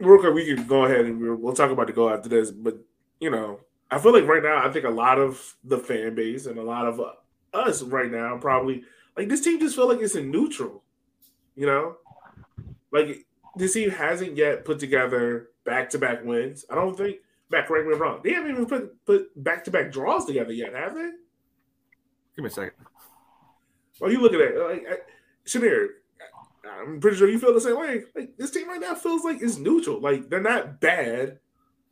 real 0.00 0.20
quick, 0.20 0.34
we 0.34 0.54
can 0.54 0.66
go 0.66 0.84
ahead 0.84 1.06
and 1.06 1.40
we'll 1.40 1.54
talk 1.54 1.70
about 1.70 1.86
the 1.86 1.92
goal 1.92 2.10
after 2.10 2.28
this. 2.28 2.50
But, 2.50 2.78
you 3.20 3.30
know, 3.30 3.60
I 3.90 3.98
feel 3.98 4.12
like 4.12 4.26
right 4.26 4.42
now, 4.42 4.66
I 4.66 4.70
think 4.70 4.84
a 4.84 4.90
lot 4.90 5.18
of 5.18 5.56
the 5.64 5.78
fan 5.78 6.14
base 6.14 6.46
and 6.46 6.58
a 6.58 6.62
lot 6.62 6.86
of 6.86 7.00
uh, 7.00 7.12
us 7.52 7.82
right 7.82 8.10
now 8.10 8.36
probably 8.38 8.84
like 9.16 9.28
this 9.28 9.40
team 9.40 9.58
just 9.58 9.76
feel 9.76 9.88
like 9.88 10.00
it's 10.00 10.14
in 10.14 10.30
neutral. 10.30 10.82
You 11.56 11.66
know, 11.66 11.96
like 12.92 13.26
this 13.56 13.74
team 13.74 13.90
hasn't 13.90 14.36
yet 14.36 14.64
put 14.64 14.78
together 14.78 15.48
back 15.64 15.90
to 15.90 15.98
back 15.98 16.24
wins. 16.24 16.64
I 16.70 16.74
don't 16.74 16.96
think. 16.96 17.18
Back, 17.48 17.68
correct 17.68 17.86
me 17.86 17.92
if 17.92 17.96
I'm 17.96 18.02
wrong. 18.02 18.20
They 18.24 18.32
haven't 18.32 18.50
even 18.50 18.66
put 18.66 19.04
put 19.06 19.42
back 19.42 19.64
to 19.64 19.70
back 19.70 19.92
draws 19.92 20.24
together 20.24 20.52
yet, 20.52 20.74
have 20.74 20.94
they? 20.94 21.10
Give 22.34 22.42
me 22.42 22.46
a 22.46 22.50
second. 22.50 22.72
Well, 24.00 24.10
you 24.10 24.20
look 24.20 24.34
at 24.34 24.40
it, 24.40 24.58
like 24.58 25.06
Shamir. 25.46 25.86
I'm 26.82 27.00
pretty 27.00 27.16
sure 27.16 27.28
you 27.28 27.38
feel 27.38 27.54
the 27.54 27.60
same 27.60 27.78
way. 27.78 28.02
Like 28.14 28.36
this 28.36 28.50
team 28.50 28.68
right 28.68 28.80
now 28.80 28.94
feels 28.94 29.24
like 29.24 29.40
it's 29.40 29.58
neutral. 29.58 30.00
Like 30.00 30.28
they're 30.28 30.40
not 30.40 30.80
bad. 30.80 31.38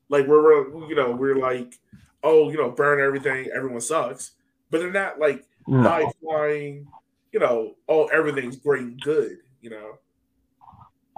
Like 0.08 0.26
we're, 0.26 0.42
we're 0.42 0.88
you 0.88 0.96
know 0.96 1.12
we're 1.12 1.36
like 1.36 1.78
oh, 2.24 2.50
you 2.50 2.56
know, 2.56 2.70
burn 2.70 3.00
everything, 3.00 3.50
everyone 3.54 3.82
sucks. 3.82 4.32
But 4.70 4.80
they're 4.80 4.90
not 4.90 5.20
like 5.20 5.46
no. 5.68 5.82
high 5.82 6.10
flying, 6.20 6.88
you 7.30 7.38
know, 7.38 7.74
oh, 7.88 8.06
everything's 8.06 8.56
great 8.56 8.82
and 8.82 9.00
good, 9.00 9.38
you 9.64 9.70
know. 9.70 9.98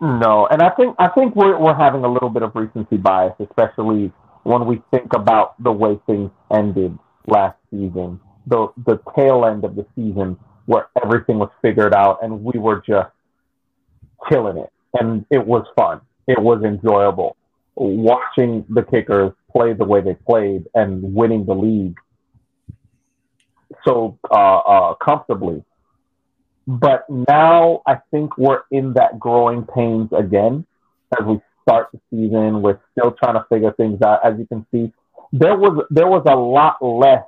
No, 0.01 0.47
and 0.51 0.63
I 0.63 0.71
think 0.71 0.95
I 0.99 1.09
think 1.09 1.35
we're 1.35 1.59
we're 1.59 1.75
having 1.75 2.05
a 2.05 2.13
little 2.13 2.31
bit 2.31 2.43
of 2.43 2.55
recency 2.55 2.97
bias, 2.97 3.35
especially 3.41 4.13
when 4.45 4.67
we 4.67 4.83
think 4.91 5.13
about 5.15 5.61
the 5.63 5.73
way 5.73 5.99
things 6.07 6.31
ended 6.53 6.97
last 7.27 7.59
season, 7.71 8.21
the 8.47 8.69
the 8.87 9.01
tail 9.17 9.45
end 9.45 9.65
of 9.65 9.75
the 9.75 9.87
season 9.97 10.39
where 10.67 10.89
everything 11.03 11.39
was 11.39 11.51
figured 11.63 11.95
out 11.95 12.19
and 12.23 12.45
we 12.45 12.59
were 12.59 12.83
just 12.87 13.11
killing 14.29 14.59
it, 14.59 14.71
and 15.01 15.25
it 15.31 15.45
was 15.45 15.67
fun, 15.77 16.01
it 16.29 16.41
was 16.41 16.63
enjoyable 16.63 17.37
watching 17.77 18.65
the 18.71 18.83
kickers 18.83 19.33
play 19.53 19.75
the 19.75 19.85
way 19.85 20.01
they 20.01 20.15
played 20.15 20.65
and 20.75 21.03
winning 21.15 21.45
the 21.45 21.55
league 21.55 21.97
so 23.87 24.19
uh, 24.31 24.59
uh, 24.59 24.95
comfortably. 24.95 25.63
But 26.67 27.05
now 27.09 27.83
I 27.87 27.99
think 28.11 28.37
we're 28.37 28.63
in 28.71 28.95
that 28.95 29.19
growing 29.19 29.65
pains 29.65 30.11
again 30.17 30.67
as 31.19 31.25
we 31.25 31.41
start 31.63 31.89
the 31.93 32.01
season. 32.11 32.63
We're 32.63 32.81
still 32.93 33.13
trying 33.13 33.35
to 33.35 33.47
figure 33.49 33.73
things 33.73 34.03
out. 34.03 34.25
As 34.25 34.39
you 34.39 34.47
can 34.47 34.67
see, 34.73 34.93
there 35.33 35.57
was 35.57 35.87
there 35.91 36.09
was 36.09 36.25
a 36.27 36.35
lot 36.35 36.83
less 36.85 37.25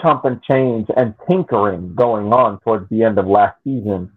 chump 0.00 0.24
and 0.24 0.42
change 0.42 0.86
and 0.96 1.14
tinkering 1.28 1.94
going 1.94 2.32
on 2.32 2.60
towards 2.60 2.88
the 2.90 3.02
end 3.02 3.18
of 3.18 3.26
last 3.26 3.56
season 3.64 4.12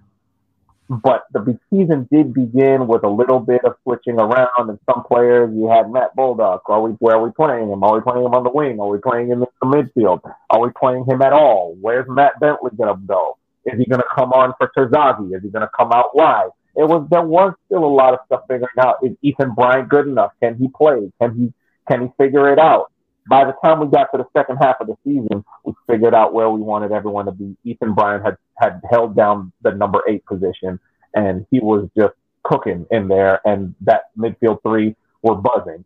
but 0.91 1.23
the 1.31 1.57
season 1.69 2.05
did 2.11 2.33
begin 2.33 2.85
with 2.85 3.05
a 3.05 3.09
little 3.09 3.39
bit 3.39 3.63
of 3.63 3.75
switching 3.83 4.19
around, 4.19 4.49
and 4.57 4.77
some 4.85 5.05
players 5.05 5.49
you 5.55 5.69
had 5.69 5.89
Matt 5.89 6.13
Bolduc. 6.17 6.59
Are 6.65 6.81
we 6.81 6.91
where 6.99 7.15
are 7.15 7.23
we 7.23 7.31
playing 7.31 7.69
him? 7.69 7.81
Are 7.81 7.95
we 7.95 8.01
playing 8.01 8.25
him 8.25 8.33
on 8.33 8.43
the 8.43 8.49
wing? 8.49 8.77
Are 8.77 8.89
we 8.89 8.97
playing 8.97 9.29
him 9.29 9.41
in 9.41 9.47
the 9.61 9.67
midfield? 9.67 10.19
Are 10.49 10.59
we 10.59 10.69
playing 10.77 11.05
him 11.05 11.21
at 11.21 11.31
all? 11.31 11.77
Where's 11.79 12.05
Matt 12.09 12.41
Bentley 12.41 12.71
gonna 12.77 12.99
go? 13.05 13.37
Is 13.65 13.77
he 13.77 13.85
gonna 13.85 14.03
come 14.15 14.31
on 14.33 14.53
for 14.57 14.71
Terzaghi? 14.75 15.35
Is 15.35 15.43
he 15.43 15.49
gonna 15.49 15.69
come 15.77 15.91
out 15.91 16.15
wide? 16.15 16.49
It 16.75 16.83
was 16.83 17.07
there 17.11 17.21
was 17.21 17.53
still 17.65 17.83
a 17.83 17.93
lot 17.93 18.13
of 18.13 18.19
stuff 18.25 18.41
figuring 18.47 18.69
out. 18.79 18.97
Is 19.03 19.15
Ethan 19.21 19.53
Bryant 19.53 19.89
good 19.89 20.07
enough? 20.07 20.31
Can 20.41 20.55
he 20.57 20.67
play? 20.69 21.11
Can 21.21 21.35
he 21.35 21.53
can 21.89 22.03
he 22.03 22.07
figure 22.17 22.51
it 22.51 22.59
out? 22.59 22.91
By 23.29 23.45
the 23.45 23.53
time 23.63 23.79
we 23.79 23.87
got 23.87 24.11
to 24.11 24.17
the 24.17 24.25
second 24.35 24.57
half 24.57 24.77
of 24.81 24.87
the 24.87 24.95
season, 25.03 25.43
we 25.63 25.73
figured 25.87 26.13
out 26.13 26.33
where 26.33 26.49
we 26.49 26.61
wanted 26.61 26.91
everyone 26.91 27.25
to 27.25 27.31
be. 27.31 27.55
Ethan 27.63 27.93
Bryant 27.93 28.25
had, 28.25 28.37
had 28.57 28.81
held 28.89 29.15
down 29.15 29.51
the 29.61 29.71
number 29.71 30.01
eight 30.09 30.25
position, 30.25 30.79
and 31.13 31.45
he 31.51 31.59
was 31.59 31.87
just 31.95 32.13
cooking 32.43 32.85
in 32.89 33.07
there, 33.07 33.39
and 33.45 33.75
that 33.81 34.05
midfield 34.17 34.61
three 34.63 34.95
were 35.21 35.35
buzzing. 35.35 35.85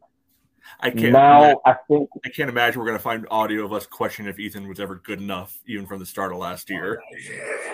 I 0.79 0.89
can't 0.89 1.13
now. 1.13 1.41
Imagine, 1.41 1.59
I 1.65 1.73
think 1.87 2.09
I 2.25 2.29
can't 2.29 2.49
imagine 2.49 2.79
we're 2.79 2.87
going 2.87 2.97
to 2.97 3.03
find 3.03 3.25
audio 3.31 3.65
of 3.65 3.73
us 3.73 3.85
questioning 3.85 4.29
if 4.29 4.39
Ethan 4.39 4.67
was 4.67 4.79
ever 4.79 4.95
good 4.95 5.19
enough, 5.19 5.57
even 5.65 5.85
from 5.85 5.99
the 5.99 6.05
start 6.05 6.31
of 6.31 6.37
last 6.37 6.69
year. 6.69 7.01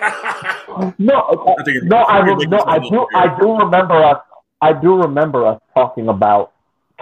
no, 0.00 0.94
I 0.98 1.64
no, 1.82 2.04
I, 2.04 2.34
no, 2.44 2.64
I 2.66 2.78
do. 2.78 3.06
I 3.14 3.38
do 3.40 3.56
remember 3.58 3.94
us. 4.04 4.22
I 4.60 4.72
do 4.72 4.94
remember 4.94 5.46
us 5.46 5.60
talking 5.74 6.08
about 6.08 6.52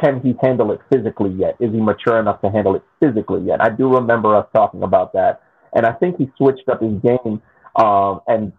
can 0.00 0.20
he 0.20 0.34
handle 0.40 0.72
it 0.72 0.80
physically 0.90 1.30
yet? 1.30 1.56
Is 1.60 1.72
he 1.72 1.80
mature 1.80 2.18
enough 2.18 2.40
to 2.40 2.50
handle 2.50 2.74
it 2.74 2.82
physically 3.00 3.42
yet? 3.42 3.60
I 3.60 3.68
do 3.68 3.92
remember 3.94 4.34
us 4.34 4.46
talking 4.54 4.82
about 4.82 5.12
that, 5.12 5.42
and 5.74 5.84
I 5.84 5.92
think 5.92 6.16
he 6.16 6.30
switched 6.36 6.68
up 6.68 6.80
his 6.80 6.94
game 7.02 7.42
um, 7.76 8.20
and 8.26 8.52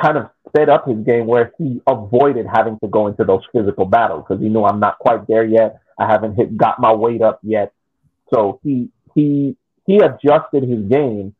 kind 0.00 0.16
of 0.16 0.30
sped 0.48 0.68
up 0.68 0.86
his 0.86 0.98
game 1.04 1.26
where 1.26 1.52
he 1.58 1.80
avoided 1.86 2.46
having 2.46 2.78
to 2.78 2.88
go 2.88 3.08
into 3.08 3.24
those 3.24 3.42
physical 3.52 3.84
battles 3.84 4.24
because 4.26 4.40
he 4.42 4.48
knew 4.48 4.64
I'm 4.64 4.80
not 4.80 4.98
quite 4.98 5.26
there 5.26 5.44
yet. 5.44 5.80
I 5.98 6.06
haven't 6.06 6.36
hit 6.36 6.56
got 6.56 6.78
my 6.78 6.92
weight 6.92 7.22
up 7.22 7.40
yet, 7.42 7.72
so 8.32 8.60
he 8.62 8.90
he 9.14 9.56
he 9.86 9.98
adjusted 9.98 10.64
his 10.64 10.82
game 10.88 11.34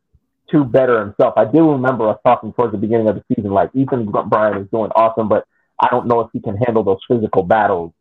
to 0.51 0.65
better 0.65 1.01
himself. 1.01 1.35
I 1.37 1.45
do 1.45 1.73
remember 1.73 2.09
us 2.09 2.19
talking 2.25 2.53
towards 2.53 2.73
the 2.73 2.79
beginning 2.79 3.09
of 3.09 3.17
the 3.17 3.25
season, 3.35 3.53
like 3.53 3.71
Ethan 3.75 4.11
Bryant 4.11 4.63
is 4.63 4.71
doing 4.71 4.91
awesome, 4.95 5.29
but 5.29 5.47
I 5.79 5.89
don't 5.91 6.07
know 6.07 6.21
if 6.21 6.31
he 6.33 6.41
can 6.41 6.57
handle 6.57 6.83
those 6.83 7.01
physical 7.07 7.43
battles 7.43 7.93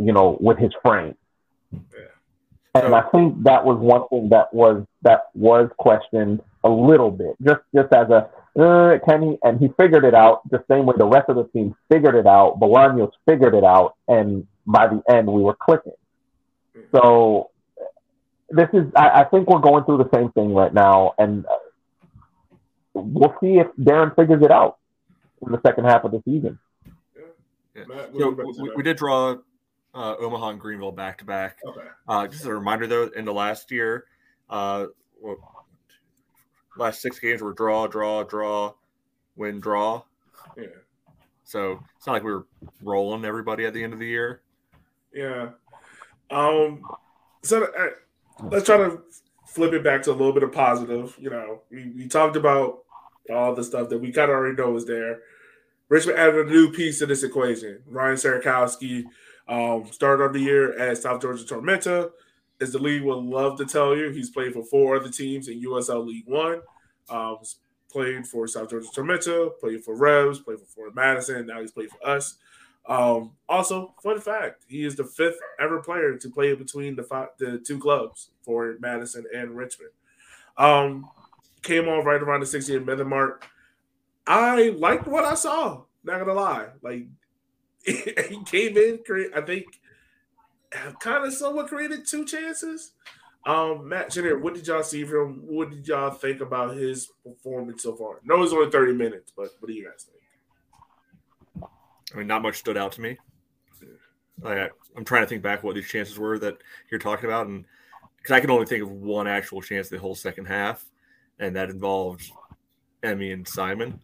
you 0.00 0.12
know, 0.12 0.36
with 0.40 0.58
his 0.58 0.72
frame. 0.82 1.14
Yeah. 1.72 2.00
And 2.74 2.94
I 2.94 3.02
think 3.10 3.42
that 3.44 3.64
was 3.64 3.78
one 3.78 4.08
thing 4.08 4.28
that 4.30 4.52
was 4.54 4.84
that 5.02 5.24
was 5.34 5.70
questioned 5.76 6.40
a 6.64 6.68
little 6.68 7.10
bit, 7.10 7.36
just 7.42 7.60
just 7.74 7.92
as 7.92 8.08
a 8.10 8.30
uh, 8.58 8.98
can 9.06 9.22
he? 9.22 9.38
And 9.42 9.58
he 9.58 9.68
figured 9.76 10.04
it 10.04 10.14
out 10.14 10.48
the 10.50 10.64
same 10.70 10.86
way 10.86 10.94
the 10.96 11.06
rest 11.06 11.28
of 11.28 11.36
the 11.36 11.44
team 11.44 11.74
figured 11.90 12.14
it 12.14 12.26
out. 12.26 12.58
Bolaños 12.60 13.10
figured 13.26 13.54
it 13.54 13.64
out, 13.64 13.96
and 14.08 14.46
by 14.66 14.88
the 14.88 15.02
end 15.12 15.26
we 15.26 15.42
were 15.42 15.54
clicking. 15.54 15.92
So 16.92 17.50
this 18.50 18.68
is, 18.72 18.84
I, 18.96 19.22
I 19.22 19.24
think 19.24 19.48
we're 19.48 19.60
going 19.60 19.84
through 19.84 19.98
the 19.98 20.10
same 20.14 20.32
thing 20.32 20.54
right 20.54 20.72
now, 20.72 21.14
and 21.18 21.46
uh, 21.46 22.56
we'll 22.94 23.34
see 23.40 23.58
if 23.58 23.68
Darren 23.78 24.14
figures 24.16 24.42
it 24.42 24.50
out 24.50 24.78
in 25.44 25.52
the 25.52 25.60
second 25.64 25.84
half 25.84 26.04
of 26.04 26.12
the 26.12 26.22
season. 26.24 26.58
Yeah. 27.74 27.84
So 28.18 28.30
we, 28.30 28.70
we, 28.76 28.82
did 28.82 28.96
draw 28.96 29.36
uh, 29.94 30.16
Omaha 30.18 30.50
and 30.50 30.60
Greenville 30.60 30.92
back 30.92 31.18
to 31.18 31.24
back. 31.24 31.58
Uh, 32.08 32.26
just 32.26 32.44
a 32.44 32.52
reminder 32.52 32.86
though, 32.86 33.04
in 33.16 33.24
the 33.24 33.32
last 33.32 33.70
year, 33.70 34.04
uh, 34.48 34.86
well, 35.20 35.38
last 36.76 37.00
six 37.00 37.18
games 37.18 37.40
were 37.40 37.52
draw, 37.52 37.86
draw, 37.86 38.24
draw, 38.24 38.74
win, 39.36 39.60
draw. 39.60 40.02
Yeah. 40.56 40.66
So 41.44 41.80
it's 41.96 42.06
not 42.06 42.14
like 42.14 42.24
we 42.24 42.32
were 42.32 42.46
rolling 42.82 43.24
everybody 43.24 43.64
at 43.64 43.74
the 43.74 43.82
end 43.82 43.92
of 43.92 43.98
the 43.98 44.06
year. 44.06 44.42
Yeah. 45.12 45.50
Um. 46.30 46.82
So 47.42 47.64
uh, 47.64 48.46
let's 48.50 48.66
try 48.66 48.76
to 48.76 49.02
flip 49.46 49.72
it 49.72 49.82
back 49.82 50.02
to 50.02 50.10
a 50.10 50.12
little 50.12 50.32
bit 50.32 50.42
of 50.42 50.52
positive. 50.52 51.16
You 51.18 51.30
know, 51.30 51.62
we, 51.70 51.92
we 51.96 52.08
talked 52.08 52.36
about 52.36 52.84
all 53.32 53.54
the 53.54 53.64
stuff 53.64 53.88
that 53.88 53.98
we 53.98 54.12
kind 54.12 54.30
of 54.30 54.36
already 54.36 54.56
know 54.56 54.76
is 54.76 54.86
there. 54.86 55.20
Richmond 55.88 56.18
added 56.18 56.46
a 56.46 56.50
new 56.50 56.70
piece 56.70 57.00
to 57.00 57.06
this 57.06 57.24
equation. 57.24 57.82
Ryan 57.86 58.16
Sierakowski 58.16 59.04
um, 59.48 59.90
started 59.90 60.24
of 60.24 60.32
the 60.32 60.40
year 60.40 60.78
at 60.78 60.98
South 60.98 61.20
Georgia 61.20 61.44
Tormenta. 61.44 62.10
As 62.60 62.72
the 62.72 62.78
league 62.78 63.02
would 63.02 63.18
love 63.18 63.58
to 63.58 63.64
tell 63.64 63.96
you, 63.96 64.10
he's 64.10 64.30
played 64.30 64.52
for 64.52 64.62
four 64.62 64.96
other 64.96 65.08
teams 65.08 65.48
in 65.48 65.62
USL 65.62 66.06
League 66.06 66.26
One. 66.26 66.60
Um, 67.08 67.38
played 67.90 68.26
for 68.26 68.46
South 68.46 68.70
Georgia 68.70 68.86
Tormenta, 68.94 69.50
played 69.58 69.82
for 69.82 69.96
Revs, 69.96 70.38
played 70.38 70.60
for 70.60 70.66
Forward 70.66 70.94
Madison. 70.94 71.46
Now 71.46 71.60
he's 71.60 71.72
played 71.72 71.90
for 71.90 72.06
us. 72.08 72.36
Um, 72.90 73.30
also, 73.48 73.94
fun 74.02 74.20
fact: 74.20 74.64
he 74.68 74.84
is 74.84 74.96
the 74.96 75.04
fifth 75.04 75.38
ever 75.60 75.78
player 75.78 76.16
to 76.16 76.28
play 76.28 76.54
between 76.54 76.96
the 76.96 77.04
five, 77.04 77.28
the 77.38 77.58
two 77.58 77.78
clubs 77.78 78.30
Forward 78.42 78.80
Madison 78.80 79.24
and 79.32 79.56
Richmond. 79.56 79.92
Um, 80.58 81.08
came 81.62 81.88
on 81.88 82.04
right 82.04 82.20
around 82.20 82.40
the 82.40 82.46
60 82.46 82.80
minute 82.80 83.06
mark. 83.06 83.46
I 84.26 84.70
liked 84.70 85.06
what 85.06 85.24
I 85.24 85.34
saw. 85.34 85.82
Not 86.02 86.18
gonna 86.18 86.34
lie, 86.34 86.66
like 86.82 87.06
he 87.84 88.42
came 88.44 88.76
in. 88.76 88.98
I 89.36 89.40
think 89.40 89.66
kind 90.98 91.24
of 91.24 91.32
somewhat 91.32 91.68
created 91.68 92.06
two 92.06 92.24
chances. 92.24 92.92
Um, 93.46 93.88
Matt 93.88 94.10
Jenner, 94.10 94.38
what 94.38 94.54
did 94.54 94.66
y'all 94.66 94.82
see 94.82 95.04
from? 95.04 95.36
What 95.46 95.70
did 95.70 95.86
y'all 95.86 96.10
think 96.10 96.40
about 96.40 96.76
his 96.76 97.08
performance 97.24 97.84
so 97.84 97.94
far? 97.94 98.20
No, 98.24 98.42
it's 98.42 98.52
only 98.52 98.70
30 98.70 98.94
minutes, 98.94 99.32
but 99.34 99.50
what 99.60 99.68
do 99.68 99.74
you 99.74 99.84
guys 99.84 100.02
think? 100.02 100.19
I 102.12 102.18
mean, 102.18 102.26
not 102.26 102.42
much 102.42 102.56
stood 102.56 102.76
out 102.76 102.92
to 102.92 103.00
me. 103.00 103.18
I, 104.44 104.68
I'm 104.96 105.04
trying 105.04 105.22
to 105.22 105.26
think 105.26 105.42
back 105.42 105.62
what 105.62 105.74
these 105.74 105.88
chances 105.88 106.18
were 106.18 106.38
that 106.38 106.58
you're 106.90 107.00
talking 107.00 107.26
about, 107.26 107.46
and 107.46 107.64
because 108.16 108.34
I 108.34 108.40
can 108.40 108.50
only 108.50 108.66
think 108.66 108.82
of 108.82 108.90
one 108.90 109.26
actual 109.26 109.60
chance 109.60 109.88
the 109.88 109.98
whole 109.98 110.14
second 110.14 110.46
half, 110.46 110.84
and 111.38 111.54
that 111.56 111.70
involved 111.70 112.30
Emmy 113.02 113.32
and 113.32 113.46
Simon, 113.46 114.00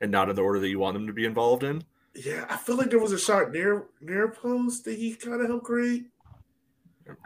and 0.00 0.10
not 0.10 0.28
in 0.28 0.36
the 0.36 0.42
order 0.42 0.58
that 0.60 0.68
you 0.68 0.78
want 0.78 0.94
them 0.94 1.06
to 1.06 1.12
be 1.12 1.24
involved 1.24 1.62
in. 1.62 1.82
Yeah, 2.14 2.46
I 2.48 2.56
feel 2.56 2.76
like 2.76 2.90
there 2.90 2.98
was 3.00 3.12
a 3.12 3.18
shot 3.18 3.50
near 3.52 3.86
near 4.00 4.28
post 4.28 4.84
that 4.84 4.98
he 4.98 5.14
kind 5.14 5.40
of 5.40 5.48
helped 5.48 5.64
create. 5.64 6.04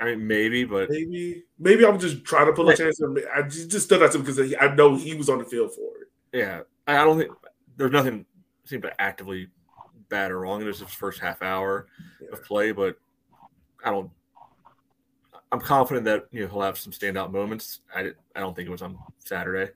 I 0.00 0.06
mean, 0.06 0.26
maybe, 0.26 0.64
but 0.64 0.90
maybe, 0.90 1.44
maybe 1.58 1.86
I'm 1.86 2.00
just 2.00 2.24
trying 2.24 2.46
to 2.46 2.52
pull 2.52 2.68
a 2.68 2.76
chance. 2.76 3.00
I 3.34 3.42
just, 3.42 3.70
just 3.70 3.86
stood 3.86 4.02
out 4.02 4.12
to 4.12 4.18
him 4.18 4.24
because 4.24 4.54
I 4.60 4.74
know 4.74 4.96
he 4.96 5.14
was 5.14 5.28
on 5.28 5.38
the 5.38 5.44
field 5.44 5.72
for 5.74 5.98
it. 6.00 6.08
Yeah, 6.32 6.62
I 6.86 7.04
don't 7.04 7.18
think 7.18 7.30
there's 7.76 7.92
nothing 7.92 8.26
seemed 8.64 8.82
to 8.82 9.00
actively 9.00 9.48
bad 10.08 10.30
or 10.30 10.40
wrong. 10.40 10.60
It 10.60 10.66
was 10.66 10.80
his 10.80 10.90
first 10.90 11.20
half 11.20 11.42
hour 11.42 11.86
yeah. 12.20 12.28
of 12.32 12.42
play, 12.44 12.72
but 12.72 12.96
I 13.84 13.90
don't. 13.90 14.10
I'm 15.50 15.60
confident 15.60 16.04
that 16.04 16.26
you 16.30 16.42
know 16.42 16.48
he'll 16.48 16.62
have 16.62 16.78
some 16.78 16.92
standout 16.92 17.32
moments. 17.32 17.80
I 17.94 18.10
I 18.34 18.40
don't 18.40 18.54
think 18.54 18.68
it 18.68 18.72
was 18.72 18.82
on 18.82 18.98
Saturday. 19.18 19.72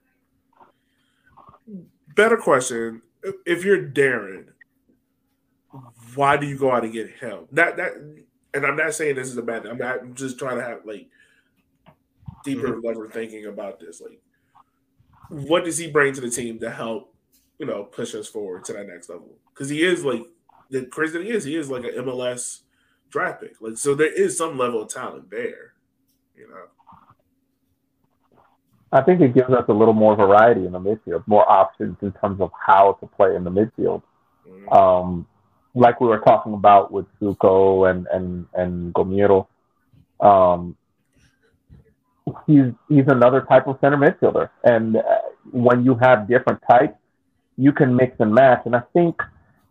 Better 2.15 2.37
question: 2.37 3.03
If 3.47 3.65
you're 3.65 3.89
Darren, 3.89 4.49
why 6.15 6.37
do 6.37 6.47
you 6.47 6.59
go 6.59 6.73
out 6.73 6.85
and 6.85 6.93
get 6.93 7.11
help? 7.19 7.49
That 7.53 7.77
that, 7.77 7.93
and 8.55 8.67
I'm 8.67 8.77
not 8.77 8.95
saying 8.95 9.17
this 9.17 9.29
is 9.29 9.37
a 9.37 9.43
bad. 9.43 9.67
I'm, 9.67 9.79
not, 9.79 10.01
I'm 10.01 10.15
just 10.15 10.39
trying 10.39 10.59
to 10.59 10.65
have 10.65 10.85
like 10.85 11.09
deeper 12.45 12.69
mm-hmm. 12.69 12.87
level 12.87 13.09
thinking 13.09 13.47
about 13.47 13.81
this. 13.81 14.01
Like, 14.01 14.21
what 15.29 15.65
does 15.65 15.79
he 15.79 15.91
bring 15.91 16.13
to 16.15 16.21
the 16.21 16.31
team 16.31 16.59
to 16.59 16.71
help, 16.71 17.12
you 17.63 17.69
know, 17.69 17.85
push 17.85 18.13
us 18.17 18.27
forward 18.27 18.65
to 18.65 18.73
that 18.73 18.89
next 18.89 19.09
level? 19.09 19.37
Because 19.55 19.69
he 19.69 19.85
is 19.85 20.05
like 20.05 20.27
the 20.69 20.85
crazy 20.87 21.17
thing 21.17 21.29
is 21.29 21.45
he 21.45 21.55
is 21.55 21.71
like 21.71 21.85
an 21.85 21.93
MLS 22.05 22.63
draft 23.09 23.41
pick. 23.41 23.55
Like, 23.61 23.77
so 23.77 23.95
there 23.95 24.13
is 24.13 24.37
some 24.37 24.59
level 24.59 24.83
of 24.83 24.89
talent 24.89 25.31
there, 25.31 25.75
you 26.37 26.49
know. 26.49 26.65
I 28.91 29.01
think 29.03 29.21
it 29.21 29.33
gives 29.33 29.51
us 29.51 29.65
a 29.69 29.73
little 29.73 29.95
more 29.95 30.17
variety 30.17 30.67
in 30.67 30.73
the 30.73 30.81
midfield, 30.81 31.23
more 31.29 31.49
options 31.49 31.97
in 32.03 32.11
terms 32.15 32.41
of 32.41 32.51
how 32.67 32.95
to 32.95 33.07
play 33.07 33.37
in 33.37 33.45
the 33.45 33.51
midfield. 33.51 34.03
Mm-hmm. 34.47 34.69
Um, 34.73 35.27
like 35.77 36.01
we 36.01 36.09
were 36.09 36.19
talking 36.19 36.55
about 36.55 36.91
with 36.91 37.07
Suko 37.21 37.89
and 37.89 38.09
and 38.09 38.47
and 38.55 38.93
Gomero, 38.93 39.47
um, 40.19 40.77
he's 42.45 42.73
he's 42.89 43.07
another 43.07 43.43
type 43.43 43.69
of 43.69 43.79
center 43.81 43.97
midfielder, 43.97 44.51
and 44.65 44.97
uh, 44.97 45.03
when 45.53 45.85
you 45.85 45.95
have 45.95 46.29
different 46.29 46.61
types, 46.69 46.97
you 47.57 47.73
can 47.73 47.95
mix 47.95 48.17
and 48.21 48.35
match. 48.35 48.63
And 48.65 48.75
I 48.75 48.83
think 48.93 49.21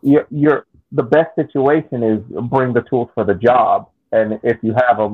you're, 0.01 0.27
you're 0.29 0.65
the 0.91 1.03
best 1.03 1.35
situation 1.35 2.03
is 2.03 2.19
bring 2.49 2.73
the 2.73 2.81
tools 2.81 3.09
for 3.13 3.23
the 3.23 3.35
job, 3.35 3.89
and 4.11 4.39
if 4.43 4.57
you 4.61 4.73
have 4.73 4.99
a, 4.99 5.07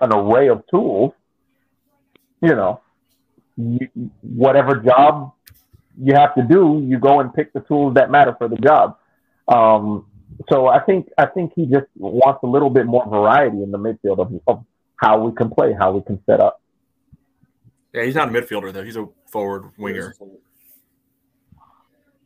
an 0.00 0.12
array 0.12 0.48
of 0.48 0.62
tools, 0.70 1.12
you 2.40 2.54
know, 2.54 2.80
you, 3.56 3.88
whatever 4.22 4.76
job 4.76 5.32
you 6.00 6.14
have 6.14 6.34
to 6.34 6.42
do, 6.42 6.84
you 6.86 6.98
go 6.98 7.20
and 7.20 7.34
pick 7.34 7.52
the 7.52 7.60
tools 7.60 7.94
that 7.94 8.10
matter 8.10 8.34
for 8.38 8.48
the 8.48 8.56
job. 8.56 8.96
Um, 9.48 10.06
so 10.48 10.66
I 10.68 10.80
think 10.80 11.08
I 11.18 11.26
think 11.26 11.52
he 11.54 11.66
just 11.66 11.86
wants 11.96 12.40
a 12.42 12.46
little 12.46 12.70
bit 12.70 12.86
more 12.86 13.06
variety 13.08 13.62
in 13.62 13.70
the 13.70 13.78
midfield 13.78 14.18
of, 14.18 14.32
of 14.46 14.64
how 14.96 15.18
we 15.18 15.34
can 15.34 15.50
play, 15.50 15.74
how 15.78 15.92
we 15.92 16.02
can 16.02 16.22
set 16.26 16.40
up. 16.40 16.60
Yeah, 17.92 18.04
he's 18.04 18.14
not 18.14 18.28
a 18.28 18.32
midfielder 18.32 18.72
though. 18.72 18.84
He's 18.84 18.96
a 18.96 19.08
forward 19.26 19.70
winger. 19.76 20.14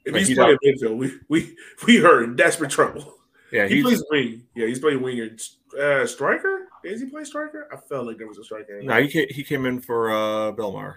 If 0.07 0.15
like 0.15 0.25
he's, 0.25 0.39
playing 0.39 0.59
midfield, 0.65 0.97
we 0.97 1.13
we 1.29 1.57
we 1.87 2.05
are 2.05 2.23
in 2.23 2.37
desperate 2.37 2.71
trouble. 2.71 3.15
Yeah, 3.51 3.67
he 3.67 3.83
plays 3.83 4.03
wing. 4.11 4.45
Yeah, 4.55 4.67
he's 4.67 4.79
playing 4.79 5.03
winger. 5.03 5.31
Uh, 5.79 6.07
striker? 6.07 6.69
Is 6.85 7.01
he 7.01 7.09
play 7.09 7.25
striker? 7.25 7.69
I 7.73 7.77
felt 7.77 8.07
like 8.07 8.17
there 8.17 8.29
was 8.29 8.39
a 8.39 8.45
striker. 8.45 8.81
No, 8.83 9.01
he 9.03 9.09
came, 9.09 9.27
he 9.29 9.43
came 9.43 9.67
in 9.67 9.81
for 9.81 10.11
uh, 10.11 10.53
Belmar. 10.53 10.95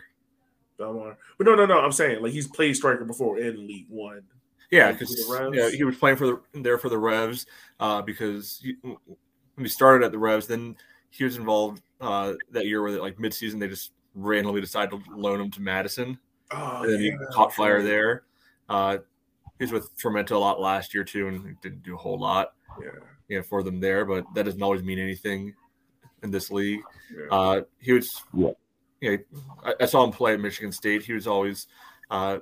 Belmar, 0.80 1.18
but 1.38 1.48
no, 1.48 1.56
no, 1.56 1.66
no. 1.66 1.80
I'm 1.80 1.92
saying 1.92 2.22
like 2.22 2.32
he's 2.32 2.48
played 2.48 2.76
striker 2.76 3.04
before 3.04 3.40
in 3.40 3.68
League 3.68 3.88
One. 3.90 4.22
Yeah, 4.72 4.92
because 4.92 5.28
yeah, 5.52 5.70
he 5.72 5.84
was 5.84 5.98
playing 5.98 6.18
for 6.18 6.28
the 6.28 6.62
there 6.62 6.78
for 6.78 6.90
the 6.90 6.98
Revs 6.98 7.48
uh, 7.80 8.04
because 8.04 8.62
he, 8.64 8.76
he 9.58 9.68
started 9.68 10.06
at 10.06 10.12
the 10.12 10.20
Revs, 10.20 10.46
then 10.46 10.76
he 11.10 11.24
was 11.24 11.38
involved 11.38 11.82
uh, 12.00 12.34
that 12.52 12.68
year 12.68 12.84
where 12.84 13.02
like 13.02 13.18
midseason 13.18 13.60
they 13.60 13.68
just 13.68 13.92
randomly 14.14 14.62
decided 14.62 14.92
to 14.92 15.02
loan 15.16 15.42
him 15.42 15.50
to 15.52 15.62
Madison, 15.62 16.20
oh, 16.52 16.84
and 16.84 16.94
then 16.94 17.02
yeah, 17.02 17.12
he 17.12 17.34
caught 17.34 17.54
fire 17.54 17.82
there. 17.82 18.24
Uh, 18.70 18.98
he 19.58 19.66
was 19.66 19.72
with 19.72 19.98
Tormenta 19.98 20.32
a 20.32 20.38
lot 20.38 20.62
last 20.62 20.94
year 20.94 21.04
too, 21.04 21.28
and 21.28 21.60
didn't 21.62 21.84
do 21.84 21.96
a 21.96 21.98
whole 21.98 22.20
lot. 22.20 22.54
Yeah, 22.82 22.92
yeah, 23.28 23.42
for 23.42 23.64
them 23.64 23.80
there, 23.80 24.06
but 24.06 24.26
that 24.36 24.44
doesn't 24.44 24.62
always 24.62 24.84
mean 24.84 25.00
anything 25.00 25.54
in 26.24 26.32
this 26.32 26.52
league. 26.52 26.82
Yeah. 27.16 27.26
Uh, 27.32 27.62
he 27.80 27.94
was, 27.94 28.22
yeah, 28.34 28.52
yeah. 29.02 29.18
I, 29.64 29.74
I, 29.82 29.86
saw 29.86 30.04
him 30.04 30.12
play 30.12 30.34
at 30.34 30.40
Michigan 30.40 30.72
State. 30.72 31.04
He 31.04 31.14
was 31.14 31.28
always 31.28 31.68
uh, 32.10 32.40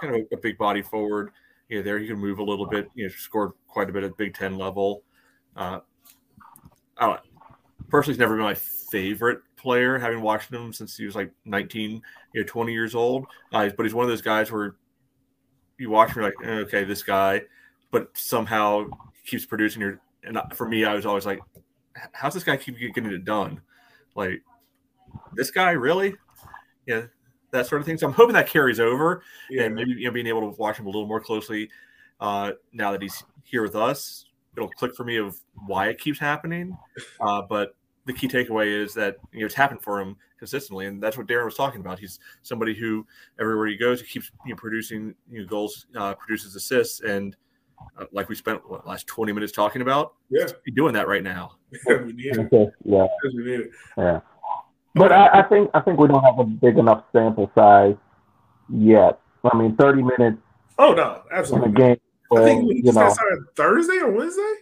kind 0.00 0.14
of 0.14 0.22
a, 0.30 0.34
a 0.34 0.38
big 0.38 0.58
body 0.58 0.82
forward. 0.82 1.30
You 1.68 1.78
know, 1.78 1.82
there 1.82 1.98
he 1.98 2.06
can 2.06 2.18
move 2.18 2.38
a 2.38 2.44
little 2.44 2.66
bit. 2.66 2.88
You 2.94 3.04
know, 3.04 3.14
scored 3.16 3.52
quite 3.68 3.88
a 3.88 3.92
bit 3.92 4.04
at 4.04 4.16
Big 4.16 4.34
Ten 4.34 4.58
level. 4.58 5.02
Uh, 5.56 5.80
I 6.98 7.18
personally, 7.88 8.14
he's 8.14 8.20
never 8.20 8.36
been 8.36 8.44
my 8.44 8.54
favorite 8.54 9.40
player, 9.56 9.98
having 9.98 10.20
watched 10.20 10.52
him 10.52 10.72
since 10.72 10.96
he 10.96 11.06
was 11.06 11.14
like 11.14 11.32
19, 11.44 12.02
you 12.32 12.40
know, 12.40 12.46
20 12.46 12.72
years 12.72 12.94
old. 12.94 13.26
Uh, 13.52 13.68
but 13.76 13.84
he's 13.84 13.94
one 13.94 14.04
of 14.04 14.10
those 14.10 14.22
guys 14.22 14.50
where 14.50 14.76
you 15.78 15.90
watch 15.90 16.12
him, 16.16 16.22
like, 16.22 16.34
eh, 16.44 16.58
okay, 16.60 16.84
this 16.84 17.02
guy, 17.02 17.42
but 17.90 18.08
somehow 18.16 18.86
keeps 19.24 19.46
producing 19.46 19.82
your. 19.82 20.00
And 20.24 20.38
for 20.54 20.68
me, 20.68 20.84
I 20.84 20.94
was 20.94 21.06
always 21.06 21.26
like, 21.26 21.40
how's 22.12 22.34
this 22.34 22.44
guy 22.44 22.56
keep 22.56 22.78
getting 22.78 23.06
it 23.06 23.24
done? 23.24 23.60
Like, 24.14 24.42
this 25.34 25.50
guy 25.50 25.70
really? 25.70 26.16
Yeah, 26.86 27.02
that 27.52 27.66
sort 27.66 27.80
of 27.80 27.86
thing. 27.86 27.98
So 27.98 28.06
I'm 28.06 28.12
hoping 28.12 28.34
that 28.34 28.48
carries 28.48 28.80
over, 28.80 29.22
yeah. 29.50 29.64
and 29.64 29.74
maybe 29.74 29.92
you 29.92 30.06
know 30.06 30.10
being 30.10 30.26
able 30.26 30.50
to 30.52 30.56
watch 30.58 30.78
him 30.78 30.86
a 30.86 30.88
little 30.88 31.06
more 31.06 31.20
closely 31.20 31.68
uh, 32.20 32.52
now 32.72 32.92
that 32.92 33.02
he's 33.02 33.22
here 33.44 33.62
with 33.62 33.76
us. 33.76 34.26
It'll 34.56 34.70
click 34.70 34.94
for 34.96 35.04
me 35.04 35.16
of 35.16 35.38
why 35.66 35.88
it 35.88 35.98
keeps 35.98 36.18
happening. 36.18 36.76
Uh, 37.20 37.42
but 37.42 37.75
the 38.06 38.12
key 38.12 38.28
takeaway 38.28 38.66
is 38.68 38.94
that 38.94 39.16
you 39.32 39.40
know 39.40 39.46
it's 39.46 39.54
happened 39.54 39.82
for 39.82 40.00
him 40.00 40.16
consistently, 40.38 40.86
and 40.86 41.02
that's 41.02 41.16
what 41.16 41.26
Darren 41.26 41.44
was 41.44 41.56
talking 41.56 41.80
about. 41.80 41.98
He's 41.98 42.18
somebody 42.42 42.74
who 42.74 43.06
everywhere 43.38 43.66
he 43.66 43.76
goes, 43.76 44.00
he 44.00 44.06
keeps 44.06 44.30
you 44.44 44.52
know, 44.52 44.56
producing 44.56 45.14
you 45.30 45.42
know, 45.42 45.46
goals, 45.46 45.86
uh, 45.96 46.14
produces 46.14 46.54
assists, 46.54 47.00
and 47.00 47.36
uh, 47.98 48.04
like 48.12 48.28
we 48.28 48.34
spent 48.34 48.68
what, 48.68 48.86
last 48.86 49.06
twenty 49.06 49.32
minutes 49.32 49.52
talking 49.52 49.82
about. 49.82 50.14
Yeah, 50.30 50.46
he's 50.64 50.74
doing 50.74 50.94
that 50.94 51.08
right 51.08 51.22
now. 51.22 51.56
Yeah, 51.86 51.96
we 52.02 52.12
need 52.12 52.36
it. 52.36 52.72
Yeah, 52.84 53.06
we 53.34 53.44
need 53.44 53.60
it. 53.60 53.70
Yeah. 53.98 54.20
But 54.94 55.12
I, 55.12 55.40
I, 55.40 55.42
think 55.42 55.68
I 55.74 55.80
think 55.80 55.98
we 55.98 56.08
don't 56.08 56.24
have 56.24 56.38
a 56.38 56.44
big 56.44 56.78
enough 56.78 57.04
sample 57.12 57.50
size 57.54 57.96
yet. 58.70 59.20
I 59.44 59.56
mean, 59.56 59.76
thirty 59.76 60.02
minutes. 60.02 60.38
Oh 60.78 60.94
no, 60.94 61.22
absolutely. 61.32 61.72
game, 61.72 61.96
I 62.34 62.44
think 62.44 62.66
we 62.66 62.82
you 62.82 62.92
know, 62.92 63.14
Thursday 63.56 63.98
or 63.98 64.10
Wednesday, 64.10 64.54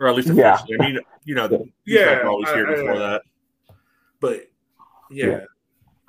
or 0.00 0.08
at 0.08 0.14
least 0.14 0.28
yeah. 0.28 0.58
I 0.58 0.82
mean, 0.82 0.98
you 1.24 1.34
know, 1.34 1.66
yeah, 1.86 2.22
always 2.24 2.48
here 2.50 2.66
I, 2.66 2.74
before 2.74 2.98
that. 2.98 3.22
But 4.20 4.50
yeah. 5.10 5.26
yeah. 5.26 5.40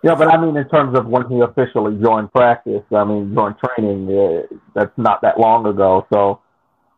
Yeah, 0.03 0.13
but 0.13 0.27
I 0.27 0.37
mean, 0.39 0.55
in 0.55 0.69
terms 0.69 0.95
of 0.95 1.07
when 1.07 1.27
he 1.29 1.39
officially 1.39 1.99
joined 1.99 2.31
practice, 2.31 2.83
I 2.95 3.03
mean, 3.05 3.33
joined 3.33 3.55
training, 3.57 4.07
uh, 4.15 4.55
that's 4.75 4.95
not 4.97 5.23
that 5.23 5.39
long 5.39 5.65
ago. 5.65 6.05
So 6.13 6.41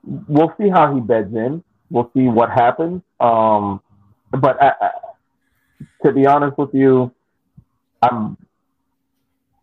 we'll 0.04 0.54
see 0.60 0.68
how 0.68 0.94
he 0.94 1.00
beds 1.00 1.34
in. 1.34 1.64
We'll 1.90 2.12
see 2.14 2.28
what 2.28 2.50
happens. 2.50 3.02
Um, 3.22 3.80
but 4.32 4.62
I, 4.62 4.74
I, 4.82 4.90
to 6.06 6.12
be 6.12 6.26
honest 6.26 6.58
with 6.58 6.72
you, 6.74 7.14
I'm 8.02 8.36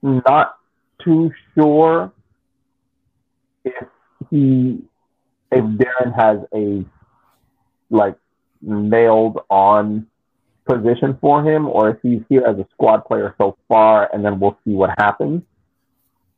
not 0.02 0.56
too 1.04 1.30
sure 1.54 2.12
if 3.64 3.88
he 4.30 4.82
if 5.52 5.64
Darren 5.64 6.14
has 6.16 6.38
a 6.54 6.84
like 7.90 8.16
nailed 8.66 9.40
on 9.50 10.06
position 10.66 11.16
for 11.20 11.44
him 11.44 11.68
or 11.68 11.90
if 11.90 11.98
he's 12.02 12.22
here 12.28 12.44
as 12.46 12.58
a 12.58 12.66
squad 12.72 13.04
player 13.04 13.34
so 13.36 13.56
far 13.68 14.08
and 14.12 14.24
then 14.24 14.40
we'll 14.40 14.58
see 14.64 14.72
what 14.72 14.90
happens 14.98 15.42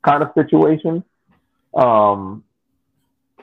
kind 0.05 0.23
of 0.23 0.31
situation. 0.35 1.05
Um 1.75 2.45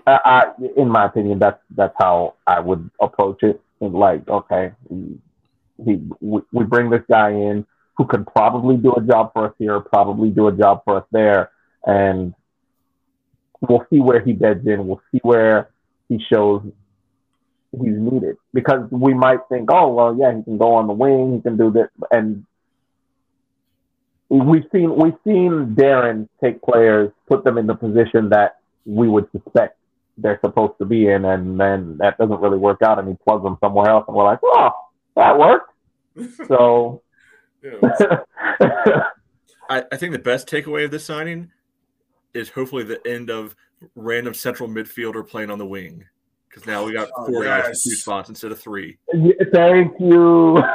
I, 0.05 0.19
I, 0.25 0.43
in 0.75 0.89
my 0.89 1.05
opinion, 1.05 1.39
that's 1.39 1.61
that's 1.75 1.95
how 1.97 2.35
I 2.45 2.59
would 2.59 2.89
approach 2.99 3.43
it. 3.43 3.61
And 3.79 3.93
like, 3.93 4.27
okay, 4.27 4.71
he, 4.89 5.17
he 5.83 6.01
we, 6.19 6.41
we 6.51 6.63
bring 6.65 6.89
this 6.89 7.03
guy 7.09 7.29
in 7.31 7.65
who 7.95 8.05
can 8.05 8.25
probably 8.25 8.75
do 8.75 8.93
a 8.93 9.01
job 9.01 9.31
for 9.33 9.47
us 9.47 9.53
here, 9.59 9.79
probably 9.79 10.29
do 10.29 10.47
a 10.47 10.51
job 10.51 10.81
for 10.83 10.97
us 10.97 11.05
there, 11.11 11.51
and 11.85 12.33
we'll 13.61 13.85
see 13.89 13.99
where 13.99 14.19
he 14.19 14.33
beds 14.33 14.65
in. 14.65 14.87
We'll 14.87 15.01
see 15.11 15.19
where 15.21 15.69
he 16.09 16.19
shows 16.31 16.63
he's 17.81 17.97
needed 17.97 18.37
because 18.53 18.89
we 18.91 19.13
might 19.13 19.39
think, 19.49 19.69
oh 19.71 19.93
well, 19.93 20.15
yeah, 20.17 20.35
he 20.35 20.43
can 20.43 20.57
go 20.57 20.75
on 20.75 20.87
the 20.87 20.93
wing, 20.93 21.35
he 21.35 21.41
can 21.41 21.57
do 21.57 21.71
this, 21.71 21.87
and 22.11 22.45
we've 24.29 24.65
seen 24.71 24.95
we've 24.95 25.17
seen 25.23 25.75
Darren 25.75 26.27
take 26.43 26.61
players, 26.61 27.11
put 27.27 27.43
them 27.43 27.57
in 27.57 27.67
the 27.67 27.75
position 27.75 28.29
that 28.29 28.57
we 28.85 29.07
would 29.07 29.27
suspect 29.31 29.77
they're 30.17 30.39
supposed 30.43 30.73
to 30.79 30.85
be 30.85 31.07
in, 31.07 31.25
and 31.25 31.59
then 31.59 31.97
that 31.97 32.17
doesn't 32.17 32.39
really 32.39 32.57
work 32.57 32.81
out, 32.83 32.99
and 32.99 33.07
he 33.07 33.15
plugs 33.25 33.43
them 33.43 33.57
somewhere 33.59 33.89
else, 33.89 34.05
and 34.07 34.15
we're 34.15 34.23
like, 34.23 34.39
oh, 34.43 34.71
that 35.15 35.37
worked. 35.37 35.71
so. 36.47 37.01
I, 39.69 39.83
I 39.89 39.95
think 39.95 40.11
the 40.11 40.19
best 40.19 40.49
takeaway 40.49 40.83
of 40.83 40.91
this 40.91 41.05
signing 41.05 41.51
is 42.33 42.49
hopefully 42.49 42.83
the 42.83 43.05
end 43.07 43.29
of 43.29 43.55
random 43.95 44.33
central 44.33 44.67
midfielder 44.67 45.25
playing 45.25 45.49
on 45.49 45.57
the 45.57 45.65
wing 45.65 46.05
because 46.53 46.67
now 46.67 46.85
we 46.85 46.93
got 46.93 47.09
oh, 47.17 47.25
four 47.25 47.43
oh, 47.43 47.47
yes. 47.47 47.67
guys 47.67 47.85
in 47.85 47.91
two 47.91 47.95
spots 47.95 48.29
instead 48.29 48.51
of 48.51 48.59
three. 48.59 48.97
Thank 49.51 49.99
you. 49.99 50.63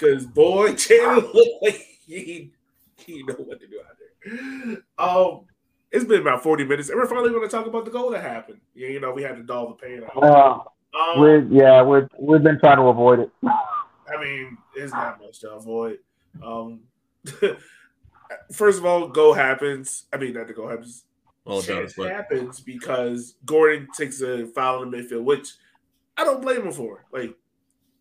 Because 0.00 0.24
boy, 0.24 0.74
Chandler 0.76 1.42
he 2.06 2.50
he 2.96 3.22
know 3.22 3.34
what 3.34 3.60
to 3.60 3.66
do 3.66 3.80
out 3.80 3.96
there. 3.98 4.82
Um, 4.98 5.42
it's 5.92 6.04
been 6.04 6.22
about 6.22 6.42
forty 6.42 6.64
minutes, 6.64 6.88
and 6.88 6.98
we're 6.98 7.06
finally 7.06 7.30
going 7.30 7.42
to 7.42 7.48
talk 7.48 7.66
about 7.66 7.84
the 7.84 7.90
goal 7.90 8.10
that 8.10 8.22
happened. 8.22 8.60
Yeah, 8.74 8.88
you 8.88 9.00
know, 9.00 9.12
we 9.12 9.22
had 9.22 9.36
to 9.36 9.42
doll 9.42 9.68
the 9.68 9.74
pain 9.74 10.02
out. 10.02 10.22
Uh, 10.22 10.98
um, 10.98 11.20
we're, 11.20 11.42
yeah, 11.50 11.82
we're 11.82 12.08
we've 12.18 12.42
been 12.42 12.58
trying 12.58 12.78
to 12.78 12.84
avoid 12.84 13.20
it. 13.20 13.30
I 13.44 14.20
mean, 14.20 14.56
it's 14.74 14.92
not 14.92 15.20
much 15.20 15.40
to 15.40 15.50
avoid. 15.50 15.98
Um, 16.42 16.80
first 18.52 18.78
of 18.78 18.86
all, 18.86 19.06
goal 19.08 19.34
happens. 19.34 20.06
I 20.12 20.16
mean, 20.16 20.32
not 20.32 20.46
the 20.46 20.54
goal 20.54 20.68
happens. 20.68 21.04
Well, 21.50 21.62
does, 21.62 21.94
but... 21.94 22.12
happens 22.12 22.60
because 22.60 23.34
Gordon 23.44 23.88
takes 23.96 24.22
a 24.22 24.46
foul 24.46 24.84
in 24.84 24.90
the 24.92 24.98
midfield, 24.98 25.24
which 25.24 25.48
I 26.16 26.22
don't 26.22 26.40
blame 26.40 26.62
him 26.62 26.70
for. 26.70 27.04
Like, 27.12 27.34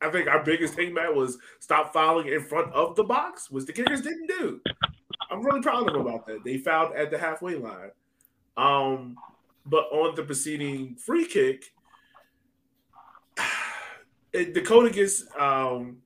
I 0.01 0.11
think 0.11 0.27
our 0.27 0.43
biggest 0.43 0.75
thing, 0.75 0.93
Matt, 0.93 1.15
was 1.15 1.39
stop 1.59 1.91
fouling 1.91 2.27
in 2.27 2.41
front 2.41 2.71
of 2.73 2.95
the 2.95 3.03
box, 3.03 3.49
which 3.49 3.65
the 3.65 3.73
kickers 3.73 4.01
didn't 4.01 4.27
do. 4.27 4.61
I'm 5.31 5.41
really 5.41 5.61
proud 5.61 5.87
of 5.87 5.93
them 5.93 6.05
about 6.05 6.27
that. 6.27 6.43
They 6.43 6.57
fouled 6.57 6.93
at 6.95 7.09
the 7.09 7.17
halfway 7.17 7.55
line. 7.55 7.89
Um, 8.55 9.15
but 9.65 9.85
on 9.91 10.13
the 10.13 10.21
preceding 10.21 10.95
free 10.95 11.25
kick, 11.25 11.65
it, 14.31 14.53
Dakota 14.53 14.91
gets 14.91 15.25
um, 15.39 15.97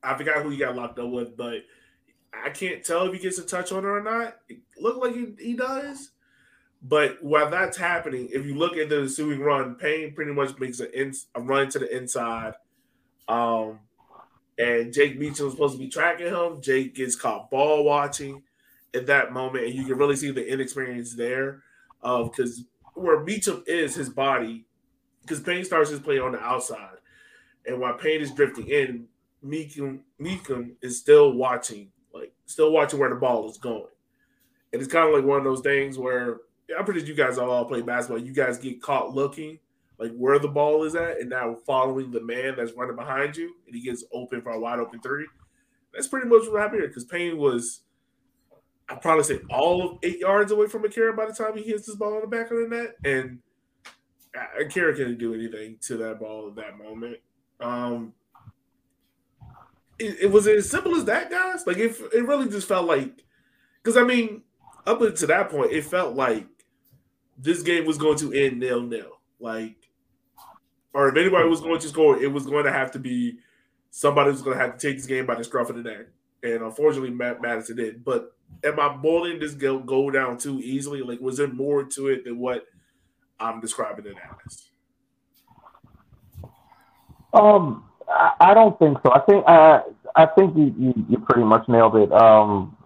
I 0.00 0.16
forgot 0.16 0.44
who 0.44 0.50
he 0.50 0.58
got 0.58 0.76
locked 0.76 1.00
up 1.00 1.10
with, 1.10 1.36
but 1.36 1.64
I 2.32 2.50
can't 2.50 2.84
tell 2.84 3.08
if 3.08 3.12
he 3.12 3.18
gets 3.18 3.38
a 3.38 3.44
touch 3.44 3.72
on 3.72 3.82
her 3.82 3.98
or 3.98 4.02
not. 4.02 4.36
It 4.48 4.60
looked 4.78 5.02
like 5.02 5.14
he, 5.14 5.34
he 5.40 5.54
does. 5.54 6.12
But 6.82 7.22
while 7.22 7.50
that's 7.50 7.76
happening, 7.76 8.28
if 8.32 8.44
you 8.44 8.54
look 8.54 8.76
at 8.76 8.88
the 8.88 9.00
ensuing 9.00 9.40
run, 9.40 9.74
Payne 9.74 10.14
pretty 10.14 10.32
much 10.32 10.58
makes 10.58 10.80
a, 10.80 11.00
in, 11.00 11.12
a 11.34 11.40
run 11.40 11.68
to 11.70 11.78
the 11.78 11.96
inside. 11.96 12.54
Um, 13.28 13.80
and 14.58 14.92
Jake 14.92 15.18
Meacham 15.18 15.46
was 15.46 15.54
supposed 15.54 15.74
to 15.74 15.78
be 15.78 15.88
tracking 15.88 16.28
him. 16.28 16.60
Jake 16.60 16.94
gets 16.94 17.16
caught 17.16 17.50
ball 17.50 17.84
watching 17.84 18.42
at 18.94 19.06
that 19.06 19.32
moment, 19.32 19.64
and 19.66 19.74
you 19.74 19.84
can 19.84 19.98
really 19.98 20.16
see 20.16 20.30
the 20.30 20.46
inexperience 20.46 21.14
there. 21.14 21.62
Because 22.02 22.64
where 22.94 23.20
Meacham 23.20 23.64
is, 23.66 23.94
his 23.94 24.08
body, 24.08 24.66
because 25.22 25.40
Payne 25.40 25.64
starts 25.64 25.90
his 25.90 26.00
play 26.00 26.18
on 26.18 26.32
the 26.32 26.40
outside. 26.40 26.98
And 27.66 27.80
while 27.80 27.94
Payne 27.94 28.20
is 28.20 28.30
drifting 28.30 28.68
in, 28.68 29.08
Meacham, 29.42 30.00
Meacham 30.18 30.76
is 30.80 30.98
still 30.98 31.32
watching, 31.32 31.90
like 32.14 32.32
still 32.46 32.70
watching 32.70 33.00
where 33.00 33.10
the 33.10 33.16
ball 33.16 33.50
is 33.50 33.58
going. 33.58 33.88
And 34.72 34.80
it's 34.80 34.90
kind 34.90 35.08
of 35.08 35.14
like 35.14 35.24
one 35.24 35.38
of 35.38 35.44
those 35.44 35.60
things 35.60 35.98
where 35.98 36.38
I'm 36.76 36.84
pretty 36.84 37.00
sure 37.00 37.08
you 37.08 37.14
guys 37.14 37.38
all 37.38 37.64
play 37.64 37.82
basketball. 37.82 38.24
You 38.24 38.32
guys 38.32 38.58
get 38.58 38.82
caught 38.82 39.14
looking 39.14 39.58
like 39.98 40.12
where 40.14 40.38
the 40.38 40.48
ball 40.48 40.84
is 40.84 40.94
at, 40.94 41.20
and 41.20 41.30
now 41.30 41.56
following 41.66 42.10
the 42.10 42.20
man 42.20 42.54
that's 42.56 42.72
running 42.72 42.96
behind 42.96 43.36
you, 43.36 43.54
and 43.66 43.74
he 43.74 43.82
gets 43.82 44.04
open 44.12 44.42
for 44.42 44.50
a 44.50 44.60
wide 44.60 44.78
open 44.78 45.00
three. 45.00 45.26
That's 45.94 46.08
pretty 46.08 46.28
much 46.28 46.42
what 46.48 46.60
happened 46.60 46.80
here 46.80 46.88
because 46.88 47.04
Payne 47.04 47.38
was, 47.38 47.80
I'd 48.88 49.00
probably 49.00 49.24
say, 49.24 49.40
all 49.50 49.82
of 49.82 49.98
eight 50.02 50.18
yards 50.18 50.52
away 50.52 50.66
from 50.66 50.84
Akira 50.84 51.14
by 51.16 51.26
the 51.26 51.32
time 51.32 51.56
he 51.56 51.62
hits 51.62 51.86
this 51.86 51.96
ball 51.96 52.16
in 52.16 52.20
the 52.20 52.26
back 52.26 52.50
of 52.50 52.58
the 52.58 52.68
net, 52.68 52.96
and 53.04 53.38
Akira 54.60 54.94
couldn't 54.94 55.18
do 55.18 55.32
anything 55.32 55.78
to 55.82 55.96
that 55.96 56.20
ball 56.20 56.48
at 56.48 56.56
that 56.56 56.76
moment. 56.76 57.16
Um, 57.60 58.12
it, 59.98 60.18
it 60.22 60.30
was 60.30 60.46
as 60.46 60.68
simple 60.68 60.94
as 60.94 61.06
that, 61.06 61.30
guys. 61.30 61.66
Like 61.66 61.78
it, 61.78 61.96
it 62.12 62.26
really 62.26 62.50
just 62.50 62.68
felt 62.68 62.86
like, 62.86 63.24
because 63.82 63.96
I 63.96 64.02
mean, 64.02 64.42
up 64.86 65.00
until 65.00 65.28
that 65.28 65.48
point, 65.48 65.72
it 65.72 65.84
felt 65.84 66.14
like 66.14 66.46
this 67.38 67.62
game 67.62 67.86
was 67.86 67.98
going 67.98 68.18
to 68.18 68.32
end 68.32 68.60
nil 68.60 68.82
nil. 68.82 69.18
Like, 69.38 69.76
or 70.94 71.08
if 71.08 71.16
anybody 71.16 71.48
was 71.48 71.60
going 71.60 71.80
to 71.80 71.88
score, 71.88 72.22
it 72.22 72.32
was 72.32 72.46
going 72.46 72.64
to 72.64 72.72
have 72.72 72.90
to 72.92 72.98
be 72.98 73.38
somebody 73.90 74.30
was 74.30 74.42
going 74.42 74.56
to 74.56 74.62
have 74.62 74.76
to 74.76 74.86
take 74.86 74.96
this 74.96 75.06
game 75.06 75.26
by 75.26 75.34
the 75.34 75.44
scruff 75.44 75.70
of 75.70 75.76
the 75.76 75.82
neck. 75.82 76.06
And 76.42 76.62
unfortunately, 76.62 77.10
Matt 77.10 77.40
Madison 77.42 77.76
did. 77.76 78.04
But 78.04 78.32
am 78.64 78.78
I 78.78 78.88
boiling 78.88 79.38
this 79.38 79.54
go, 79.54 79.78
go 79.78 80.10
down 80.10 80.38
too 80.38 80.60
easily? 80.60 81.00
Like, 81.00 81.20
was 81.20 81.38
there 81.38 81.48
more 81.48 81.84
to 81.84 82.08
it 82.08 82.24
than 82.24 82.38
what 82.38 82.66
I'm 83.40 83.60
describing 83.60 84.06
it 84.06 84.14
as? 84.46 84.62
Um, 87.32 87.84
I 88.40 88.54
don't 88.54 88.78
think 88.78 88.98
so. 89.04 89.12
I 89.12 89.20
think 89.20 89.44
uh, 89.46 89.80
I 90.14 90.26
think 90.26 90.56
you, 90.56 90.74
you, 90.78 91.06
you 91.10 91.18
pretty 91.18 91.44
much 91.44 91.68
nailed 91.68 91.96
it. 91.96 92.12
Um, 92.12 92.76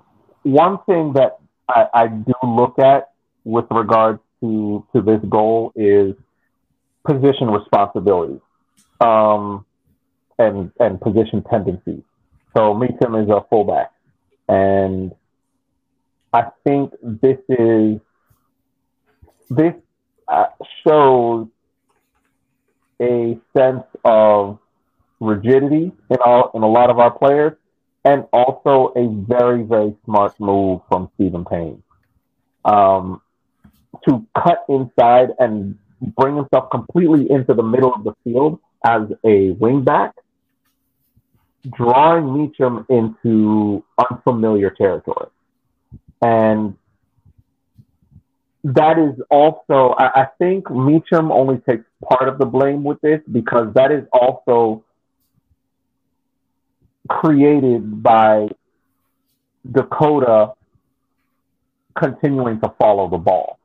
one 0.42 0.78
thing 0.86 1.12
that 1.12 1.38
I, 1.68 1.86
I 1.94 2.07
do 2.09 2.32
look 2.42 2.78
at 2.78 3.11
with 3.44 3.66
regards 3.70 4.20
to 4.41 4.86
to 4.95 5.03
this 5.03 5.20
goal 5.28 5.72
is 5.74 6.14
position 7.07 7.49
responsibilities 7.49 8.41
um, 9.01 9.64
and 10.38 10.72
and 10.80 11.01
position 11.01 11.43
tendencies. 11.51 12.03
So 12.57 12.74
Meacham 12.74 13.14
is 13.14 13.28
a 13.28 13.45
fullback, 13.49 13.93
and 14.49 15.12
I 16.32 16.47
think 16.64 16.93
this 17.03 17.38
is 17.49 18.01
this 19.49 19.74
uh, 20.28 20.47
shows 20.86 21.49
a 23.01 23.38
sense 23.57 23.84
of 24.05 24.59
rigidity 25.20 25.93
in 26.11 26.16
all 26.24 26.51
in 26.55 26.62
a 26.62 26.68
lot 26.68 26.91
of 26.91 26.99
our 26.99 27.11
players, 27.11 27.53
and 28.05 28.24
also 28.32 28.93
a 28.97 29.07
very 29.28 29.62
very 29.62 29.95
smart 30.05 30.38
move 30.41 30.80
from 30.88 31.11
Stephen 31.14 31.45
Payne 31.45 31.82
um, 32.64 33.20
to 34.07 34.26
cut 34.36 34.64
inside 34.68 35.30
and 35.38 35.78
bring 36.01 36.36
himself 36.36 36.70
completely 36.70 37.30
into 37.30 37.55
the 37.55 37.62
middle 37.62 37.93
of 37.93 38.05
the 38.05 38.14
field 38.24 38.59
as 38.86 39.03
a 39.24 39.53
wingback, 39.55 40.12
drawing 41.76 42.32
Meacham 42.32 42.86
into 42.88 43.84
unfamiliar 43.99 44.70
territory, 44.70 45.28
and 46.22 46.76
that 48.64 48.99
is 48.99 49.20
also, 49.30 49.95
I, 49.99 50.22
I 50.22 50.28
think 50.38 50.70
Meacham 50.70 51.32
only 51.32 51.59
takes 51.59 51.84
part 52.09 52.28
of 52.28 52.38
the 52.38 52.47
blame 52.47 52.84
with 52.84 53.01
this 53.01 53.20
because 53.30 53.72
that 53.74 53.91
is 53.91 54.05
also 54.12 54.84
created 57.09 58.03
by 58.03 58.49
Dakota 59.70 60.53
continuing 61.97 62.61
to 62.61 62.72
follow 62.78 63.09
the 63.09 63.18
ball. 63.18 63.59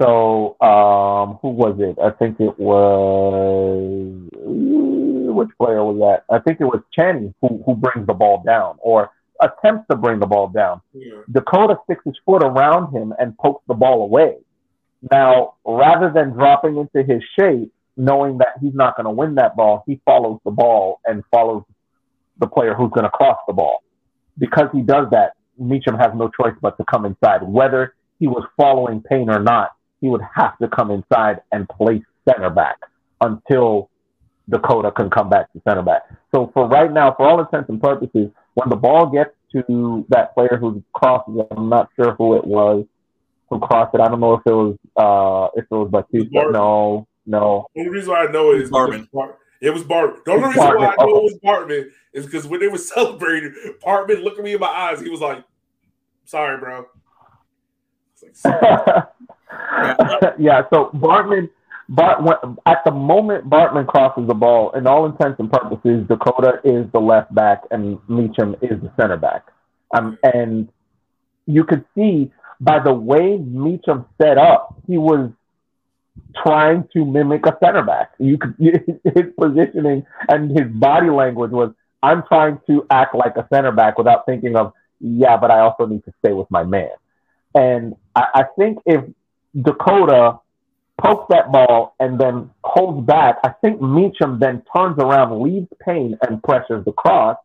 So, 0.00 0.56
um, 0.60 1.38
who 1.42 1.48
was 1.50 1.76
it? 1.78 1.98
I 2.02 2.10
think 2.10 2.40
it 2.40 2.58
was 2.58 4.28
which 4.32 5.48
player 5.58 5.84
was 5.84 5.98
that? 5.98 6.34
I 6.34 6.38
think 6.40 6.60
it 6.60 6.64
was 6.64 6.82
Channing 6.92 7.34
who 7.40 7.62
who 7.64 7.74
brings 7.74 8.06
the 8.06 8.14
ball 8.14 8.42
down 8.44 8.76
or 8.80 9.10
attempts 9.40 9.86
to 9.90 9.96
bring 9.96 10.18
the 10.18 10.26
ball 10.26 10.48
down. 10.48 10.80
Yeah. 10.92 11.20
Dakota 11.30 11.78
sticks 11.84 12.02
his 12.04 12.14
foot 12.24 12.42
around 12.42 12.92
him 12.92 13.12
and 13.18 13.36
pokes 13.38 13.62
the 13.68 13.74
ball 13.74 14.02
away. 14.02 14.36
Now, 15.10 15.54
rather 15.64 16.10
than 16.10 16.30
dropping 16.30 16.76
into 16.76 17.02
his 17.02 17.22
shape, 17.38 17.72
knowing 17.96 18.38
that 18.38 18.58
he's 18.60 18.74
not 18.74 18.96
going 18.96 19.04
to 19.04 19.10
win 19.10 19.34
that 19.36 19.56
ball, 19.56 19.84
he 19.86 20.00
follows 20.04 20.40
the 20.44 20.50
ball 20.50 21.00
and 21.04 21.22
follows 21.30 21.62
the 22.38 22.46
player 22.46 22.74
who's 22.74 22.90
going 22.90 23.04
to 23.04 23.10
cross 23.10 23.38
the 23.46 23.52
ball. 23.52 23.82
Because 24.38 24.68
he 24.72 24.82
does 24.82 25.08
that, 25.10 25.32
Meacham 25.58 25.96
has 25.96 26.12
no 26.14 26.28
choice 26.28 26.54
but 26.60 26.76
to 26.78 26.84
come 26.90 27.06
inside. 27.06 27.42
Whether 27.42 27.94
he 28.18 28.26
was 28.26 28.46
following 28.56 29.02
Payne 29.02 29.30
or 29.30 29.38
not, 29.38 29.72
he 30.00 30.08
would 30.08 30.22
have 30.34 30.56
to 30.58 30.68
come 30.68 30.90
inside 30.90 31.40
and 31.52 31.68
play 31.68 32.02
center 32.28 32.50
back 32.50 32.76
until 33.20 33.90
Dakota 34.48 34.90
can 34.92 35.10
come 35.10 35.28
back 35.28 35.52
to 35.52 35.60
center 35.66 35.82
back. 35.82 36.02
So 36.34 36.50
for 36.54 36.68
right 36.68 36.92
now, 36.92 37.14
for 37.16 37.28
all 37.28 37.40
intents 37.40 37.68
and 37.68 37.80
purposes, 37.80 38.30
when 38.54 38.68
the 38.68 38.76
ball 38.76 39.06
gets 39.10 39.30
to 39.52 40.04
that 40.10 40.34
player 40.34 40.56
who 40.60 40.82
crosses, 40.92 41.34
I'm 41.50 41.68
not 41.68 41.88
sure 41.96 42.14
who 42.14 42.36
it 42.36 42.44
was. 42.46 42.84
who 43.50 43.58
crossed 43.60 43.94
it. 43.94 44.00
I 44.00 44.08
don't 44.08 44.20
know 44.20 44.34
if 44.34 44.42
it 44.46 44.52
was 44.52 44.76
uh 44.96 45.48
if 45.58 45.64
it 45.70 45.74
was 45.74 45.88
Batista. 45.90 46.28
Barton. 46.32 46.52
No, 46.52 47.06
no. 47.26 47.66
The 47.74 47.80
only 47.80 47.90
reason 47.92 48.10
why 48.10 48.26
I 48.26 48.30
know 48.30 48.52
it 48.52 48.60
is 48.62 48.70
Bartman. 48.70 49.02
because 49.10 49.30
It 49.60 49.70
was 49.70 49.82
Bartman. 49.84 50.24
The 50.24 50.32
only 50.32 50.48
It's 50.48 50.56
reason 50.56 50.76
why 50.76 50.86
I 50.86 50.96
know 50.96 51.04
okay. 51.04 51.10
it 51.12 51.22
was 51.22 51.38
Bartman 51.44 51.84
is 52.12 52.26
because 52.26 52.46
when 52.46 52.60
they 52.60 52.68
were 52.68 52.78
celebrating, 52.94 53.54
Bartman 53.84 54.22
looked 54.22 54.38
at 54.38 54.44
me 54.44 54.54
in 54.54 54.60
my 54.60 54.66
eyes. 54.68 55.00
He 55.00 55.08
was 55.10 55.20
like, 55.20 55.42
"Sorry, 56.24 56.58
bro." 56.58 56.86
It's 58.22 58.44
like, 58.44 59.04
yeah, 60.38 60.62
so 60.72 60.90
Bartman, 60.94 61.50
Bart, 61.88 62.22
at 62.66 62.78
the 62.84 62.90
moment 62.90 63.48
Bartman 63.48 63.86
crosses 63.86 64.26
the 64.26 64.34
ball, 64.34 64.70
in 64.72 64.86
all 64.86 65.06
intents 65.06 65.38
and 65.38 65.50
purposes, 65.50 66.06
Dakota 66.08 66.60
is 66.64 66.90
the 66.92 67.00
left 67.00 67.34
back 67.34 67.62
and 67.70 67.98
Meacham 68.08 68.56
is 68.62 68.80
the 68.80 68.92
center 69.00 69.16
back. 69.16 69.46
Um, 69.94 70.18
and 70.22 70.68
you 71.46 71.64
could 71.64 71.84
see 71.94 72.32
by 72.60 72.78
the 72.82 72.92
way 72.92 73.36
Meacham 73.36 74.06
set 74.20 74.38
up, 74.38 74.74
he 74.86 74.98
was 74.98 75.30
trying 76.42 76.88
to 76.92 77.04
mimic 77.04 77.46
a 77.46 77.56
center 77.62 77.82
back. 77.82 78.12
You 78.18 78.38
could 78.38 78.54
his 78.58 79.32
positioning 79.38 80.06
and 80.28 80.50
his 80.50 80.68
body 80.70 81.10
language 81.10 81.50
was, 81.50 81.72
"I'm 82.02 82.22
trying 82.26 82.60
to 82.66 82.86
act 82.90 83.14
like 83.14 83.36
a 83.36 83.46
center 83.52 83.72
back 83.72 83.98
without 83.98 84.26
thinking 84.26 84.56
of, 84.56 84.72
yeah, 85.00 85.36
but 85.36 85.50
I 85.50 85.60
also 85.60 85.86
need 85.86 86.04
to 86.04 86.12
stay 86.24 86.32
with 86.32 86.50
my 86.50 86.64
man." 86.64 86.90
And 87.54 87.94
I, 88.14 88.26
I 88.34 88.44
think 88.58 88.78
if 88.86 89.04
Dakota 89.60 90.38
pokes 90.98 91.26
that 91.30 91.52
ball 91.52 91.94
and 92.00 92.18
then 92.18 92.50
holds 92.64 93.06
back, 93.06 93.36
I 93.44 93.50
think 93.60 93.80
Meacham 93.80 94.38
then 94.38 94.62
turns 94.74 94.98
around, 94.98 95.40
leaves 95.42 95.68
Payne, 95.84 96.16
and 96.26 96.42
pressures 96.42 96.84
the 96.84 96.92
cross, 96.92 97.36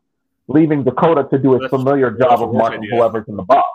leaving 0.48 0.84
Dakota 0.84 1.26
to 1.30 1.38
do 1.38 1.52
his 1.52 1.62
That's- 1.62 1.70
familiar 1.70 2.10
job 2.10 2.42
of 2.42 2.54
marking 2.54 2.82
whoever's 2.90 3.26
in 3.28 3.36
the 3.36 3.42
box. 3.42 3.66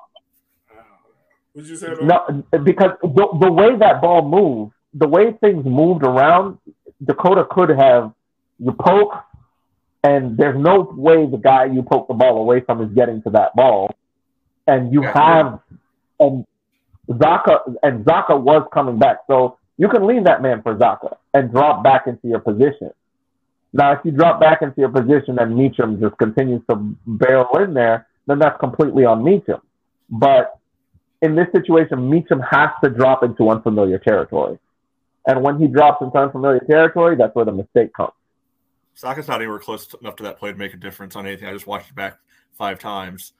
What 1.53 1.63
did 1.63 1.69
you 1.69 1.75
say? 1.75 1.87
About 1.91 2.03
No, 2.51 2.59
because 2.63 2.91
the, 3.01 3.27
the 3.41 3.51
way 3.51 3.75
that 3.77 4.01
ball 4.01 4.27
moved, 4.27 4.73
the 4.93 5.07
way 5.07 5.33
things 5.33 5.65
moved 5.65 6.03
around, 6.03 6.57
Dakota 7.03 7.45
could 7.49 7.69
have 7.69 8.13
you 8.59 8.71
poke, 8.73 9.13
and 10.03 10.37
there's 10.37 10.57
no 10.59 10.91
way 10.95 11.25
the 11.27 11.37
guy 11.37 11.65
you 11.65 11.81
poke 11.83 12.07
the 12.07 12.13
ball 12.13 12.37
away 12.37 12.61
from 12.61 12.81
is 12.81 12.91
getting 12.93 13.21
to 13.23 13.29
that 13.31 13.55
ball, 13.55 13.95
and 14.67 14.91
you 14.93 15.03
Yeah. 15.03 15.13
have 15.13 15.59
and 16.19 16.45
Zaka 17.09 17.75
and 17.83 18.05
Zaka 18.05 18.39
was 18.39 18.67
coming 18.73 18.99
back, 18.99 19.19
so 19.27 19.57
you 19.77 19.87
can 19.89 20.05
lean 20.05 20.23
that 20.23 20.41
man 20.41 20.61
for 20.61 20.75
Zaka 20.75 21.17
and 21.33 21.51
drop 21.51 21.83
back 21.83 22.07
into 22.07 22.27
your 22.27 22.39
position. 22.39 22.91
Now, 23.73 23.91
if 23.93 23.99
you 24.03 24.11
drop 24.11 24.39
back 24.39 24.61
into 24.61 24.79
your 24.81 24.89
position 24.89 25.39
and 25.39 25.55
Meacham 25.55 25.99
just 25.99 26.17
continues 26.17 26.61
to 26.69 26.75
barrel 27.05 27.57
in 27.57 27.73
there, 27.73 28.07
then 28.25 28.39
that's 28.39 28.59
completely 28.59 29.05
on 29.05 29.23
Meacham. 29.23 29.61
But 30.09 30.59
in 31.21 31.35
this 31.35 31.47
situation, 31.51 32.09
Meacham 32.09 32.39
has 32.39 32.69
to 32.83 32.89
drop 32.89 33.23
into 33.23 33.49
unfamiliar 33.49 33.99
territory. 33.99 34.57
And 35.27 35.43
when 35.43 35.59
he 35.59 35.67
drops 35.67 36.01
into 36.01 36.17
unfamiliar 36.17 36.59
territory, 36.59 37.15
that's 37.17 37.35
where 37.35 37.45
the 37.45 37.51
mistake 37.51 37.93
comes. 37.93 38.13
Saka's 38.95 39.27
not 39.27 39.41
anywhere 39.41 39.59
close 39.59 39.93
enough 40.01 40.15
to 40.17 40.23
that 40.23 40.39
play 40.39 40.51
to 40.51 40.57
make 40.57 40.73
a 40.73 40.77
difference 40.77 41.15
on 41.15 41.27
anything. 41.27 41.47
I 41.47 41.53
just 41.53 41.67
watched 41.67 41.89
it 41.89 41.95
back 41.95 42.17
five 42.53 42.79
times. 42.79 43.33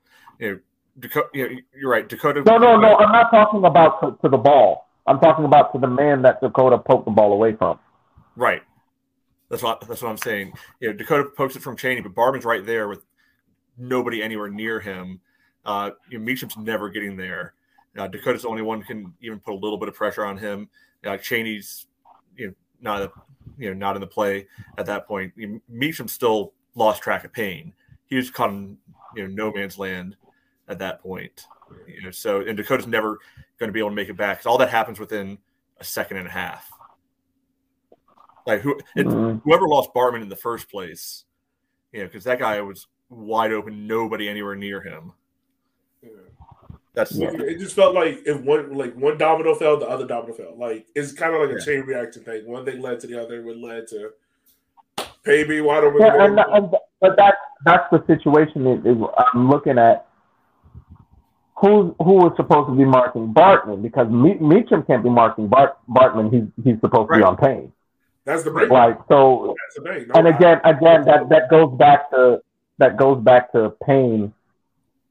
Dakota, 1.00 1.28
you're 1.34 1.92
right. 1.92 2.08
Dakota. 2.08 2.44
No, 2.46 2.58
no, 2.58 2.80
no. 2.80 2.98
I'm 2.98 3.12
not 3.12 3.30
talking 3.30 3.64
about 3.66 4.02
to, 4.02 4.18
to 4.22 4.30
the 4.30 4.38
ball. 4.38 4.88
I'm 5.06 5.20
talking 5.20 5.46
about 5.46 5.72
to 5.74 5.80
the 5.80 5.88
man 5.88 6.22
that 6.24 6.42
Dakota 6.42 6.78
poked 6.78 7.06
the 7.06 7.12
ball 7.12 7.34
away 7.34 7.56
from. 7.56 7.80
Right. 8.36 8.62
That's 9.50 9.64
what 9.64 9.82
that's 9.88 10.02
what 10.02 10.10
I'm 10.10 10.18
saying. 10.18 10.54
You 10.80 10.90
know, 10.90 10.98
Dakota 10.98 11.30
pokes 11.30 11.56
it 11.56 11.62
from 11.62 11.78
Cheney, 11.78 12.02
but 12.02 12.14
Barman's 12.14 12.46
right 12.46 12.66
there 12.66 12.88
with 12.88 13.06
nobody 13.78 14.22
anywhere 14.22 14.50
near 14.50 14.80
him. 14.80 15.22
Uh, 15.66 15.92
you 16.10 16.18
know, 16.18 16.26
Meacham's 16.26 16.58
never 16.58 16.90
getting 16.90 17.16
there. 17.16 17.54
Uh, 17.98 18.08
Dakota's 18.08 18.42
the 18.44 18.48
only 18.48 18.62
one 18.62 18.82
who 18.82 18.88
can 18.88 19.14
even 19.22 19.40
put 19.40 19.54
a 19.54 19.58
little 19.58 19.78
bit 19.78 19.88
of 19.88 19.96
pressure 19.96 20.26
on 20.26 20.38
him. 20.38 20.70
Uh, 21.06 21.18
Cheney's, 21.18 21.88
you 22.36 22.48
know, 22.48 22.54
not 22.82 23.02
a, 23.02 23.12
you 23.58 23.70
know 23.70 23.76
not 23.76 23.96
in 23.96 24.02
the 24.02 24.08
play 24.08 24.48
at 24.78 24.86
that 24.86 25.08
point. 25.08 25.34
You 25.36 25.48
know, 25.48 25.60
Meacham 25.70 26.08
still 26.08 26.54
lost 26.76 27.02
track 27.02 27.24
of 27.24 27.32
Payne. 27.32 27.74
He 28.08 28.16
was 28.16 28.30
caught 28.30 28.50
in 28.50 28.78
you 29.16 29.28
know 29.28 29.34
no 29.34 29.52
man's 29.52 29.78
land 29.78 30.16
at 30.68 30.80
that 30.80 31.02
point. 31.02 31.46
You 31.88 32.04
know, 32.04 32.12
so 32.12 32.42
and 32.42 32.58
Dakota's 32.58 32.88
never 32.88 33.20
going 33.60 33.68
to 33.68 33.74
be 33.74 33.80
able 33.80 33.90
to 33.90 33.96
make 33.96 34.10
it 34.10 34.18
back 34.18 34.38
because 34.38 34.46
all 34.46 34.58
that 34.60 34.70
happens 34.70 35.00
within 35.00 35.38
a 35.80 35.84
second 35.84 36.18
and 36.18 36.28
a 36.28 36.32
half. 36.32 36.72
Like 38.46 38.62
who 38.62 38.80
it, 38.96 39.06
Mhm. 39.06 39.42
whoever 39.44 39.68
lost 39.68 39.94
Bartman 39.94 40.22
in 40.22 40.30
the 40.30 40.36
first 40.36 40.70
place, 40.70 41.26
you 41.92 42.00
know, 42.00 42.06
because 42.06 42.24
that 42.24 42.40
guy 42.40 42.62
was 42.62 42.88
wide 43.10 43.52
open, 43.52 43.88
nobody 43.88 44.30
anywhere 44.30 44.56
near 44.56 44.82
him. 44.82 45.12
Yeah. 46.02 46.10
That's 46.94 47.12
Yeah. 47.12 47.32
It 47.34 47.60
just 47.60 47.76
felt 47.76 47.94
like 47.94 48.22
if 48.26 48.42
one 48.42 48.74
like 48.74 48.96
one 48.96 49.18
domino 49.18 49.54
fell, 49.56 49.78
the 49.78 49.88
other 49.88 50.08
domino 50.08 50.34
fell. 50.34 50.56
Like 50.58 50.88
it's 50.96 51.12
kind 51.12 51.36
of 51.36 51.42
like 51.42 51.58
a 51.58 51.62
chain 51.62 51.82
reaction 51.82 52.24
thing. 52.24 52.48
One 52.48 52.64
thing 52.64 52.82
led 52.82 53.02
to 53.02 53.08
the 53.08 53.22
other, 53.22 53.44
what 53.44 53.58
led 53.58 53.88
to 53.90 54.14
pay 55.24 55.44
me 55.44 55.60
wide 55.60 55.84
open. 55.84 56.02
Yeah, 56.02 56.26
and, 56.26 56.40
and 56.40 56.76
but 57.02 57.18
that 57.18 57.36
that's 57.66 57.90
the 57.92 58.04
situation. 58.08 58.64
That 58.64 58.90
is, 58.90 58.98
I'm 59.18 59.50
looking 59.50 59.78
at 59.78 60.07
who 61.60 61.96
who 62.00 62.14
was 62.14 62.34
supposed 62.38 62.70
to 62.70 62.76
be 62.76 62.86
marking 62.86 63.34
Bartman 63.34 63.82
because 63.82 64.08
Me- 64.10 64.38
Meacham 64.40 64.84
can't 64.84 65.04
be 65.04 65.10
marking 65.10 65.48
Bart 65.48 65.78
Bartman. 65.90 66.32
He's 66.32 66.64
he's 66.64 66.80
supposed 66.82 67.10
to 67.12 67.18
be 67.18 67.24
on 67.24 67.36
pain. 67.38 67.72
That's 68.26 68.44
the 68.44 68.52
break. 68.52 68.70
Like 68.70 69.00
so. 69.08 69.56
No, 69.84 69.96
and 70.14 70.28
again, 70.28 70.60
again, 70.64 71.06
that 71.06 71.30
that 71.30 71.50
goes 71.50 71.76
back 71.78 72.12
to 72.12 72.42
that 72.78 72.98
goes 72.98 73.24
back 73.24 73.52
to 73.54 73.74
pain 73.86 74.34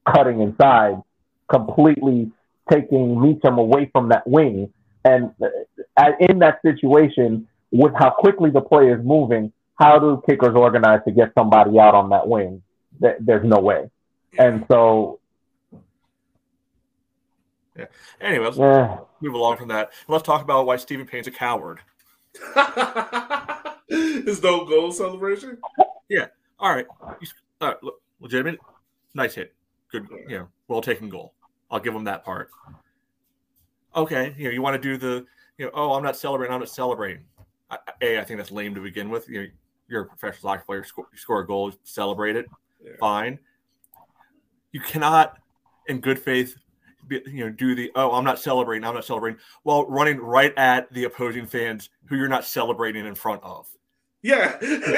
cutting 0.09 0.39
inside, 0.39 1.01
completely 1.49 2.31
taking 2.71 3.21
Meacham 3.21 3.57
away 3.57 3.89
from 3.91 4.09
that 4.09 4.25
wing, 4.25 4.71
and 5.03 5.31
uh, 5.41 6.11
in 6.21 6.39
that 6.39 6.61
situation, 6.61 7.47
with 7.71 7.93
how 7.97 8.11
quickly 8.11 8.51
the 8.51 8.61
play 8.61 8.89
is 8.89 9.03
moving, 9.03 9.51
how 9.75 9.99
do 9.99 10.21
kickers 10.29 10.55
organize 10.55 11.01
to 11.05 11.11
get 11.11 11.33
somebody 11.37 11.77
out 11.77 11.93
on 11.93 12.09
that 12.09 12.25
wing? 12.25 12.61
There's 13.01 13.43
no 13.43 13.59
way, 13.59 13.89
and 14.39 14.65
so 14.69 15.19
anyway. 18.21 18.45
Let's 18.45 18.59
eh, 18.59 18.97
move 19.21 19.33
along 19.33 19.57
from 19.57 19.67
that. 19.69 19.91
Let's 20.07 20.23
talk 20.23 20.41
about 20.41 20.65
why 20.65 20.77
Stephen 20.77 21.05
Payne's 21.05 21.27
a 21.27 21.31
coward. 21.31 21.79
His 23.89 24.41
no 24.43 24.65
goal 24.65 24.91
celebration. 24.91 25.57
Yeah. 26.09 26.27
All 26.59 26.73
right, 26.73 26.85
He's- 27.19 27.33
all 27.61 27.69
right, 27.69 27.83
look, 27.83 28.01
legitimate, 28.19 28.59
nice 29.13 29.35
hit, 29.35 29.53
good, 29.91 30.07
you 30.27 30.37
know, 30.39 30.47
well 30.67 30.81
taken 30.81 31.07
goal. 31.09 31.33
I'll 31.71 31.79
give 31.79 31.93
him 31.93 32.03
that 32.05 32.23
part. 32.25 32.49
Okay, 33.95 34.33
you 34.37 34.45
know, 34.45 34.49
you 34.51 34.61
want 34.61 34.81
to 34.81 34.81
do 34.81 34.97
the, 34.97 35.25
you 35.57 35.65
know, 35.65 35.71
oh, 35.73 35.93
I'm 35.93 36.03
not 36.03 36.15
celebrating, 36.15 36.53
I'm 36.53 36.59
not 36.59 36.69
celebrating. 36.69 37.23
I, 37.69 37.77
a, 38.01 38.19
I 38.19 38.23
think 38.23 38.37
that's 38.39 38.51
lame 38.51 38.73
to 38.75 38.81
begin 38.81 39.09
with. 39.09 39.27
You 39.29 39.41
know, 39.41 39.47
you're 39.87 40.01
a 40.03 40.05
professional 40.05 40.51
soccer 40.53 40.63
player, 40.65 40.83
score, 40.83 41.07
you 41.11 41.17
score 41.17 41.39
a 41.41 41.47
goal, 41.47 41.71
celebrate 41.83 42.35
it, 42.35 42.45
Yeah. 42.83 42.91
fine. 42.99 43.39
You 44.71 44.79
cannot, 44.81 45.37
in 45.87 45.99
good 45.99 46.19
faith, 46.19 46.55
be, 46.55 46.61
you 47.09 47.45
know, 47.45 47.49
do 47.49 47.75
the 47.75 47.91
oh, 47.95 48.11
I'm 48.11 48.23
not 48.23 48.39
celebrating, 48.39 48.83
I'm 48.85 48.93
not 48.95 49.05
celebrating, 49.05 49.39
while 49.63 49.85
running 49.87 50.17
right 50.17 50.53
at 50.57 50.91
the 50.93 51.05
opposing 51.05 51.45
fans 51.45 51.89
who 52.05 52.15
you're 52.17 52.27
not 52.27 52.45
celebrating 52.45 53.05
in 53.05 53.15
front 53.15 53.43
of. 53.43 53.67
Yeah. 54.21 54.57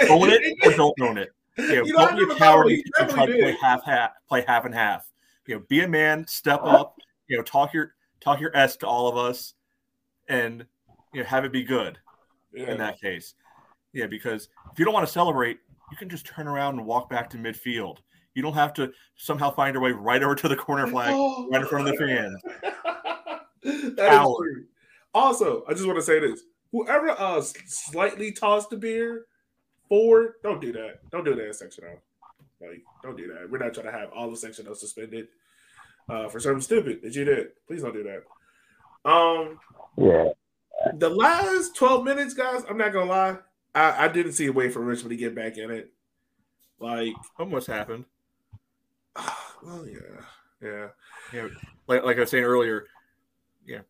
Own 0.09 0.29
it 0.29 0.57
or 0.63 0.71
don't 0.73 0.99
own 1.01 1.17
it. 1.17 1.29
You 1.57 1.67
know, 1.67 1.83
You 1.83 1.93
know, 1.93 2.05
don't 2.07 2.29
be 2.29 2.33
a 2.33 2.37
coward 2.37 2.67
and 2.71 3.09
try 3.09 3.25
to 3.25 3.33
play 3.33 3.57
half 3.61 3.83
half, 3.83 4.11
play 4.29 4.45
half 4.47 4.63
and 4.63 4.73
half. 4.73 5.09
You 5.45 5.55
know, 5.55 5.63
be 5.67 5.81
a 5.81 5.87
man, 5.89 6.25
step 6.25 6.61
up. 6.63 6.95
You 7.27 7.35
know, 7.35 7.43
talk 7.43 7.73
your 7.73 7.95
talk 8.21 8.39
your 8.39 8.55
s 8.55 8.77
to 8.77 8.87
all 8.87 9.09
of 9.09 9.17
us, 9.17 9.55
and 10.29 10.65
you 11.13 11.21
know, 11.21 11.27
have 11.27 11.43
it 11.43 11.51
be 11.51 11.63
good 11.63 11.97
Yeah. 12.53 12.71
in 12.71 12.77
that 12.77 13.01
case. 13.01 13.33
Yeah, 13.91 14.05
because 14.07 14.47
if 14.71 14.79
you 14.79 14.85
don't 14.85 14.93
want 14.93 15.05
to 15.05 15.11
celebrate, 15.11 15.59
you 15.91 15.97
can 15.97 16.07
just 16.07 16.25
turn 16.25 16.47
around 16.47 16.77
and 16.77 16.85
walk 16.85 17.09
back 17.09 17.29
to 17.31 17.37
midfield. 17.37 17.97
You 18.35 18.41
don't 18.41 18.53
have 18.53 18.73
to 18.75 18.91
somehow 19.17 19.51
find 19.51 19.73
your 19.73 19.81
way 19.83 19.91
right 19.91 20.21
over 20.23 20.35
to 20.35 20.47
the 20.47 20.55
corner 20.55 20.87
flag, 20.87 21.11
Oh. 21.13 21.47
right 21.51 21.61
in 21.61 21.67
front 21.67 21.87
of 21.87 21.95
the 21.97 22.05
fans. 22.05 22.41
that 23.63 23.73
is 23.73 23.95
Coward. 23.95 24.53
true. 24.53 24.63
Also, 25.13 25.63
I 25.67 25.73
just 25.73 25.85
want 25.85 25.97
to 25.97 26.03
say 26.03 26.19
this: 26.19 26.41
whoever 26.71 27.09
uh 27.11 27.41
slightly 27.41 28.31
tossed 28.31 28.69
the 28.69 28.77
beer 28.77 29.25
forward, 29.89 30.33
don't 30.43 30.61
do 30.61 30.71
that. 30.73 30.99
Don't 31.11 31.25
do 31.25 31.35
that 31.35 31.47
in 31.47 31.53
section 31.53 31.83
O. 31.85 32.65
Like, 32.65 32.83
don't 33.03 33.17
do 33.17 33.33
that. 33.33 33.49
We're 33.49 33.57
not 33.57 33.73
trying 33.73 33.87
to 33.87 33.91
have 33.91 34.11
all 34.13 34.29
of 34.31 34.37
section 34.37 34.67
O 34.69 34.73
suspended 34.73 35.27
uh, 36.09 36.27
for 36.29 36.39
something 36.39 36.61
stupid 36.61 37.01
that 37.01 37.15
you 37.15 37.25
did. 37.25 37.47
Please 37.67 37.81
don't 37.81 37.93
do 37.93 38.03
that. 38.03 39.09
Um, 39.09 39.59
yeah, 39.97 40.29
the 40.95 41.09
last 41.09 41.75
twelve 41.75 42.03
minutes, 42.03 42.33
guys. 42.33 42.63
I'm 42.69 42.77
not 42.77 42.93
gonna 42.93 43.09
lie. 43.09 43.37
I, 43.73 44.05
I 44.05 44.07
didn't 44.07 44.33
see 44.33 44.45
a 44.47 44.51
way 44.51 44.69
for 44.69 44.81
Richmond 44.81 45.11
to 45.11 45.15
get 45.17 45.33
back 45.35 45.57
in 45.57 45.71
it. 45.71 45.91
Like, 46.79 47.13
Almost 47.37 47.67
happened. 47.67 48.05
well, 49.63 49.85
yeah, 49.87 49.97
yeah. 50.61 50.87
You 51.33 51.41
know, 51.41 51.49
like 51.87 52.03
like 52.03 52.17
I 52.17 52.21
was 52.21 52.29
saying 52.29 52.43
earlier, 52.43 52.85
yeah, 53.65 53.81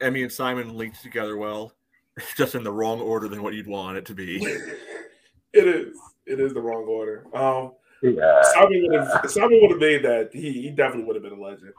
Emmy 0.00 0.22
and 0.22 0.32
Simon 0.32 0.76
linked 0.76 1.02
together 1.02 1.36
well, 1.36 1.72
just 2.36 2.54
in 2.54 2.64
the 2.64 2.72
wrong 2.72 3.00
order 3.00 3.28
than 3.28 3.42
what 3.42 3.54
you'd 3.54 3.66
want 3.66 3.96
it 3.96 4.06
to 4.06 4.14
be. 4.14 4.44
it 5.52 5.66
is. 5.66 5.96
It 6.26 6.40
is 6.40 6.54
the 6.54 6.60
wrong 6.60 6.84
order. 6.84 7.26
Um, 7.34 7.72
yeah. 8.02 8.42
Simon 8.54 8.86
would 8.88 9.00
have. 9.00 9.30
Simon 9.30 9.58
would 9.62 9.70
have 9.70 9.80
made 9.80 10.02
that. 10.04 10.30
He, 10.32 10.52
he 10.52 10.70
definitely 10.70 11.04
would 11.04 11.16
have 11.16 11.22
been 11.22 11.38
a 11.38 11.42
legend. 11.42 11.72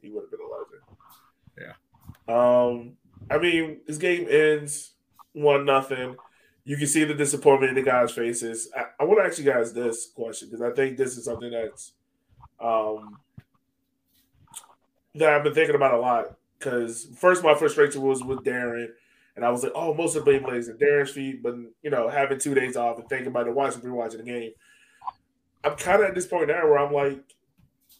He 0.00 0.10
would 0.10 0.22
have 0.22 0.30
been 0.30 0.40
a 0.40 0.50
legend. 0.50 0.82
Yeah. 1.58 1.74
Um, 2.28 2.96
I 3.30 3.38
mean, 3.38 3.80
this 3.86 3.98
game 3.98 4.26
ends 4.30 4.92
one 5.32 5.64
nothing. 5.64 6.16
You 6.64 6.76
can 6.76 6.86
see 6.86 7.04
the 7.04 7.14
disappointment 7.14 7.70
in 7.70 7.74
the 7.76 7.90
guys' 7.90 8.12
faces. 8.12 8.70
I, 8.74 8.84
I 9.00 9.04
want 9.04 9.20
to 9.20 9.24
ask 9.24 9.38
you 9.38 9.44
guys 9.44 9.72
this 9.72 10.10
question 10.14 10.48
because 10.48 10.62
I 10.62 10.70
think 10.70 10.96
this 10.96 11.16
is 11.18 11.26
something 11.26 11.50
that's 11.50 11.92
um, 12.64 13.18
that 15.14 15.28
I've 15.28 15.44
been 15.44 15.54
thinking 15.54 15.76
about 15.76 15.94
a 15.94 15.98
lot. 15.98 16.36
Because 16.58 17.06
first, 17.18 17.44
my 17.44 17.54
frustration 17.54 18.00
was 18.00 18.24
with 18.24 18.40
Darren, 18.40 18.88
and 19.36 19.44
I 19.44 19.50
was 19.50 19.62
like, 19.62 19.72
"Oh, 19.74 19.92
most 19.92 20.16
of 20.16 20.24
the 20.24 20.30
blame 20.30 20.48
lays 20.48 20.68
at 20.68 20.78
Darren's 20.78 21.10
feet." 21.10 21.42
But 21.42 21.56
you 21.82 21.90
know, 21.90 22.08
having 22.08 22.38
two 22.38 22.54
days 22.54 22.76
off 22.76 22.98
and 22.98 23.08
thinking 23.08 23.28
about 23.28 23.46
it, 23.46 23.54
watching, 23.54 23.82
rewatching 23.82 24.18
the 24.18 24.22
game, 24.22 24.52
I'm 25.62 25.76
kind 25.76 26.02
of 26.02 26.08
at 26.08 26.14
this 26.14 26.26
point 26.26 26.48
now 26.48 26.64
where 26.64 26.78
I'm 26.78 26.92
like, 26.92 27.22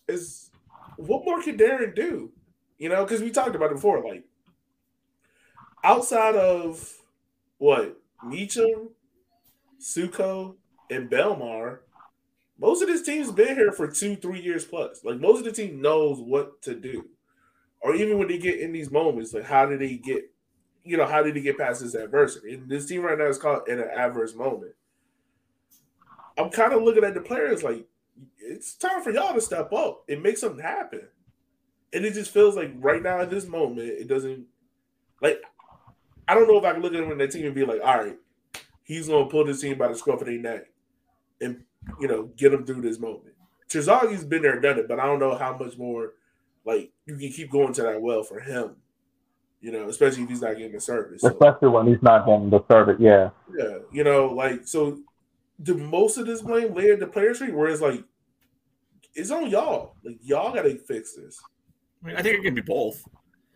"Is 0.09 0.51
what 0.97 1.25
more 1.25 1.43
can 1.43 1.59
Darren 1.59 1.95
do?" 1.95 2.33
You 2.79 2.89
know, 2.89 3.05
because 3.05 3.21
we 3.21 3.31
talked 3.31 3.55
about 3.55 3.71
it 3.71 3.75
before. 3.75 4.03
Like 4.03 4.25
outside 5.83 6.37
of 6.37 7.03
what 7.59 8.01
Meacham, 8.25 8.91
Suko, 9.79 10.57
and 10.91 11.11
Belmar, 11.11 11.81
most 12.59 12.83
of 12.83 12.89
this 12.89 13.03
team's 13.03 13.33
been 13.33 13.55
here 13.55 13.73
for 13.73 13.89
two, 13.89 14.17
three 14.17 14.41
years 14.41 14.65
plus. 14.65 15.05
Like 15.05 15.21
most 15.21 15.39
of 15.39 15.45
the 15.45 15.53
team 15.53 15.81
knows 15.81 16.21
what 16.21 16.63
to 16.63 16.75
do. 16.75 17.09
Or 17.81 17.95
even 17.95 18.19
when 18.19 18.29
they 18.29 18.39
get 18.39 18.61
in 18.61 18.73
these 18.73 18.91
moments, 18.91 19.35
like 19.35 19.45
how 19.45 19.67
did 19.67 19.81
they 19.81 19.97
get, 19.97 20.31
you 20.85 20.97
know, 20.97 21.07
how 21.07 21.23
did 21.23 21.35
they 21.35 21.41
get 21.41 21.59
past 21.59 21.83
this 21.83 21.95
adversity? 21.95 22.55
And 22.55 22.69
this 22.69 22.87
team 22.87 23.03
right 23.03 23.19
now 23.19 23.27
is 23.27 23.39
caught 23.39 23.69
in 23.69 23.81
an 23.81 23.89
adverse 23.95 24.35
moment. 24.35 24.73
I'm 26.39 26.51
kind 26.51 26.73
of 26.73 26.83
looking 26.83 27.05
at 27.05 27.15
the 27.15 27.21
players 27.21 27.63
like 27.63 27.87
it's 28.39 28.75
time 28.75 29.03
for 29.03 29.11
y'all 29.11 29.35
to 29.35 29.41
step 29.41 29.73
up 29.73 30.05
and 30.09 30.23
make 30.23 30.39
something 30.39 30.63
happen. 30.63 31.09
And 31.93 32.05
it 32.05 32.15
just 32.15 32.33
feels 32.33 32.57
like 32.57 32.73
right 32.77 33.03
now 33.03 33.21
at 33.21 33.31
this 33.31 33.47
moment, 33.47 33.89
it 33.89 34.09
doesn't 34.09 34.47
like 35.21 35.41
I 36.27 36.35
don't 36.35 36.49
know 36.49 36.59
if 36.59 36.65
I 36.65 36.73
can 36.73 36.83
look 36.83 36.95
at 36.95 37.03
him 37.03 37.13
in 37.13 37.19
that 37.19 37.31
team 37.31 37.47
and 37.47 37.55
be 37.55 37.67
like, 37.67 37.81
all 37.85 37.99
right, 37.99 38.17
he's 38.83 39.09
gonna 39.09 39.27
pull 39.27 39.45
this 39.45 39.61
team 39.61 39.77
by 39.77 39.89
the 39.89 39.95
scruff 39.95 40.21
of 40.21 40.27
their 40.27 40.39
neck 40.39 40.67
and 41.41 41.65
you 42.01 42.09
know 42.09 42.31
get 42.37 42.51
them 42.51 42.65
through 42.65 42.83
this 42.83 42.99
moment. 42.99 43.35
Terzaghi's 43.69 44.25
been 44.25 44.43
there, 44.43 44.61
done 44.61 44.79
it, 44.79 44.89
but 44.89 45.01
I 45.01 45.07
don't 45.07 45.19
know 45.19 45.35
how 45.35 45.57
much 45.57 45.77
more 45.79 46.13
like 46.65 46.93
you 47.07 47.17
can 47.17 47.31
keep 47.31 47.51
going 47.51 47.73
to 47.75 47.83
that 47.83 48.01
well 48.01 48.23
for 48.23 48.41
him. 48.41 48.77
You 49.61 49.73
know, 49.73 49.89
especially 49.89 50.25
if 50.25 50.29
he's 50.29 50.43
not 50.43 50.57
getting 50.57 50.73
the 50.73 50.81
service. 50.81 51.23
So, 51.23 51.29
especially 51.29 51.69
when 51.69 51.87
he's 51.87 52.03
not 52.03 52.27
getting 52.27 52.51
the 52.51 52.63
service, 52.71 52.97
yeah. 53.01 53.31
Yeah, 53.57 53.79
you 53.93 54.05
know, 54.05 54.27
like 54.27 54.67
so. 54.67 55.01
Do 55.63 55.77
most 55.77 56.19
of 56.19 56.27
this 56.27 56.43
blame 56.43 56.75
lay 56.75 56.91
at 56.91 56.99
the 56.99 57.07
player 57.07 57.33
street, 57.33 57.55
where 57.55 57.69
it's 57.69 57.81
like 57.81 58.03
it's 59.15 59.31
on 59.31 59.49
y'all. 59.49 59.95
Like 60.05 60.19
y'all 60.21 60.53
got 60.53 60.63
to 60.63 60.77
fix 60.77 61.15
this. 61.15 61.41
I 62.03 62.07
mean, 62.09 62.17
I 62.17 62.23
think 62.23 62.39
it 62.39 62.43
can 62.43 62.55
be 62.55 62.61
both. 62.61 63.03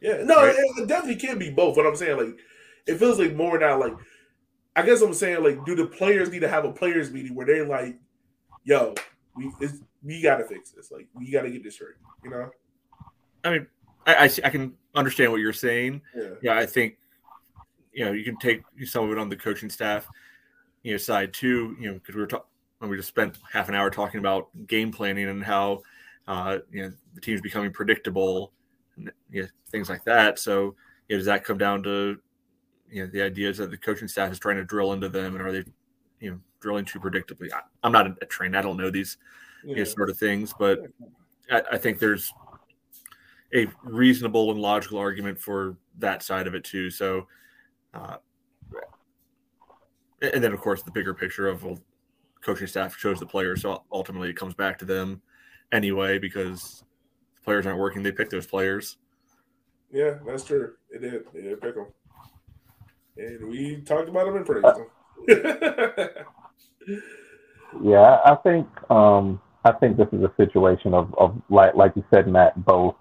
Yeah, 0.00 0.22
no, 0.22 0.36
right? 0.36 0.54
it, 0.54 0.82
it 0.82 0.88
definitely 0.88 1.16
can 1.16 1.38
be 1.38 1.50
both. 1.50 1.76
What 1.76 1.86
I'm 1.86 1.96
saying, 1.96 2.16
like, 2.16 2.38
it 2.86 2.98
feels 2.98 3.18
like 3.18 3.34
more 3.34 3.58
now. 3.58 3.80
Like, 3.80 3.94
I 4.76 4.82
guess 4.82 5.02
I'm 5.02 5.12
saying, 5.12 5.42
like, 5.42 5.64
do 5.64 5.74
the 5.74 5.86
players 5.86 6.30
need 6.30 6.40
to 6.40 6.48
have 6.48 6.64
a 6.64 6.72
players 6.72 7.10
meeting 7.10 7.34
where 7.34 7.46
they're 7.46 7.66
like, 7.66 7.98
"Yo, 8.68 8.94
we 9.34 9.50
we 10.02 10.20
got 10.20 10.36
to 10.36 10.44
fix 10.44 10.70
this. 10.70 10.90
Like, 10.90 11.08
we 11.14 11.30
got 11.30 11.42
to 11.42 11.50
get 11.50 11.64
this 11.64 11.74
straight." 11.74 11.94
You 12.22 12.30
know. 12.30 12.50
I 13.44 13.50
mean, 13.50 13.66
I, 14.06 14.24
I, 14.24 14.30
I 14.44 14.50
can 14.50 14.74
understand 14.94 15.32
what 15.32 15.40
you're 15.40 15.54
saying. 15.54 16.02
Yeah. 16.14 16.28
yeah, 16.42 16.58
I 16.58 16.66
think 16.66 16.98
you 17.92 18.04
know 18.04 18.12
you 18.12 18.24
can 18.24 18.36
take 18.36 18.62
some 18.84 19.04
of 19.04 19.10
it 19.10 19.18
on 19.18 19.30
the 19.30 19.36
coaching 19.36 19.70
staff, 19.70 20.06
you 20.82 20.92
know, 20.92 20.98
side 20.98 21.32
too. 21.32 21.76
You 21.80 21.88
know, 21.88 21.94
because 21.94 22.14
we 22.14 22.20
were 22.20 22.26
talking 22.26 22.44
we 22.86 22.96
just 22.96 23.08
spent 23.08 23.38
half 23.50 23.68
an 23.68 23.74
hour 23.74 23.90
talking 23.90 24.20
about 24.20 24.48
game 24.66 24.92
planning 24.92 25.28
and 25.28 25.42
how 25.42 25.82
uh, 26.26 26.58
you 26.70 26.82
know 26.82 26.92
the 27.14 27.20
team's 27.20 27.40
becoming 27.40 27.72
predictable, 27.72 28.52
and 28.96 29.10
you 29.30 29.42
know, 29.42 29.48
things 29.70 29.88
like 29.88 30.04
that. 30.04 30.38
So, 30.38 30.76
you 31.08 31.16
know, 31.16 31.18
does 31.18 31.26
that 31.26 31.42
come 31.42 31.56
down 31.58 31.82
to 31.84 32.18
you 32.90 33.04
know 33.04 33.10
the 33.10 33.22
ideas 33.22 33.56
that 33.58 33.70
the 33.70 33.78
coaching 33.78 34.08
staff 34.08 34.30
is 34.30 34.38
trying 34.38 34.56
to 34.56 34.64
drill 34.64 34.92
into 34.92 35.08
them, 35.08 35.34
and 35.34 35.42
are 35.42 35.52
they 35.52 35.64
you 36.20 36.30
know 36.30 36.40
drilling 36.60 36.84
too 36.84 37.00
predictably? 37.00 37.48
I, 37.52 37.60
am 37.86 37.92
not 37.92 38.06
a, 38.22 38.26
trained; 38.26 38.56
I 38.56 38.62
don't 38.62 38.76
know 38.76 38.90
these 38.90 39.18
yeah. 39.64 39.70
you 39.70 39.76
know, 39.76 39.84
sort 39.84 40.10
of 40.10 40.18
things, 40.18 40.54
but 40.58 40.80
I, 41.50 41.62
I 41.72 41.78
think 41.78 41.98
there's 41.98 42.32
a 43.54 43.66
reasonable 43.82 44.50
and 44.50 44.60
logical 44.60 44.98
argument 44.98 45.38
for 45.38 45.76
that 45.98 46.22
side 46.22 46.46
of 46.46 46.54
it 46.54 46.64
too. 46.64 46.90
So, 46.90 47.26
uh, 47.94 48.16
and 50.20 50.42
then 50.42 50.52
of 50.52 50.60
course 50.60 50.82
the 50.82 50.90
bigger 50.90 51.14
picture 51.14 51.48
of 51.48 51.64
well, 51.64 51.78
coaching 52.42 52.66
staff 52.66 52.96
chose 52.96 53.18
the 53.18 53.26
players, 53.26 53.62
so 53.62 53.82
ultimately 53.92 54.30
it 54.30 54.36
comes 54.36 54.54
back 54.54 54.78
to 54.78 54.84
them 54.84 55.22
anyway 55.72 56.18
because 56.18 56.84
the 57.36 57.42
players 57.42 57.66
aren't 57.66 57.78
working. 57.78 58.02
They 58.02 58.12
pick 58.12 58.30
those 58.30 58.46
players. 58.46 58.98
Yeah, 59.90 60.18
that's 60.26 60.44
true. 60.44 60.74
It 60.90 61.00
did. 61.00 61.24
They 61.32 61.42
did 61.42 61.60
pick 61.60 61.74
them, 61.74 61.86
and 63.16 63.48
we 63.48 63.80
talked 63.82 64.08
about 64.08 64.26
them 64.26 64.36
in 64.36 64.44
praise. 64.44 64.64
Uh, 65.28 66.06
yeah, 67.82 68.18
I 68.24 68.34
think 68.42 68.66
um, 68.90 69.40
I 69.64 69.72
think 69.72 69.96
this 69.96 70.08
is 70.12 70.22
a 70.22 70.32
situation 70.36 70.94
of, 70.94 71.14
of 71.18 71.40
like 71.48 71.74
like 71.74 71.92
you 71.96 72.04
said, 72.12 72.28
Matt. 72.28 72.64
Both. 72.64 72.96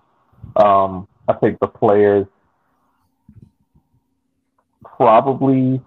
Um, 0.56 1.08
I 1.28 1.34
think 1.34 1.60
the 1.60 1.68
players 1.68 2.26
probably 4.84 5.82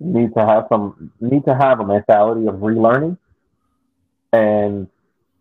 need 0.00 0.34
to 0.34 0.44
have 0.44 0.66
some 0.68 1.10
need 1.20 1.44
to 1.46 1.54
have 1.54 1.80
a 1.80 1.86
mentality 1.86 2.46
of 2.46 2.56
relearning. 2.56 3.16
And 4.32 4.88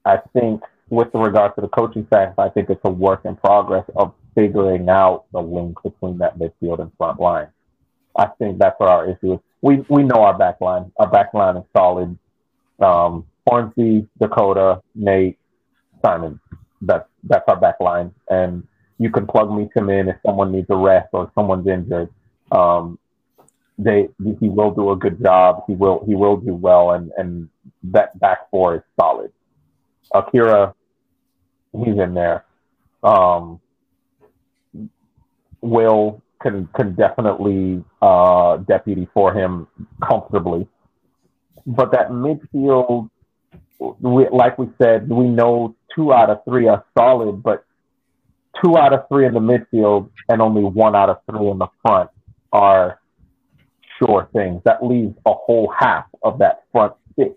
I 0.06 0.18
think 0.34 0.62
with 0.89 1.10
regard 1.14 1.56
to 1.56 1.62
the 1.62 1.68
coaching 1.68 2.06
staff, 2.08 2.38
I 2.38 2.49
think 2.49 2.70
it's 2.70 2.82
a 2.84 2.91
work 2.91 3.26
in 3.26 3.36
progress 3.36 3.86
of 3.95 4.14
figuring 4.36 4.89
out 4.89 5.26
the 5.32 5.41
link 5.41 5.78
between 5.84 6.18
that 6.20 6.38
midfield 6.38 6.80
and 6.80 6.91
front 6.97 7.20
line. 7.20 7.47
I 8.16 8.28
think 8.38 8.60
that's 8.60 8.80
what 8.80 8.89
our 8.89 9.10
issue 9.10 9.34
is. 9.34 9.39
We 9.64 9.78
we 9.88 10.03
know 10.03 10.22
our 10.22 10.38
back 10.38 10.59
line. 10.59 10.91
Our 10.97 11.09
back 11.09 11.34
line 11.34 11.55
is 11.55 11.64
solid. 11.76 12.18
Um, 12.80 13.26
Dakota, 14.20 14.82
Nate, 14.93 15.39
Simon. 16.05 16.39
That's 16.82 17.07
that's 17.24 17.45
our 17.47 17.55
back 17.55 17.80
line. 17.80 18.14
And 18.30 18.68
you 18.99 19.09
can 19.09 19.26
plug 19.26 19.51
me 19.51 19.70
some 19.74 19.89
in 19.89 20.09
if 20.09 20.18
someone 20.26 20.51
needs 20.51 20.68
a 20.70 20.76
rest 20.76 21.09
or 21.14 21.32
someone's 21.34 21.66
injured. 21.66 22.09
Um, 22.51 22.99
they 23.78 24.09
he 24.39 24.49
will 24.49 24.72
do 24.72 24.91
a 24.91 24.97
good 24.97 25.22
job. 25.24 25.64
He 25.66 25.76
will 25.76 26.03
he 26.05 26.14
will 26.14 26.36
do 26.36 26.53
well, 26.53 26.91
and 26.91 27.11
and 27.18 27.47
that 27.84 28.20
back 28.20 28.49
four 28.51 28.76
is 28.76 28.82
solid. 28.99 29.32
Akira, 30.14 30.76
he's 31.72 31.97
in 31.97 32.14
there. 32.14 32.43
Um, 33.01 33.61
Will 35.61 36.22
can 36.43 36.67
can 36.75 36.93
definitely 36.93 37.83
uh, 38.01 38.57
deputy 38.57 39.07
for 39.13 39.33
him 39.33 39.67
comfortably, 40.07 40.67
but 41.65 41.91
that 41.93 42.09
midfield, 42.09 43.09
we, 43.79 44.27
like 44.29 44.59
we 44.59 44.69
said, 44.81 45.09
we 45.09 45.25
know 45.25 45.75
two 45.95 46.13
out 46.13 46.29
of 46.29 46.43
three 46.45 46.67
are 46.67 46.85
solid, 46.97 47.41
but 47.41 47.65
two 48.63 48.77
out 48.77 48.93
of 48.93 49.07
three 49.07 49.25
in 49.25 49.33
the 49.33 49.39
midfield 49.39 50.09
and 50.29 50.41
only 50.41 50.63
one 50.63 50.95
out 50.95 51.09
of 51.09 51.17
three 51.29 51.47
in 51.47 51.57
the 51.57 51.67
front 51.81 52.09
are 52.51 52.99
sure 53.97 54.29
things. 54.33 54.61
That 54.65 54.85
leaves 54.85 55.15
a 55.25 55.33
whole 55.33 55.73
half 55.77 56.05
of 56.21 56.39
that 56.39 56.63
front 56.71 56.93
six 57.17 57.35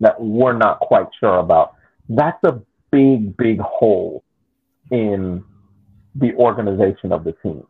that 0.00 0.20
we're 0.20 0.56
not 0.56 0.80
quite 0.80 1.06
sure 1.20 1.38
about. 1.38 1.74
That's 2.08 2.42
a 2.44 2.60
big, 2.90 3.36
big 3.36 3.60
hole 3.60 4.24
in 4.90 5.44
the 6.14 6.34
organization 6.34 7.12
of 7.12 7.24
the 7.24 7.32
team. 7.42 7.64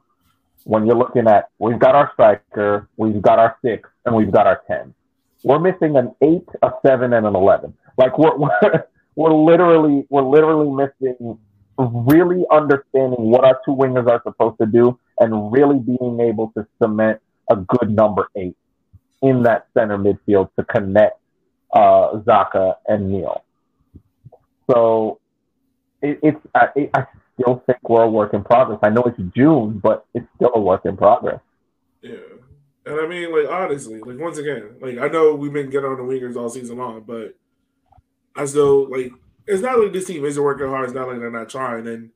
When 0.65 0.87
you're 0.87 0.97
looking 0.97 1.27
at, 1.27 1.49
we've 1.59 1.79
got 1.79 1.95
our 1.95 2.11
striker, 2.13 2.89
we've 2.97 3.21
got 3.21 3.39
our 3.39 3.57
six, 3.65 3.89
and 4.07 4.15
we've 4.15 4.31
got 4.31 4.47
our 4.47 4.63
10. 4.69 4.95
We're 5.45 5.59
missing 5.59 5.97
an 5.97 6.15
eight, 6.23 6.49
a 6.63 6.71
seven, 6.87 7.13
and 7.13 7.27
an 7.27 7.35
11. 7.35 7.75
Like 7.99 8.17
we're, 8.19 8.37
we're, 8.39 8.87
we're 9.17 9.33
literally, 9.33 10.07
we're 10.09 10.23
literally 10.23 10.71
missing 10.71 11.39
really 11.79 12.45
understanding 12.51 13.31
what 13.31 13.45
our 13.45 13.61
two 13.65 13.75
wingers 13.75 14.09
are 14.09 14.23
supposed 14.25 14.59
to 14.59 14.67
do 14.67 14.99
and 15.19 15.53
really 15.53 15.79
being 15.79 16.21
able 16.21 16.53
to 16.57 16.67
cement 16.81 17.21
a 17.51 17.57
good 17.57 17.91
number 17.91 18.29
eight 18.37 18.57
in 19.23 19.43
that 19.43 19.67
center 19.75 19.99
midfield 19.99 20.51
to 20.59 20.65
connect 20.65 21.19
uh, 21.73 22.13
Zaka 22.27 22.75
and 22.87 23.11
Neil. 23.11 23.45
So 24.71 25.21
it, 26.01 26.19
it's 26.23 26.41
I, 26.55 26.69
it, 26.77 26.91
I 26.95 27.07
still 27.35 27.63
think 27.67 27.79
we're 27.89 28.03
a 28.03 28.11
work 28.11 28.35
in 28.35 28.45
progress. 28.45 28.79
I 28.83 28.91
know 28.91 29.03
it's 29.03 29.19
June, 29.35 29.81
but 29.83 30.07
it's 30.15 30.27
still 30.37 30.53
a 30.55 30.61
work 30.61 30.85
in 30.85 30.97
progress. 30.97 31.41
Yeah. 32.03 32.17
And 32.85 33.01
I 33.01 33.07
mean, 33.07 33.33
like 33.33 33.51
honestly, 33.51 34.01
like 34.01 34.19
once 34.19 34.39
again, 34.39 34.77
like 34.81 34.99
I 34.99 35.09
know 35.09 35.35
we've 35.35 35.53
been 35.53 35.71
getting 35.71 35.89
on 35.89 35.97
the 35.97 36.03
wingers 36.03 36.37
all 36.37 36.49
season 36.49 36.79
long, 36.79 37.03
but 37.07 37.37
I 38.35 38.45
still 38.45 38.91
like 38.91 39.13
it's 39.47 39.63
not 39.63 39.79
like 39.79 39.93
this 39.93 40.07
team 40.07 40.25
isn't 40.25 40.43
working 40.43 40.67
hard. 40.69 40.85
It's 40.85 40.95
not 40.95 41.09
like 41.09 41.19
they're 41.19 41.31
not 41.31 41.49
trying. 41.49 41.87
And 41.87 42.11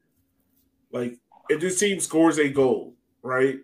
like 0.92 1.18
if 1.48 1.60
this 1.60 1.78
team 1.78 2.00
scores 2.00 2.38
a 2.38 2.48
goal, 2.48 2.94
right? 3.22 3.60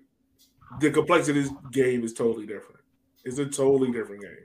the 0.81 0.91
complexity 0.91 1.41
of 1.41 1.45
this 1.47 1.55
game 1.71 2.05
is 2.05 2.13
totally 2.13 2.47
different. 2.47 2.81
It's 3.25 3.39
a 3.39 3.47
totally 3.47 3.93
different 3.93 4.23
game. 4.23 4.37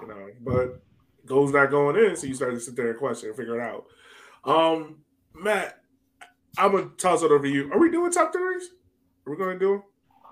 You 0.00 0.08
know, 0.08 0.28
but 0.40 0.82
goals 1.26 1.52
not 1.52 1.70
going 1.70 1.96
in, 1.96 2.16
so 2.16 2.26
you 2.26 2.34
start 2.34 2.54
to 2.54 2.60
sit 2.60 2.76
there 2.76 2.90
and 2.90 2.98
question 2.98 3.28
and 3.28 3.36
figure 3.36 3.60
it 3.60 3.62
out. 3.62 3.86
Um, 4.44 4.98
Matt, 5.34 5.80
I'm 6.58 6.72
gonna 6.72 6.90
toss 6.98 7.22
it 7.22 7.30
over 7.30 7.44
to 7.44 7.48
you. 7.48 7.72
Are 7.72 7.78
we 7.78 7.90
doing 7.90 8.10
top 8.10 8.32
threes? 8.32 8.70
Are 9.26 9.32
we 9.32 9.38
gonna 9.38 9.58
do 9.58 9.70
them? 9.70 9.82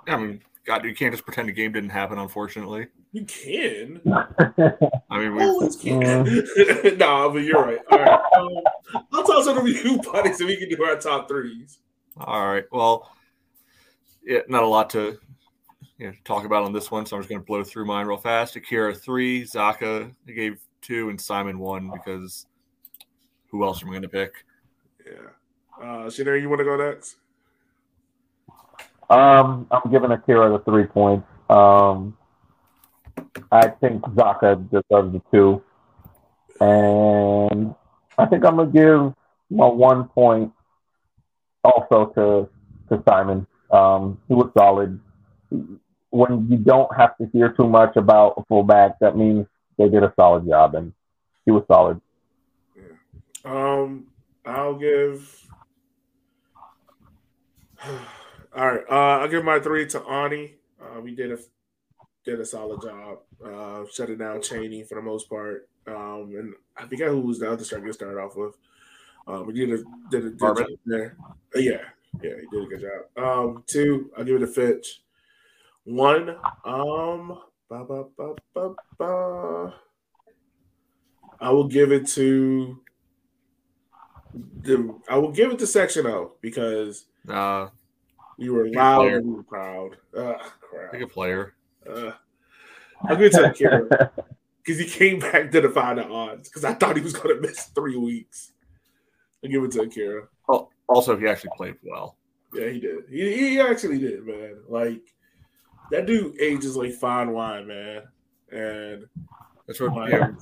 I 0.09 0.16
mean, 0.16 0.43
God, 0.66 0.85
you 0.85 0.95
can't 0.95 1.12
just 1.12 1.24
pretend 1.24 1.49
the 1.49 1.53
game 1.53 1.72
didn't 1.72 1.91
happen. 1.91 2.18
Unfortunately, 2.18 2.89
You 3.12 3.24
can. 3.24 4.01
I 5.11 5.18
mean, 5.18 5.35
we 5.35 5.43
Always 5.45 5.77
can. 5.83 6.24
nah, 6.99 7.29
but 7.29 7.39
you're 7.39 7.62
right. 7.64 7.79
All 7.91 7.99
right. 7.99 8.20
Um, 8.37 9.05
I'll 9.12 9.24
toss 9.24 9.47
it 9.47 9.57
over 9.57 9.62
to 9.62 9.70
you, 9.70 9.99
buddy, 9.99 10.33
so 10.33 10.47
we 10.47 10.57
can 10.57 10.68
do 10.68 10.83
our 10.85 10.97
top 10.97 11.29
threes. 11.29 11.79
All 12.16 12.47
right. 12.47 12.64
Well, 12.72 13.11
yeah, 14.24 14.41
not 14.49 14.64
a 14.64 14.66
lot 14.66 14.91
to 14.91 15.18
you 15.99 16.09
know, 16.09 16.12
talk 16.24 16.45
about 16.45 16.64
on 16.64 16.72
this 16.72 16.91
one, 16.91 17.07
so 17.07 17.16
I'm 17.16 17.22
just 17.22 17.31
going 17.31 17.41
to 17.41 17.47
blow 17.47 17.62
through 17.62 17.87
mine 17.87 18.07
real 18.07 18.16
fast. 18.16 18.57
Akira 18.57 18.95
three, 18.95 19.45
Zaka 19.45 20.12
I 20.29 20.33
gave 20.33 20.59
two, 20.83 21.09
and 21.11 21.20
Simon 21.20 21.59
one 21.59 21.91
because 21.91 22.47
who 23.51 23.64
else 23.64 23.83
am 23.83 23.89
I 23.89 23.93
going 23.93 24.03
to 24.03 24.09
pick? 24.09 24.33
Yeah. 25.07 25.31
Uh 25.79 26.07
Shanir, 26.07 26.41
you 26.41 26.49
want 26.49 26.61
to 26.61 26.64
go 26.64 26.77
next? 26.77 27.16
Um, 29.09 29.66
I'm 29.70 29.91
giving 29.91 30.11
Akira 30.11 30.51
the 30.51 30.59
three 30.64 30.85
points. 30.87 31.27
Um, 31.49 32.16
I 33.53 33.68
think 33.68 34.03
Zaka 34.03 34.57
deserves 34.68 35.12
the 35.12 35.22
two, 35.31 35.62
and 36.61 37.74
I 38.18 38.27
think 38.27 38.45
I'm 38.45 38.57
gonna 38.57 38.70
give 38.70 39.14
my 39.51 39.66
one 39.66 40.09
point 40.09 40.53
also 41.62 42.07
to 42.16 42.49
to 42.89 43.03
Simon. 43.09 43.47
Um, 43.70 44.18
he 44.29 44.35
was 44.35 44.51
solid. 44.57 44.99
When 46.11 46.49
you 46.51 46.57
don't 46.57 46.95
have 46.97 47.16
to 47.18 47.29
hear 47.33 47.51
too 47.51 47.68
much 47.68 47.97
about 47.97 48.35
a 48.39 48.45
fullback, 48.45 48.99
that 49.01 49.16
means 49.16 49.47
they 49.79 49.89
did 49.89 50.03
a 50.03 50.12
solid 50.16 50.47
job, 50.47 50.74
and 50.74 50.93
he 51.45 51.51
was 51.51 51.64
solid. 51.68 52.01
Um, 53.45 54.07
I'll 54.45 54.74
give. 54.74 55.45
All 58.57 58.66
right, 58.66 58.85
uh, 58.91 59.20
I'll 59.20 59.29
give 59.29 59.45
my 59.45 59.59
three 59.59 59.87
to 59.89 60.03
Ani. 60.09 60.55
Uh, 60.81 61.01
we 61.01 61.14
did 61.14 61.33
a 61.33 61.39
did 62.24 62.41
a 62.41 62.45
solid 62.45 62.81
job, 62.83 63.18
uh, 63.45 63.85
shutting 63.93 64.18
down 64.18 64.43
Cheney 64.43 64.83
for 64.83 64.97
the 64.97 65.03
most 65.03 65.29
part. 65.29 65.68
Um, 65.87 66.33
and 66.37 66.55
I 66.77 66.87
forget 66.87 67.09
who 67.09 67.20
was 67.20 67.39
the 67.39 67.51
other 67.51 67.64
striker 67.64 67.87
to 67.87 67.93
start 67.93 68.18
off 68.18 68.37
with. 68.37 68.57
Um, 69.27 69.47
we 69.47 69.53
did 69.53 69.72
a 69.72 69.85
did 70.11 70.27
a 70.27 70.31
good 70.31 70.57
job 70.57 70.66
there. 70.85 71.16
Uh, 71.55 71.59
yeah, 71.59 71.83
yeah, 72.22 72.35
he 72.41 72.47
did 72.51 72.64
a 72.64 72.66
good 72.66 72.81
job. 72.81 73.24
Um, 73.24 73.64
two, 73.66 74.11
I'll 74.16 74.24
give 74.24 74.37
it 74.37 74.43
a 74.43 74.47
Fitch. 74.47 75.03
One, 75.85 76.31
um, 76.64 77.39
ba, 77.68 77.85
ba, 77.85 78.05
ba, 78.16 78.35
ba, 78.55 78.74
ba. 78.99 79.74
I 81.41 81.51
will 81.51 81.68
give 81.68 81.93
it 81.93 82.07
to 82.09 82.81
the. 84.62 84.99
I 85.09 85.18
will 85.18 85.33
give 85.33 85.53
it 85.53 85.59
to 85.61 85.66
Section 85.66 86.07
O 86.07 86.33
because 86.41 87.07
Uh, 87.29 87.68
we 88.39 88.51
were 88.51 88.68
loud 88.68 89.12
and 89.12 89.27
we 89.27 89.33
were 89.35 89.43
proud. 89.43 89.97
Uh, 90.16 90.35
crap. 90.61 90.93
pick 90.93 91.03
a 91.03 91.07
player. 91.07 91.55
Uh, 91.89 92.12
I'll 93.09 93.16
give 93.16 93.27
it 93.27 93.33
to 93.33 93.51
Akira 93.51 94.11
because 94.62 94.79
he 94.79 94.87
came 94.87 95.18
back 95.18 95.51
to 95.51 95.61
defy 95.61 95.95
the 95.95 96.07
odds 96.07 96.49
because 96.49 96.64
I 96.64 96.74
thought 96.74 96.97
he 96.97 97.03
was 97.03 97.12
going 97.12 97.37
to 97.37 97.41
miss 97.41 97.64
three 97.66 97.97
weeks. 97.97 98.53
I'll 99.45 99.51
give 99.51 99.62
it 99.64 99.72
to 99.72 99.83
Akira. 99.83 100.29
Oh, 100.49 100.68
also, 100.89 101.16
he 101.16 101.27
actually 101.27 101.51
played 101.57 101.77
well. 101.83 102.16
Yeah, 102.55 102.68
he 102.68 102.81
did. 102.81 103.05
He, 103.11 103.51
he 103.51 103.61
actually 103.61 103.99
did, 103.99 104.24
man. 104.24 104.57
Like 104.68 105.03
that 105.91 106.07
dude 106.07 106.41
ages 106.41 106.77
like 106.77 106.93
fine 106.93 107.33
wine, 107.33 107.66
man. 107.66 108.03
And 108.51 109.07
That's 109.66 109.81
what 109.81 110.11
you 110.11 110.18
know, 110.18 110.37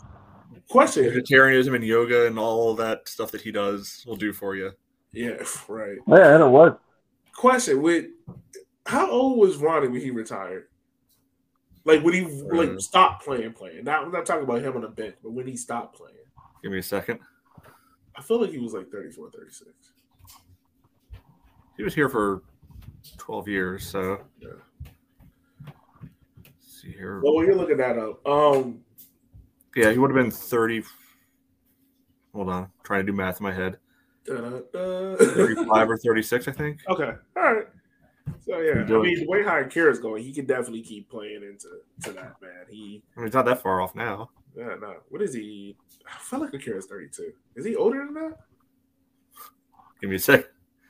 question, 0.68 1.04
vegetarianism 1.04 1.74
and 1.74 1.84
yoga 1.84 2.26
and 2.26 2.38
all 2.38 2.74
that 2.74 3.08
stuff 3.08 3.30
that 3.32 3.40
he 3.40 3.50
does 3.50 4.04
will 4.06 4.16
do 4.16 4.32
for 4.32 4.54
you. 4.54 4.72
Yeah, 5.14 5.42
right. 5.68 5.98
Yeah, 6.06 6.34
and 6.34 6.42
it 6.42 6.48
was. 6.48 6.76
Question: 7.34 7.82
With 7.82 8.06
how 8.86 9.10
old 9.10 9.38
was 9.38 9.56
Ronnie 9.56 9.88
when 9.88 10.00
he 10.00 10.10
retired? 10.10 10.66
Like 11.84 12.02
when 12.02 12.14
he 12.14 12.22
like 12.22 12.70
Uh, 12.70 12.78
stopped 12.78 13.24
playing, 13.24 13.52
playing. 13.52 13.84
Not 13.84 14.04
I'm 14.04 14.12
not 14.12 14.24
talking 14.26 14.44
about 14.44 14.62
him 14.62 14.74
on 14.76 14.82
the 14.82 14.88
bench, 14.88 15.16
but 15.22 15.32
when 15.32 15.46
he 15.46 15.56
stopped 15.56 15.96
playing. 15.96 16.16
Give 16.62 16.72
me 16.72 16.78
a 16.78 16.82
second. 16.82 17.20
I 18.16 18.22
feel 18.22 18.40
like 18.40 18.50
he 18.50 18.58
was 18.58 18.72
like 18.72 18.88
34, 18.90 19.30
36. 19.32 19.70
He 21.76 21.82
was 21.82 21.94
here 21.94 22.08
for 22.08 22.42
12 23.18 23.48
years, 23.48 23.86
so. 23.86 24.20
Yeah. 24.40 24.48
Let's 25.66 26.80
see 26.80 26.92
here. 26.92 27.20
Well, 27.22 27.34
when 27.34 27.46
you're 27.46 27.56
looking 27.56 27.76
that 27.78 27.98
up, 27.98 28.26
um, 28.26 28.80
Yeah, 29.74 29.90
he 29.90 29.98
would 29.98 30.10
have 30.10 30.16
been 30.24 30.30
30. 30.30 30.84
Hold 32.32 32.48
on. 32.48 32.70
trying 32.84 33.04
to 33.04 33.12
do 33.12 33.16
math 33.16 33.40
in 33.40 33.44
my 33.44 33.52
head. 33.52 33.78
Da-da-da. 34.26 35.16
35 35.16 35.90
or 35.90 35.96
36, 35.98 36.48
I 36.48 36.52
think. 36.52 36.80
okay, 36.88 37.12
all 37.36 37.54
right. 37.54 37.66
So 38.40 38.58
yeah, 38.58 38.78
I 38.78 38.80
Enjoy. 38.82 39.02
mean, 39.02 39.20
the 39.20 39.26
way 39.26 39.42
Kira's 39.42 39.98
going, 39.98 40.22
he 40.22 40.32
can 40.32 40.46
definitely 40.46 40.82
keep 40.82 41.10
playing 41.10 41.42
into 41.42 41.68
to 42.04 42.12
that 42.12 42.34
man. 42.40 42.64
He, 42.70 43.02
I 43.16 43.20
mean, 43.20 43.26
he's 43.28 43.34
not 43.34 43.44
that 43.44 43.62
far 43.62 43.80
off 43.82 43.94
now. 43.94 44.30
yeah, 44.56 44.74
no. 44.80 44.94
What 45.10 45.20
is 45.22 45.34
he? 45.34 45.76
I 46.06 46.18
feel 46.18 46.40
like 46.40 46.54
Akira's 46.54 46.86
32. 46.86 47.32
Is 47.56 47.64
he 47.66 47.76
older 47.76 48.04
than 48.04 48.14
that? 48.14 48.38
Give 50.00 50.10
me 50.10 50.16
a 50.16 50.18
sec. 50.18 50.46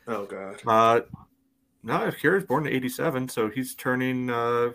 Oh 0.06 0.26
god. 0.26 0.60
Uh, 0.66 1.00
no, 1.82 2.06
if 2.06 2.20
Kira's 2.20 2.44
born 2.44 2.66
in 2.66 2.72
87, 2.72 3.28
so 3.28 3.48
he's 3.48 3.74
turning 3.74 4.30
uh, 4.30 4.70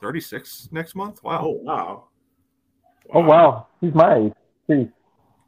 36 0.00 0.68
next 0.72 0.94
month. 0.94 1.22
Wow. 1.22 1.42
Oh 1.44 1.50
wow. 1.62 2.04
Oh 3.12 3.20
wow, 3.20 3.66
he's 3.80 3.94
my 3.94 4.16
age. 4.16 4.32
Jeez. 4.68 4.92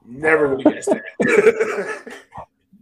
Never 0.08 0.48
would 0.48 0.64
have 0.64 0.74
guessed 0.74 0.88
that. 0.88 1.02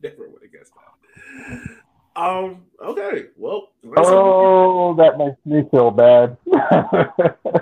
Never 0.03 0.29
would 0.29 0.43
have 0.43 0.53
guessed 0.53 0.73
that. 0.75 2.21
Um. 2.21 2.63
Okay. 2.81 3.27
Well. 3.37 3.73
Oh, 3.97 4.95
that 4.95 5.19
makes 5.19 5.37
me 5.45 5.69
feel 5.71 5.91
bad. 5.91 6.37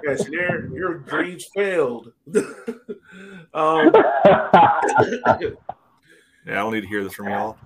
Yes, 0.03 0.29
your 0.29 0.77
your 0.77 0.99
dreams 0.99 1.47
failed. 1.55 2.13
um. 3.55 3.91
Yeah, 3.95 3.95
I 6.47 6.55
don't 6.57 6.75
need 6.75 6.83
to 6.83 6.87
hear 6.87 7.03
this 7.03 7.15
from 7.15 7.29
y'all. 7.29 7.57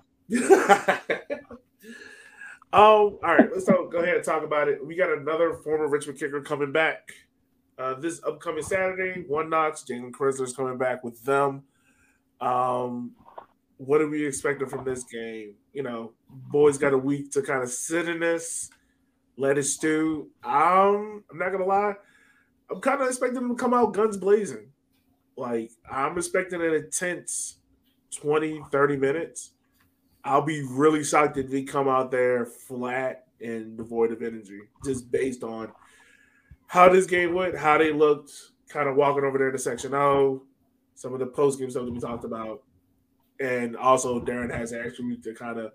oh, 2.72 3.18
all 3.22 3.34
right. 3.34 3.48
Let's 3.52 3.64
go, 3.64 3.88
go 3.88 3.98
ahead 3.98 4.16
and 4.16 4.24
talk 4.24 4.44
about 4.44 4.68
it. 4.68 4.86
We 4.86 4.94
got 4.94 5.10
another 5.10 5.54
former 5.64 5.88
Richmond 5.88 6.20
kicker 6.20 6.40
coming 6.42 6.70
back 6.70 7.10
uh, 7.78 7.94
this 7.94 8.20
upcoming 8.26 8.62
Saturday. 8.62 9.24
One 9.26 9.48
Knox, 9.48 9.84
Jalen 9.88 10.12
is 10.40 10.52
coming 10.52 10.78
back 10.78 11.04
with 11.04 11.22
them. 11.24 11.62
Um, 12.40 13.12
what 13.78 14.00
are 14.00 14.08
we 14.08 14.26
expecting 14.26 14.68
from 14.68 14.84
this 14.84 15.04
game? 15.04 15.54
You 15.72 15.82
know, 15.82 16.12
boys 16.28 16.78
got 16.78 16.92
a 16.92 16.98
week 16.98 17.30
to 17.32 17.42
kind 17.42 17.62
of 17.62 17.70
sit 17.70 18.08
in 18.08 18.20
this, 18.20 18.70
let 19.36 19.58
it 19.58 19.64
stew. 19.64 20.30
Um, 20.44 21.24
I'm 21.30 21.38
not 21.38 21.52
gonna 21.52 21.64
lie, 21.64 21.94
I'm 22.70 22.80
kind 22.80 23.00
of 23.00 23.08
expecting 23.08 23.34
them 23.40 23.48
to 23.48 23.54
come 23.54 23.74
out 23.74 23.94
guns 23.94 24.16
blazing. 24.16 24.70
Like 25.36 25.70
I'm 25.90 26.16
expecting 26.18 26.60
an 26.60 26.74
intense 26.74 27.58
20, 28.16 28.62
30 28.70 28.96
minutes. 28.96 29.52
I'll 30.24 30.42
be 30.42 30.62
really 30.62 31.04
shocked 31.04 31.36
if 31.38 31.48
they 31.50 31.62
come 31.62 31.88
out 31.88 32.10
there 32.10 32.44
flat 32.44 33.24
and 33.40 33.76
devoid 33.76 34.12
of 34.12 34.20
energy, 34.20 34.60
just 34.84 35.10
based 35.10 35.44
on 35.44 35.72
how 36.66 36.88
this 36.88 37.06
game 37.06 37.34
went, 37.34 37.56
how 37.56 37.78
they 37.78 37.92
looked, 37.92 38.32
kind 38.68 38.88
of 38.88 38.96
walking 38.96 39.24
over 39.24 39.38
there 39.38 39.52
to 39.52 39.58
section 39.58 39.94
O, 39.94 40.42
some 40.98 41.12
of 41.12 41.20
the 41.20 41.26
post 41.26 41.60
game 41.60 41.70
stuff 41.70 41.84
that 41.84 41.92
we 41.92 42.00
talked 42.00 42.24
about, 42.24 42.64
and 43.38 43.76
also 43.76 44.20
Darren 44.20 44.52
has 44.52 44.72
actually 44.72 45.16
to 45.18 45.32
kind 45.32 45.60
of 45.60 45.70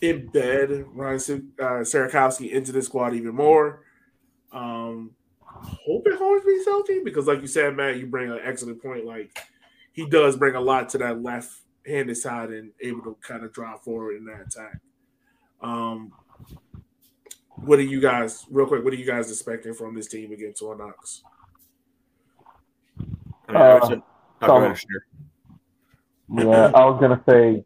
embed 0.00 0.86
Ryan 0.94 1.52
uh, 1.60 1.82
Sierakowski 1.82 2.52
into 2.52 2.70
the 2.70 2.80
squad 2.80 3.12
even 3.12 3.34
more. 3.34 3.82
Um, 4.52 5.16
hoping 5.44 6.16
Hornsby's 6.16 6.64
healthy 6.64 7.00
because, 7.04 7.26
like 7.26 7.40
you 7.40 7.48
said, 7.48 7.76
Matt, 7.76 7.98
you 7.98 8.06
bring 8.06 8.30
an 8.30 8.38
excellent 8.40 8.80
point. 8.80 9.04
Like 9.04 9.36
he 9.92 10.06
does 10.08 10.36
bring 10.36 10.54
a 10.54 10.60
lot 10.60 10.88
to 10.90 10.98
that 10.98 11.20
left-handed 11.20 12.16
side 12.16 12.50
and 12.50 12.70
able 12.80 13.02
to 13.02 13.16
kind 13.20 13.44
of 13.44 13.52
drive 13.52 13.82
forward 13.82 14.16
in 14.16 14.26
that 14.26 14.46
attack. 14.46 14.80
Um, 15.60 16.12
what 17.56 17.80
are 17.80 17.82
you 17.82 18.00
guys, 18.00 18.46
real 18.48 18.66
quick? 18.66 18.84
What 18.84 18.92
are 18.92 18.96
you 18.96 19.04
guys 19.04 19.28
expecting 19.28 19.74
from 19.74 19.96
this 19.96 20.06
team 20.06 20.30
against 20.30 20.62
Or 20.62 20.76
Knox? 20.76 21.24
I 23.56 23.58
mean, 23.58 23.62
Uh, 23.62 23.80
oh, 23.82 23.88
so- 23.88 24.76
yeah, 26.48 26.70
I 26.74 26.84
was 26.86 27.00
gonna 27.00 27.22
say 27.28 27.64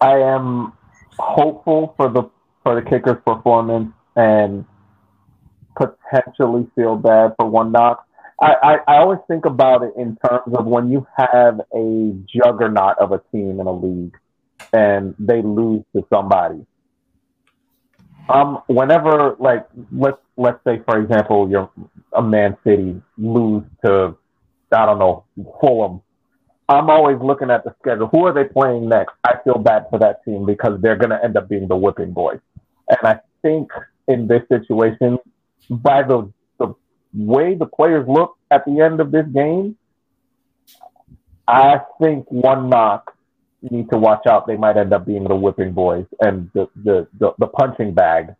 I 0.00 0.18
am 0.18 0.72
hopeful 1.18 1.94
for 1.96 2.08
the 2.08 2.24
for 2.62 2.74
the 2.74 2.82
kicker's 2.82 3.22
performance 3.24 3.92
and 4.16 4.64
potentially 5.76 6.66
feel 6.74 6.96
bad 6.96 7.34
for 7.38 7.48
one 7.48 7.70
knock. 7.72 8.04
I, 8.40 8.54
I, 8.62 8.94
I 8.94 8.96
always 8.98 9.20
think 9.28 9.44
about 9.46 9.82
it 9.82 9.92
in 9.96 10.16
terms 10.16 10.54
of 10.54 10.66
when 10.66 10.90
you 10.90 11.06
have 11.16 11.60
a 11.74 12.12
juggernaut 12.26 12.98
of 12.98 13.12
a 13.12 13.20
team 13.32 13.60
in 13.60 13.66
a 13.66 13.72
league 13.72 14.14
and 14.72 15.14
they 15.18 15.40
lose 15.42 15.82
to 15.94 16.04
somebody. 16.12 16.66
Um, 18.28 18.62
whenever 18.66 19.36
like 19.38 19.66
let's 19.92 20.18
let's 20.36 20.58
say 20.64 20.80
for 20.84 21.00
example 21.00 21.48
you're 21.48 21.70
a 22.12 22.22
Man 22.22 22.56
City 22.64 23.00
lose 23.16 23.62
to 23.84 24.16
I 24.72 24.86
don't 24.86 24.98
know 24.98 25.24
Fulham 25.60 26.02
I'm 26.68 26.90
always 26.90 27.18
looking 27.20 27.50
at 27.50 27.64
the 27.64 27.74
schedule. 27.80 28.08
Who 28.08 28.26
are 28.26 28.32
they 28.32 28.44
playing 28.44 28.88
next? 28.88 29.14
I 29.24 29.34
feel 29.44 29.58
bad 29.58 29.86
for 29.88 29.98
that 30.00 30.24
team 30.24 30.44
because 30.44 30.80
they're 30.80 30.96
going 30.96 31.10
to 31.10 31.22
end 31.22 31.36
up 31.36 31.48
being 31.48 31.68
the 31.68 31.76
whipping 31.76 32.12
boys. 32.12 32.40
And 32.88 32.98
I 33.04 33.20
think 33.42 33.70
in 34.08 34.26
this 34.26 34.42
situation, 34.48 35.18
by 35.70 36.02
the 36.02 36.32
the 36.58 36.74
way 37.14 37.54
the 37.54 37.66
players 37.66 38.06
look 38.08 38.36
at 38.50 38.64
the 38.64 38.80
end 38.80 39.00
of 39.00 39.12
this 39.12 39.26
game, 39.32 39.76
I 41.46 41.80
think 42.00 42.26
one 42.30 42.68
knock 42.68 43.15
need 43.62 43.90
to 43.90 43.98
watch 43.98 44.26
out. 44.26 44.46
They 44.46 44.56
might 44.56 44.76
end 44.76 44.92
up 44.92 45.06
being 45.06 45.24
the 45.24 45.34
whipping 45.34 45.72
boys 45.72 46.06
and 46.20 46.50
the 46.54 46.68
the 46.84 47.06
the, 47.18 47.32
the 47.38 47.46
punching 47.46 47.94
bag 47.94 48.34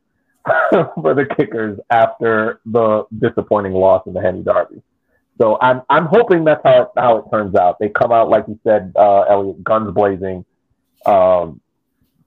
for 0.71 1.14
the 1.14 1.27
kickers 1.37 1.79
after 1.91 2.61
the 2.67 3.05
disappointing 3.19 3.73
loss 3.73 4.07
in 4.07 4.12
the 4.12 4.21
Henny 4.21 4.43
Derby. 4.43 4.83
So 5.41 5.59
I'm 5.61 5.83
I'm 5.91 6.07
hoping 6.07 6.45
that's 6.45 6.62
how 6.64 6.83
it, 6.83 6.89
how 6.97 7.19
it 7.19 7.25
turns 7.31 7.55
out. 7.55 7.79
They 7.79 7.89
come 7.89 8.12
out 8.12 8.29
like 8.29 8.45
you 8.49 8.59
said, 8.64 8.93
uh, 8.97 9.23
Elliot, 9.23 9.62
guns 9.62 9.93
blazing, 9.93 10.45
um, 11.05 11.61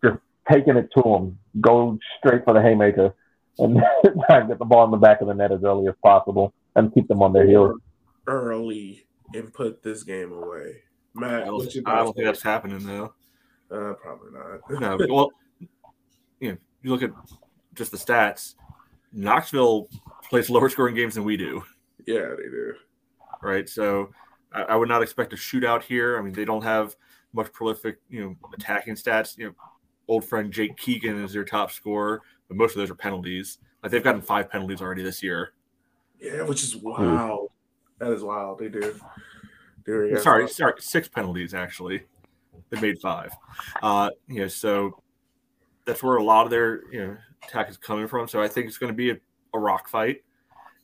just 0.04 0.18
taking 0.52 0.78
it 0.78 0.90
to 0.96 1.02
them, 1.02 1.40
go 1.60 1.98
straight 2.20 2.44
for 2.44 2.54
the 2.54 2.62
haymaker, 2.62 3.16
and 3.58 3.78
try 4.28 4.40
and 4.40 4.50
get 4.50 4.60
the 4.60 4.66
ball 4.66 4.86
in 4.86 4.92
the 4.92 4.98
back 4.98 5.22
of 5.22 5.28
the 5.28 5.34
net 5.34 5.52
as 5.52 5.64
early 5.64 5.88
as 5.88 5.96
possible 6.04 6.54
and 6.76 6.94
keep 6.94 7.08
them 7.08 7.22
on 7.24 7.34
their 7.34 7.48
heels. 7.48 7.80
Early 8.28 9.06
and 9.34 9.54
put 9.54 9.84
this 9.84 10.04
game 10.04 10.32
away. 10.32 10.84
Matt, 11.14 11.43
I 11.43 11.45
don't, 11.45 11.55
what's 11.55 11.76
your 11.76 11.84
I 11.88 11.95
don't 11.97 12.14
think 12.14 12.26
that's 12.26 12.43
happening 12.43 12.80
though. 12.86 13.14
Uh, 13.72 13.93
probably 13.93 14.32
not. 14.32 14.60
No, 14.99 15.07
well, 15.14 15.32
you 16.39 16.51
know, 16.51 16.57
you 16.82 16.91
look 16.91 17.03
at 17.03 17.12
just 17.76 17.91
the 17.91 17.97
stats. 17.97 18.55
Knoxville 19.12 19.89
plays 20.30 20.49
lower 20.49 20.70
scoring 20.70 20.95
games 20.95 21.16
than 21.16 21.24
we 21.24 21.36
do, 21.36 21.64
yeah, 22.05 22.30
they 22.38 22.43
do. 22.49 22.74
right? 23.41 23.68
So 23.68 24.12
I, 24.53 24.62
I 24.64 24.76
would 24.76 24.88
not 24.89 25.01
expect 25.01 25.34
a 25.34 25.36
shootout 25.36 25.82
here. 25.84 26.18
I 26.18 26.22
mean, 26.22 26.34
they 26.34 26.45
don't 26.45 26.64
have 26.64 26.95
much 27.34 27.51
prolific, 27.53 27.99
you 28.10 28.22
know, 28.24 28.36
attacking 28.53 28.95
stats. 28.95 29.38
You 29.38 29.47
know, 29.47 29.53
old 30.07 30.26
friend 30.26 30.51
Jake 30.51 30.78
Keegan 30.78 31.24
is 31.24 31.34
their 31.34 31.43
top 31.43 31.72
scorer, 31.72 32.22
but 32.47 32.57
most 32.57 32.72
of 32.72 32.78
those 32.78 32.89
are 32.91 32.95
penalties. 32.95 33.57
Like 33.82 33.91
they've 33.91 34.03
gotten 34.03 34.22
five 34.22 34.49
penalties 34.49 34.82
already 34.82 35.03
this 35.03 35.24
year. 35.24 35.53
Yeah, 36.20 36.43
which 36.43 36.64
is 36.64 36.76
wild. 36.76 37.49
That 37.99 38.12
is 38.12 38.24
wild. 38.24 38.60
They 38.60 38.70
do. 38.70 38.99
They 39.86 40.11
yeah, 40.11 40.19
sorry, 40.19 40.47
sorry, 40.47 40.73
six 40.80 41.07
penalties 41.07 41.53
actually. 41.53 42.03
They 42.69 42.80
made 42.80 42.99
five. 42.99 43.32
Uh, 43.82 44.09
you 44.27 44.41
know, 44.41 44.47
so 44.47 45.01
that's 45.86 46.03
where 46.03 46.17
a 46.17 46.23
lot 46.23 46.45
of 46.45 46.51
their 46.51 46.91
you 46.93 47.07
know 47.07 47.17
attack 47.47 47.69
is 47.69 47.77
coming 47.77 48.07
from. 48.07 48.27
So 48.27 48.41
I 48.41 48.47
think 48.47 48.67
it's 48.67 48.77
going 48.77 48.91
to 48.91 48.97
be 48.97 49.11
a, 49.11 49.17
a 49.53 49.59
rock 49.59 49.89
fight. 49.89 50.23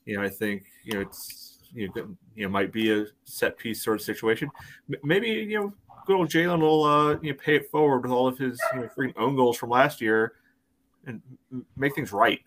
You 0.06 0.18
know, 0.18 0.24
I 0.24 0.30
think 0.30 0.64
you 0.84 0.94
know 0.94 1.02
it's 1.02 1.60
you 1.74 1.90
know, 1.96 2.16
you 2.36 2.44
know 2.44 2.50
might 2.50 2.72
be 2.72 2.92
a 2.92 3.06
set 3.24 3.58
piece 3.58 3.84
sort 3.84 3.98
of 3.98 4.02
situation. 4.02 4.50
M- 4.92 5.00
Maybe 5.04 5.28
you 5.28 5.60
know 5.60 5.74
good 6.06 6.16
old 6.16 6.30
Jalen 6.30 6.62
will 6.62 6.84
uh, 6.84 7.18
you 7.22 7.32
know 7.32 7.38
pay 7.38 7.56
it 7.56 7.70
forward 7.70 8.04
with 8.04 8.12
all 8.12 8.28
of 8.28 8.38
his 8.38 8.60
you 8.74 8.82
know, 8.82 8.90
freaking 8.98 9.14
own 9.18 9.36
goals 9.36 9.58
from 9.58 9.70
last 9.70 10.02
year 10.02 10.34
and 11.06 11.22
make 11.78 11.96
things 11.96 12.12
right. 12.12 12.40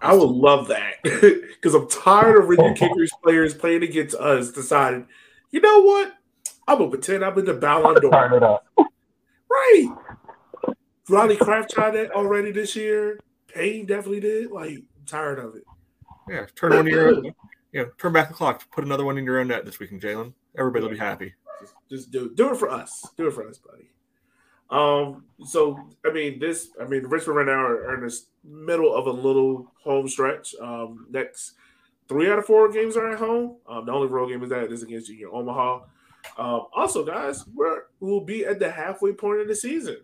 I 0.00 0.14
would 0.14 0.30
love 0.30 0.68
that 0.68 0.94
because 1.02 1.74
I'm 1.74 1.88
tired 1.88 2.40
of 2.40 2.46
Virginia 2.48 2.74
Kickers 2.74 3.10
players 3.22 3.54
playing 3.54 3.82
against 3.82 4.14
us. 4.16 4.52
Decided, 4.52 5.06
you 5.50 5.60
know 5.60 5.82
what? 5.82 6.14
I'm 6.66 6.78
gonna 6.78 6.90
pretend 6.90 7.24
I'm 7.24 7.38
in 7.38 7.44
the 7.44 7.54
Ballon 7.54 7.94
Turn 7.94 8.10
d'Or. 8.10 8.36
it 8.36 8.42
up. 8.42 8.66
Right. 9.50 9.88
Ronnie 11.08 11.36
Kraft 11.36 11.70
tried 11.70 11.92
that 11.92 12.12
already 12.12 12.52
this 12.52 12.76
year. 12.76 13.18
Payne 13.46 13.86
definitely 13.86 14.20
did. 14.20 14.50
Like, 14.50 14.70
I'm 14.70 14.86
tired 15.06 15.38
of 15.38 15.54
it. 15.56 15.64
Yeah, 16.28 16.46
turn 16.54 16.70
one 16.70 16.80
of 16.80 16.88
your 16.88 17.08
own, 17.08 17.24
you 17.24 17.82
know 17.82 17.90
turn 17.98 18.12
back 18.12 18.28
the 18.28 18.34
clock, 18.34 18.70
put 18.70 18.84
another 18.84 19.04
one 19.04 19.16
in 19.16 19.24
your 19.24 19.40
own 19.40 19.48
net 19.48 19.64
this 19.64 19.78
weekend, 19.78 20.02
Jalen. 20.02 20.34
Everybody 20.58 20.84
will 20.84 20.92
be 20.92 20.98
happy. 20.98 21.34
Just, 21.60 21.74
just 21.88 22.10
do 22.10 22.34
do 22.34 22.52
it 22.52 22.58
for 22.58 22.68
us. 22.68 23.06
Do 23.16 23.28
it 23.28 23.32
for 23.32 23.48
us, 23.48 23.58
buddy. 23.58 23.88
Um. 24.70 25.24
So 25.46 25.78
I 26.04 26.12
mean, 26.12 26.38
this. 26.38 26.68
I 26.80 26.84
mean, 26.84 27.04
Richmond 27.04 27.38
right 27.38 27.46
now 27.46 27.62
are, 27.62 27.88
are 27.88 27.94
in 27.94 28.00
the 28.02 28.20
middle 28.44 28.94
of 28.94 29.06
a 29.06 29.10
little 29.10 29.72
home 29.82 30.08
stretch. 30.08 30.54
Um. 30.60 31.06
Next 31.10 31.54
three 32.08 32.30
out 32.30 32.38
of 32.38 32.46
four 32.46 32.70
games 32.70 32.96
are 32.96 33.10
at 33.10 33.18
home. 33.18 33.56
Um. 33.68 33.86
The 33.86 33.92
only 33.92 34.08
road 34.08 34.28
game 34.28 34.42
is 34.42 34.50
that 34.50 34.72
is 34.72 34.82
against 34.82 35.08
Union 35.08 35.30
Omaha. 35.32 35.80
Um. 36.36 36.66
Also, 36.74 37.04
guys, 37.04 37.44
we're 37.54 37.82
we'll 38.00 38.24
be 38.24 38.44
at 38.44 38.58
the 38.58 38.70
halfway 38.70 39.12
point 39.12 39.40
of 39.40 39.48
the 39.48 39.54
season. 39.54 39.98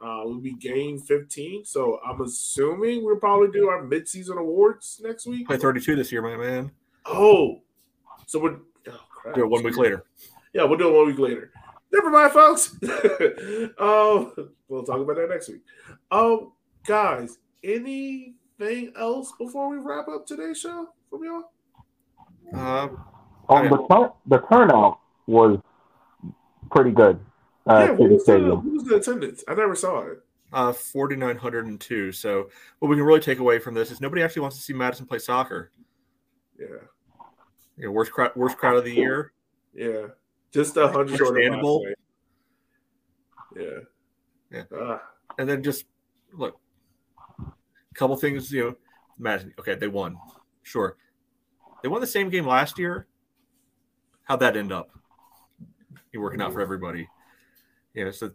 Uh, 0.00 0.20
we'll 0.24 0.40
be 0.40 0.52
game 0.52 0.98
15. 0.98 1.64
So 1.64 1.98
I'm 2.06 2.20
assuming 2.20 3.04
we'll 3.04 3.16
probably 3.16 3.48
do 3.48 3.68
our 3.68 3.82
midseason 3.82 4.36
awards 4.38 5.00
next 5.02 5.26
week. 5.26 5.46
Play 5.46 5.56
32 5.56 5.96
this 5.96 6.12
year, 6.12 6.20
my 6.20 6.36
man. 6.36 6.70
Oh, 7.06 7.62
so 8.26 8.38
we're 8.38 8.58
oh, 8.88 9.00
crap. 9.10 9.34
Do 9.34 9.44
it 9.44 9.48
one 9.48 9.62
week 9.62 9.78
later. 9.78 10.04
Yeah, 10.52 10.64
we'll 10.64 10.78
do 10.78 10.88
it 10.88 10.96
one 10.96 11.06
week 11.06 11.18
later. 11.18 11.50
Never 11.92 12.10
mind, 12.10 12.32
folks. 12.32 12.76
um, 13.78 14.32
we'll 14.68 14.84
talk 14.84 15.00
about 15.00 15.16
that 15.16 15.28
next 15.30 15.48
week. 15.48 15.62
Um, 16.10 16.52
guys, 16.86 17.38
anything 17.62 18.92
else 18.96 19.32
before 19.38 19.70
we 19.70 19.78
wrap 19.78 20.08
up 20.08 20.26
today's 20.26 20.58
show 20.58 20.88
from 21.10 21.24
y'all? 21.24 21.50
Uh, 22.54 22.88
Um, 23.48 23.68
the, 23.68 23.86
turn, 23.88 24.10
the 24.26 24.38
turnout 24.48 24.98
was 25.26 25.58
pretty 26.70 26.90
good. 26.90 27.18
Uh, 27.68 27.86
yeah, 27.86 27.90
what 27.92 28.10
was, 28.10 28.18
the, 28.18 28.32
Stadium. 28.32 28.50
what 28.64 28.64
was 28.74 28.84
the 28.84 28.96
attendance? 28.96 29.44
I 29.48 29.54
never 29.54 29.74
saw 29.74 30.00
it. 30.02 30.22
uh, 30.52 30.72
4,902. 30.72 32.12
So, 32.12 32.48
what 32.78 32.88
we 32.88 32.96
can 32.96 33.04
really 33.04 33.20
take 33.20 33.38
away 33.38 33.58
from 33.58 33.74
this 33.74 33.90
is 33.90 34.00
nobody 34.00 34.22
actually 34.22 34.42
wants 34.42 34.56
to 34.56 34.62
see 34.62 34.72
Madison 34.72 35.06
play 35.06 35.18
soccer. 35.18 35.70
Yeah, 36.58 36.66
You 37.76 37.84
know, 37.86 37.90
worst 37.90 38.12
crowd, 38.12 38.32
worst 38.36 38.56
crowd 38.56 38.76
of 38.76 38.84
the 38.84 38.92
year. 38.94 39.32
yeah, 39.74 40.06
just 40.52 40.76
a 40.76 40.88
hundred 40.88 41.18
short 41.18 41.30
Understandable. 41.36 41.84
Yeah, 43.56 43.64
Yeah. 44.50 44.62
Ah, 44.74 45.02
And 45.38 45.48
then 45.48 45.62
just 45.62 45.84
look, 46.32 46.58
a 47.38 47.52
couple 47.94 48.16
things, 48.16 48.50
you 48.52 48.62
know, 48.64 48.74
Madison. 49.18 49.52
Okay, 49.58 49.74
they 49.74 49.88
won. 49.88 50.16
Sure. 50.66 50.96
They 51.80 51.88
won 51.88 52.00
the 52.00 52.08
same 52.08 52.28
game 52.28 52.44
last 52.44 52.76
year. 52.76 53.06
How'd 54.24 54.40
that 54.40 54.56
end 54.56 54.72
up? 54.72 54.90
You're 56.10 56.22
working 56.22 56.42
out 56.42 56.52
for 56.52 56.60
everybody. 56.60 57.08
Yeah, 57.94 58.10
so 58.10 58.32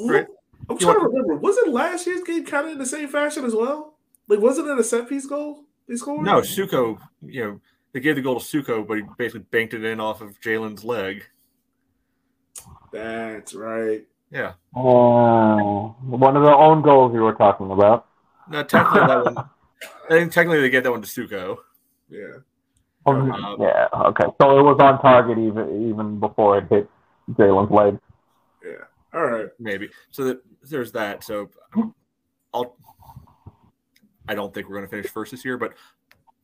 Right. 0.00 0.26
I'm 0.68 0.78
trying 0.78 0.98
to 0.98 1.06
remember. 1.06 1.36
Wasn't 1.36 1.72
last 1.72 2.08
year's 2.08 2.24
game 2.24 2.44
kind 2.44 2.66
of 2.66 2.72
in 2.72 2.78
the 2.78 2.86
same 2.86 3.08
fashion 3.08 3.44
as 3.44 3.54
well? 3.54 3.94
Like, 4.26 4.40
wasn't 4.40 4.66
it 4.66 4.78
a 4.78 4.82
set 4.82 5.08
piece 5.08 5.26
goal 5.26 5.64
they 5.88 5.94
scored? 5.94 6.26
no, 6.26 6.40
Suko, 6.40 6.98
you 7.22 7.44
know, 7.44 7.60
they 7.92 8.00
gave 8.00 8.16
the 8.16 8.22
goal 8.22 8.40
to 8.40 8.44
Suko, 8.44 8.84
but 8.84 8.96
he 8.96 9.04
basically 9.16 9.46
banked 9.52 9.74
it 9.74 9.84
in 9.84 10.00
off 10.00 10.20
of 10.22 10.40
Jalen's 10.40 10.82
leg. 10.82 11.24
That's 12.90 13.54
right. 13.54 14.04
Yeah. 14.32 14.54
Oh, 14.74 15.94
one 16.02 16.36
of 16.36 16.42
the 16.42 16.52
own 16.52 16.82
goals 16.82 17.14
you 17.14 17.20
were 17.20 17.34
talking 17.34 17.70
about. 17.70 18.08
No, 18.50 18.64
technically 18.64 19.06
that 19.06 19.24
one. 19.24 19.50
I 20.06 20.14
think 20.18 20.32
technically 20.32 20.60
they 20.60 20.70
get 20.70 20.84
that 20.84 20.90
one 20.90 21.02
to 21.02 21.08
Suko. 21.08 21.58
Yeah. 22.08 22.38
Um, 23.06 23.30
Uh, 23.30 23.56
yeah, 23.58 23.88
okay. 24.08 24.24
So 24.40 24.58
it 24.58 24.62
was 24.62 24.78
on 24.80 25.00
target 25.00 25.38
even 25.38 25.88
even 25.90 26.18
before 26.20 26.58
it 26.58 26.66
hit 26.70 26.88
Jalen's 27.32 27.70
leg. 27.70 27.98
Yeah. 28.64 28.84
All 29.12 29.26
right. 29.26 29.48
maybe. 29.58 29.90
So 30.10 30.24
that, 30.24 30.40
there's 30.62 30.92
that. 30.92 31.22
So 31.24 31.50
I'll. 32.52 32.76
I 34.26 34.34
don't 34.34 34.54
think 34.54 34.68
we're 34.68 34.76
going 34.76 34.86
to 34.86 34.90
finish 34.90 35.06
first 35.10 35.32
this 35.32 35.44
year, 35.44 35.58
but 35.58 35.74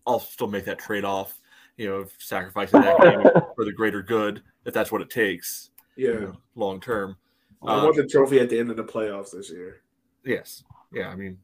I'll 0.06 0.20
still 0.20 0.48
make 0.48 0.66
that 0.66 0.78
trade 0.78 1.04
off. 1.04 1.38
You 1.78 1.88
know, 1.88 1.94
of 1.96 2.12
sacrificing 2.18 2.82
that 2.82 3.00
game 3.00 3.22
for 3.56 3.64
the 3.64 3.72
greater 3.72 4.02
good, 4.02 4.42
if 4.66 4.74
that's 4.74 4.92
what 4.92 5.00
it 5.00 5.08
takes. 5.08 5.70
Yeah. 5.96 6.08
You 6.10 6.20
know, 6.20 6.36
long 6.56 6.78
term. 6.80 7.16
I 7.62 7.74
Uh, 7.76 7.84
want 7.84 7.96
the 7.96 8.06
trophy 8.06 8.38
at 8.40 8.50
the 8.50 8.58
end 8.58 8.70
of 8.70 8.76
the 8.76 8.84
playoffs 8.84 9.30
this 9.32 9.50
year. 9.50 9.80
Yes. 10.24 10.62
Yeah. 10.92 11.08
I 11.08 11.16
mean, 11.16 11.38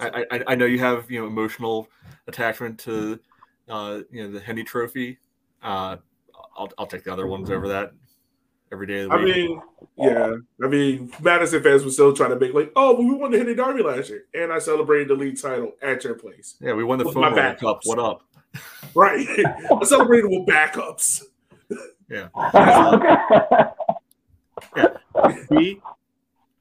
I, 0.00 0.24
I 0.30 0.44
I 0.48 0.54
know 0.54 0.66
you 0.66 0.78
have 0.78 1.10
you 1.10 1.20
know 1.20 1.26
emotional 1.26 1.88
attachment 2.26 2.78
to 2.80 3.18
uh, 3.68 4.00
you 4.10 4.24
know 4.24 4.32
the 4.32 4.40
Hendy 4.40 4.64
Trophy. 4.64 5.18
Uh, 5.62 5.96
I'll 6.56 6.70
I'll 6.78 6.86
take 6.86 7.04
the 7.04 7.12
other 7.12 7.26
ones 7.26 7.50
over 7.50 7.68
that 7.68 7.92
every 8.72 8.86
day 8.86 9.00
of 9.00 9.10
the 9.10 9.16
I 9.16 9.24
mean, 9.24 9.62
yeah. 9.96 10.36
I 10.62 10.66
mean, 10.66 11.12
Madison 11.20 11.62
fans 11.62 11.84
were 11.84 11.90
still 11.90 12.12
trying 12.12 12.30
to 12.30 12.38
make 12.38 12.54
like, 12.54 12.72
oh, 12.76 12.96
but 12.96 13.02
we 13.02 13.14
won 13.14 13.30
the 13.30 13.38
Henry 13.38 13.54
Derby 13.54 13.82
last 13.82 14.10
year, 14.10 14.24
and 14.34 14.52
I 14.52 14.58
celebrated 14.58 15.08
the 15.08 15.14
league 15.14 15.40
title 15.40 15.72
at 15.82 16.04
your 16.04 16.14
place. 16.14 16.56
yeah, 16.60 16.74
we 16.74 16.84
won 16.84 16.98
the 16.98 17.04
with 17.04 17.14
phone 17.14 17.34
my 17.34 17.34
Cup. 17.34 17.58
backups. 17.58 17.80
What 17.84 17.98
up? 17.98 18.22
Right. 18.94 19.26
I 19.80 19.84
celebrated 19.84 20.28
with 20.28 20.46
backups. 20.46 21.22
Yeah. 22.08 22.28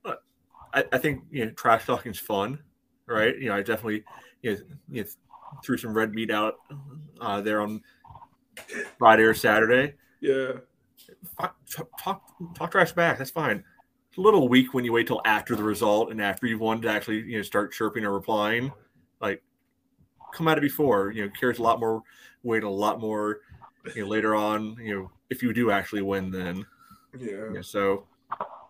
look, 0.04 0.24
I, 0.74 0.84
I 0.92 0.98
think 0.98 1.24
you 1.32 1.46
know 1.46 1.52
trash 1.52 1.86
talking 1.86 2.12
is 2.12 2.20
fun, 2.20 2.60
right? 3.08 3.38
You 3.38 3.50
know, 3.50 3.56
I 3.56 3.62
definitely 3.62 4.04
you 4.42 4.52
know, 4.52 4.58
you 4.90 5.02
know 5.04 5.10
threw 5.64 5.78
some 5.78 5.94
red 5.94 6.14
meat 6.14 6.30
out 6.30 6.56
uh, 7.22 7.42
there 7.42 7.62
on 7.62 7.82
Friday 9.00 9.24
or 9.24 9.34
Saturday. 9.34 9.94
Yeah. 10.20 10.54
Talk, 11.40 11.56
talk 12.00 12.22
talk 12.56 12.72
trash 12.72 12.92
back. 12.92 13.18
That's 13.18 13.32
fine. 13.32 13.64
It's 14.10 14.18
a 14.18 14.22
little 14.22 14.50
weak 14.50 14.74
when 14.74 14.84
you 14.84 14.92
wait 14.92 15.08
till 15.08 15.22
after 15.26 15.56
the 15.56 15.64
result 15.64 16.12
and 16.12 16.22
after 16.22 16.48
you've 16.48 16.60
won 16.60 16.82
to 16.82 16.90
actually 16.90 17.22
you 17.22 17.38
know 17.38 17.44
start 17.44 17.72
chirping 17.72 18.04
or 18.04 18.12
replying. 18.12 18.72
Like, 19.22 19.42
come 20.34 20.48
at 20.48 20.58
it 20.58 20.62
before. 20.62 21.12
You 21.12 21.26
know, 21.26 21.32
carries 21.40 21.60
a 21.60 21.64
lot 21.64 21.80
more 21.80 22.04
weight, 22.44 22.64
a 22.64 22.70
lot 22.70 23.00
more 23.00 23.40
you 23.96 24.04
know, 24.04 24.10
later 24.10 24.36
on, 24.36 24.78
you 24.82 24.96
know, 24.96 25.12
if 25.30 25.42
you 25.42 25.54
do 25.54 25.72
actually 25.72 26.02
win, 26.02 26.32
then 26.32 26.66
Yeah. 27.18 27.54
yeah. 27.54 27.62
So 27.62 28.06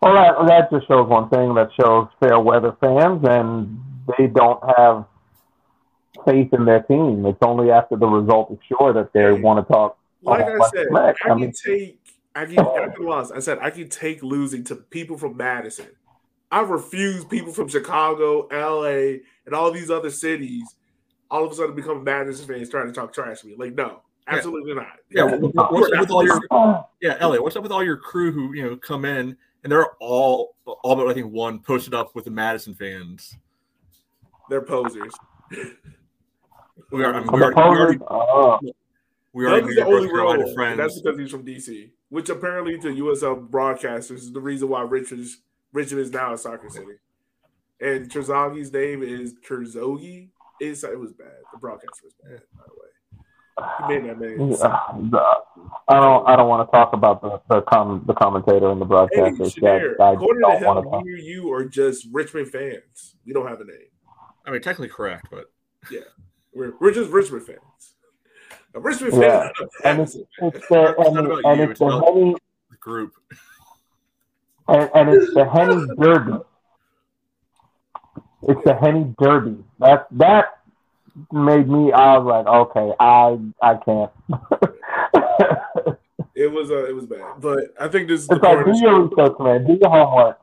Well, 0.01 0.13
that, 0.13 0.47
that 0.47 0.71
just 0.71 0.88
shows 0.88 1.07
one 1.07 1.29
thing. 1.29 1.53
That 1.53 1.69
shows 1.79 2.07
fair 2.19 2.39
weather 2.39 2.75
fans, 2.79 3.23
and 3.27 3.79
they 4.17 4.27
don't 4.27 4.61
have 4.77 5.05
faith 6.25 6.53
in 6.53 6.65
their 6.65 6.81
team. 6.83 7.25
It's 7.25 7.37
only 7.41 7.71
after 7.71 7.95
the 7.95 8.07
result 8.07 8.51
is 8.51 8.57
sure 8.67 8.93
that 8.93 9.13
they 9.13 9.31
want 9.33 9.65
to 9.65 9.71
talk. 9.73 9.97
Like 10.23 10.45
I 10.45 10.57
said, 10.69 10.87
I 10.93 11.09
I 11.09 11.13
can 11.13 11.39
mean- 11.41 11.53
take. 11.65 11.99
I 12.35 12.45
can. 12.45 12.59
I 12.59 12.87
can 12.95 13.05
lost. 13.05 13.31
I 13.35 13.39
said 13.39 13.57
I 13.61 13.71
can 13.71 13.89
take 13.89 14.21
losing 14.21 14.63
to 14.65 14.75
people 14.75 15.17
from 15.17 15.37
Madison. 15.37 15.87
I 16.51 16.61
refuse 16.61 17.25
people 17.25 17.51
from 17.51 17.67
Chicago, 17.67 18.47
L.A., 18.47 19.21
and 19.45 19.53
all 19.55 19.71
these 19.71 19.89
other 19.91 20.09
cities. 20.11 20.63
All 21.29 21.43
of 21.45 21.51
a 21.51 21.55
sudden, 21.55 21.75
become 21.75 22.03
Madison 22.03 22.47
fans 22.47 22.69
trying 22.69 22.87
to 22.87 22.93
talk 22.93 23.11
trash 23.11 23.41
to 23.41 23.47
me. 23.47 23.55
Like, 23.57 23.73
no, 23.73 24.01
absolutely 24.27 24.73
not. 24.75 24.97
yeah, 25.09 25.23
what- 25.23 25.41
what- 25.55 25.71
what's 25.73 25.91
up 25.91 25.99
with 25.99 26.11
all 26.11 26.23
your 26.25 26.39
yeah, 27.01 27.17
Elliot? 27.19 27.43
What's 27.43 27.55
up 27.55 27.63
with 27.63 27.71
all 27.71 27.83
your 27.83 27.97
crew 27.97 28.31
who 28.31 28.53
you 28.53 28.63
know 28.63 28.75
come 28.77 29.03
in 29.03 29.35
and 29.63 29.71
they're 29.71 29.91
all 29.99 30.55
all 30.65 30.95
but 30.95 31.07
I 31.07 31.13
think 31.13 31.31
one 31.33 31.59
posted 31.59 31.93
up 31.93 32.15
with 32.15 32.25
the 32.25 32.31
Madison 32.31 32.75
fans. 32.75 33.35
They're 34.49 34.61
posers. 34.61 35.13
We 36.91 37.03
are. 37.03 37.13
I 37.15 37.19
mean, 37.19 37.27
the 37.27 37.33
we 37.33 37.41
already, 37.41 37.55
we 37.55 37.61
already, 37.75 37.95
opponent, 37.97 38.01
oh, 38.09 38.59
we 39.33 39.45
already 39.45 39.61
Doug's 39.61 39.75
knew 39.75 39.75
the 39.75 39.85
only 39.85 40.07
North 40.07 40.13
role, 40.13 40.53
friends. 40.53 40.77
that's 40.77 41.01
because 41.01 41.19
he's 41.19 41.31
from 41.31 41.45
DC. 41.45 41.89
Which 42.09 42.29
apparently 42.29 42.77
to 42.79 42.87
USL 42.87 43.49
broadcasters 43.49 44.11
is 44.17 44.31
the 44.31 44.39
reason 44.39 44.69
why 44.69 44.81
Richmond 44.83 45.23
is, 45.23 45.41
Richmond 45.73 46.01
is 46.03 46.11
now 46.11 46.33
a 46.33 46.37
soccer 46.37 46.69
city. 46.69 46.93
And 47.81 48.09
Trezogi's 48.09 48.71
name 48.71 49.03
is 49.03 49.33
Terzaghi. 49.45 50.29
It's, 50.61 50.83
it 50.83 50.97
was 50.97 51.11
bad. 51.13 51.27
The 51.51 51.59
broadcast 51.59 52.01
was 52.03 52.13
bad, 52.23 52.41
by 52.55 52.63
the 52.67 52.73
way. 52.79 53.97
He 53.97 53.99
made 53.99 54.09
that 54.09 54.19
man. 54.19 54.51
yeah, 54.51 55.19
I 55.89 55.99
don't. 55.99 56.27
I 56.29 56.35
don't 56.37 56.47
want 56.47 56.67
to 56.67 56.71
talk 56.71 56.93
about 56.93 57.21
the 57.21 57.41
the, 57.49 57.61
com, 57.63 58.03
the 58.07 58.13
commentator 58.13 58.69
and 58.71 58.79
the 58.79 58.85
Hey, 58.85 58.91
broadcasters. 58.91 59.55
Shanair, 59.57 59.97
That 59.97 60.03
I 60.03 60.13
according 60.13 60.41
don't 60.41 60.59
to 60.59 60.65
want 60.65 60.77
him, 60.79 60.83
to 60.85 60.89
talk. 60.91 61.03
me 61.05 61.21
you 61.21 61.51
are 61.51 61.65
just 61.65 62.07
Richmond 62.13 62.49
fans. 62.49 63.15
We 63.25 63.33
don't 63.33 63.47
have 63.47 63.59
a 63.61 63.65
name. 63.65 63.87
I 64.47 64.51
mean, 64.51 64.61
technically 64.61 64.87
correct, 64.87 65.27
but 65.29 65.51
yeah, 65.91 65.99
We're, 66.53 66.73
we're 66.79 66.93
just 66.93 67.11
Richmond 67.11 67.45
fans. 67.45 67.59
A 68.73 68.79
Richmond. 68.79 69.21
Yeah. 69.21 69.49
is 69.61 69.69
And 69.83 69.99
it's, 70.01 70.15
it's 70.15 70.67
the 70.69 70.95
It's 70.97 71.07
and, 71.07 71.15
not 71.15 71.25
it- 71.25 71.31
about 71.31 71.45
and 71.45 71.57
you, 71.59 71.63
it's 71.63 71.71
it's 71.71 71.79
the 71.79 71.85
about- 71.85 72.05
Henny 72.07 72.35
the 72.71 72.77
group. 72.77 73.13
and, 74.69 74.89
and 74.95 75.09
it's 75.09 75.33
the 75.33 75.45
Henny 75.49 75.85
Derby. 75.99 76.37
It's 78.43 78.61
the 78.63 78.75
Henny 78.75 79.13
Derby. 79.21 79.63
That 79.79 80.07
that 80.11 80.59
made 81.33 81.67
me. 81.67 81.91
I 81.91 82.17
was 82.17 82.25
like, 82.25 82.47
okay, 82.47 82.93
I 82.99 83.37
I 83.61 83.75
can't. 83.83 84.11
It 86.39 86.51
was 86.51 86.69
uh, 86.69 86.85
it 86.87 86.93
was 86.95 87.07
bad, 87.07 87.41
but 87.41 87.73
I 87.81 87.87
think 87.87 88.07
this 88.07 88.21
is 88.21 88.27
the 88.27 88.35
it's 88.35 88.43
like 88.43 88.63
do 88.63 88.77
your 88.79 89.01
research, 89.07 89.33
man. 89.39 89.65
Do 89.65 89.75
your 89.81 89.89
homework. 89.89 90.37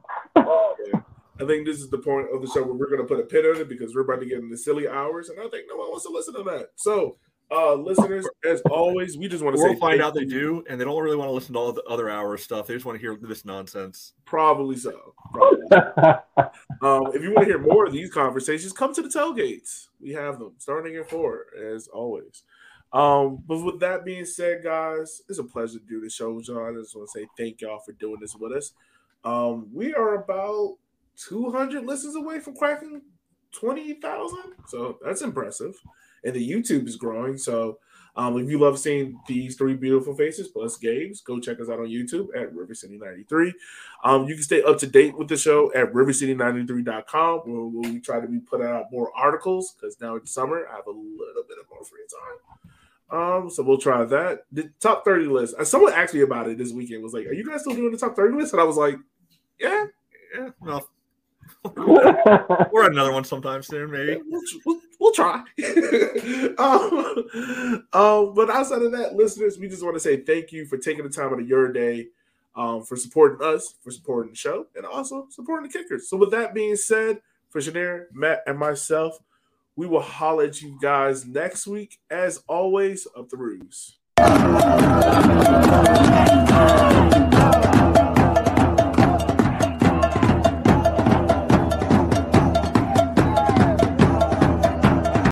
I 1.40 1.44
think 1.44 1.66
this 1.66 1.78
is 1.78 1.90
the 1.90 1.98
point 1.98 2.28
of 2.32 2.40
the 2.40 2.48
show 2.48 2.62
where 2.62 2.74
we're 2.74 2.88
going 2.88 3.00
to 3.00 3.06
put 3.06 3.18
a 3.18 3.24
pin 3.24 3.44
on 3.44 3.60
it 3.60 3.68
because 3.68 3.94
we're 3.94 4.02
about 4.02 4.20
to 4.20 4.26
get 4.26 4.38
into 4.38 4.56
silly 4.56 4.88
hours, 4.88 5.28
and 5.28 5.38
I 5.40 5.48
think 5.48 5.66
no 5.68 5.76
one 5.76 5.88
wants 5.88 6.06
to 6.06 6.12
listen 6.12 6.34
to 6.34 6.42
that. 6.44 6.68
So, 6.76 7.16
uh, 7.50 7.74
listeners, 7.74 8.26
as 8.48 8.60
always, 8.70 9.18
we 9.18 9.28
just 9.28 9.42
want 9.42 9.56
to 9.56 9.62
say 9.62 9.70
We'll 9.70 9.78
find 9.78 10.00
thank 10.00 10.02
out 10.02 10.14
they 10.14 10.24
do, 10.24 10.64
and 10.68 10.80
they 10.80 10.84
don't 10.84 11.02
really 11.02 11.16
want 11.16 11.28
to 11.28 11.32
listen 11.32 11.54
to 11.54 11.58
all 11.58 11.72
the 11.72 11.82
other 11.84 12.08
hour 12.08 12.36
stuff. 12.36 12.66
They 12.66 12.74
just 12.74 12.86
want 12.86 12.96
to 12.96 13.00
hear 13.00 13.16
this 13.20 13.44
nonsense. 13.44 14.14
Probably 14.24 14.76
so. 14.76 15.14
Probably. 15.32 15.60
um, 16.82 17.10
if 17.14 17.22
you 17.22 17.32
want 17.32 17.40
to 17.40 17.44
hear 17.46 17.58
more 17.58 17.84
of 17.84 17.92
these 17.92 18.10
conversations, 18.10 18.72
come 18.72 18.94
to 18.94 19.02
the 19.02 19.08
tailgates. 19.08 19.88
We 20.00 20.12
have 20.12 20.38
them 20.38 20.52
starting 20.58 20.96
at 20.96 21.10
four, 21.10 21.46
as 21.60 21.88
always. 21.88 22.44
Um, 22.92 23.42
but 23.46 23.58
with 23.58 23.80
that 23.80 24.04
being 24.04 24.24
said, 24.24 24.62
guys, 24.62 25.20
it's 25.28 25.40
a 25.40 25.44
pleasure 25.44 25.80
to 25.80 25.84
do 25.84 26.00
the 26.00 26.08
show, 26.08 26.40
John. 26.40 26.76
I 26.76 26.80
just 26.80 26.94
want 26.94 27.08
to 27.12 27.20
say 27.20 27.26
thank 27.36 27.60
y'all 27.60 27.80
for 27.80 27.92
doing 27.92 28.20
this 28.20 28.36
with 28.36 28.52
us. 28.52 28.72
Um, 29.24 29.68
we 29.72 29.94
are 29.94 30.14
about 30.14 30.76
200 31.16 31.84
listens 31.84 32.16
away 32.16 32.40
from 32.40 32.56
cracking 32.56 33.02
20,000. 33.52 34.38
So 34.66 34.98
that's 35.04 35.22
impressive. 35.22 35.74
And 36.24 36.34
the 36.34 36.50
YouTube 36.50 36.86
is 36.88 36.96
growing. 36.96 37.36
So 37.36 37.78
um, 38.16 38.38
if 38.38 38.48
you 38.48 38.58
love 38.58 38.78
seeing 38.78 39.20
these 39.26 39.56
three 39.56 39.74
beautiful 39.74 40.14
faces 40.14 40.48
plus 40.48 40.76
Gabe's, 40.78 41.20
go 41.20 41.40
check 41.40 41.60
us 41.60 41.68
out 41.68 41.80
on 41.80 41.86
YouTube 41.86 42.28
at 42.36 42.54
River 42.54 42.74
City 42.74 42.96
93. 42.96 43.52
Um, 44.04 44.24
you 44.26 44.34
can 44.34 44.42
stay 44.42 44.62
up 44.62 44.78
to 44.78 44.86
date 44.86 45.16
with 45.18 45.28
the 45.28 45.36
show 45.36 45.72
at 45.74 45.92
rivercity93.com 45.92 47.40
where, 47.40 47.90
we 47.90 48.00
try 48.00 48.20
to 48.20 48.28
be 48.28 48.38
putting 48.38 48.66
out 48.66 48.90
more 48.92 49.10
articles 49.16 49.72
because 49.74 50.00
now 50.00 50.14
it's 50.14 50.32
summer. 50.32 50.66
I 50.70 50.76
have 50.76 50.86
a 50.86 50.90
little 50.90 51.42
bit 51.48 51.58
of 51.58 51.66
more 51.70 51.84
free 51.84 52.06
time. 52.10 52.38
Um, 53.10 53.50
so 53.50 53.62
we'll 53.62 53.78
try 53.78 54.04
that. 54.04 54.44
The 54.50 54.70
top 54.80 55.04
30 55.04 55.26
list. 55.26 55.54
uh, 55.58 55.64
Someone 55.64 55.92
asked 55.92 56.14
me 56.14 56.20
about 56.22 56.48
it 56.48 56.56
this 56.58 56.72
weekend. 56.72 57.02
Was 57.02 57.12
like, 57.12 57.26
Are 57.26 57.32
you 57.34 57.44
guys 57.44 57.60
still 57.60 57.74
doing 57.74 57.92
the 57.92 57.98
top 57.98 58.16
30 58.16 58.36
list? 58.36 58.52
And 58.54 58.60
I 58.62 58.64
was 58.64 58.76
like, 58.76 58.96
Yeah, 59.60 59.86
Yeah, 60.34 60.48
well, 60.60 60.88
at 61.64 62.92
another 62.92 63.12
one 63.12 63.24
sometime 63.24 63.62
soon, 63.62 63.90
maybe. 63.90 64.20
we'll, 64.28 64.42
we'll, 64.66 64.80
we'll 65.00 65.12
try. 65.12 65.36
um, 66.58 67.14
um, 67.92 68.34
but 68.34 68.50
outside 68.50 68.82
of 68.82 68.92
that, 68.92 69.14
listeners, 69.14 69.58
we 69.58 69.68
just 69.68 69.82
want 69.82 69.96
to 69.96 70.00
say 70.00 70.18
thank 70.18 70.52
you 70.52 70.66
for 70.66 70.76
taking 70.76 71.04
the 71.04 71.10
time 71.10 71.32
out 71.32 71.40
of 71.40 71.48
your 71.48 71.72
day 71.72 72.08
um, 72.54 72.82
for 72.82 72.96
supporting 72.96 73.46
us, 73.46 73.74
for 73.82 73.90
supporting 73.90 74.32
the 74.32 74.36
show, 74.36 74.66
and 74.76 74.84
also 74.84 75.26
supporting 75.30 75.68
the 75.68 75.72
kickers. 75.72 76.08
So, 76.08 76.16
with 76.16 76.30
that 76.32 76.54
being 76.54 76.76
said, 76.76 77.20
for 77.48 77.60
Shanair, 77.60 78.06
Matt, 78.12 78.42
and 78.46 78.58
myself, 78.58 79.18
we 79.76 79.86
will 79.86 80.00
holler 80.00 80.44
at 80.44 80.60
you 80.60 80.78
guys 80.80 81.24
next 81.24 81.66
week. 81.66 81.98
As 82.10 82.42
always, 82.48 83.06
up 83.16 83.28
the 83.28 83.36
ruse. 83.36 83.96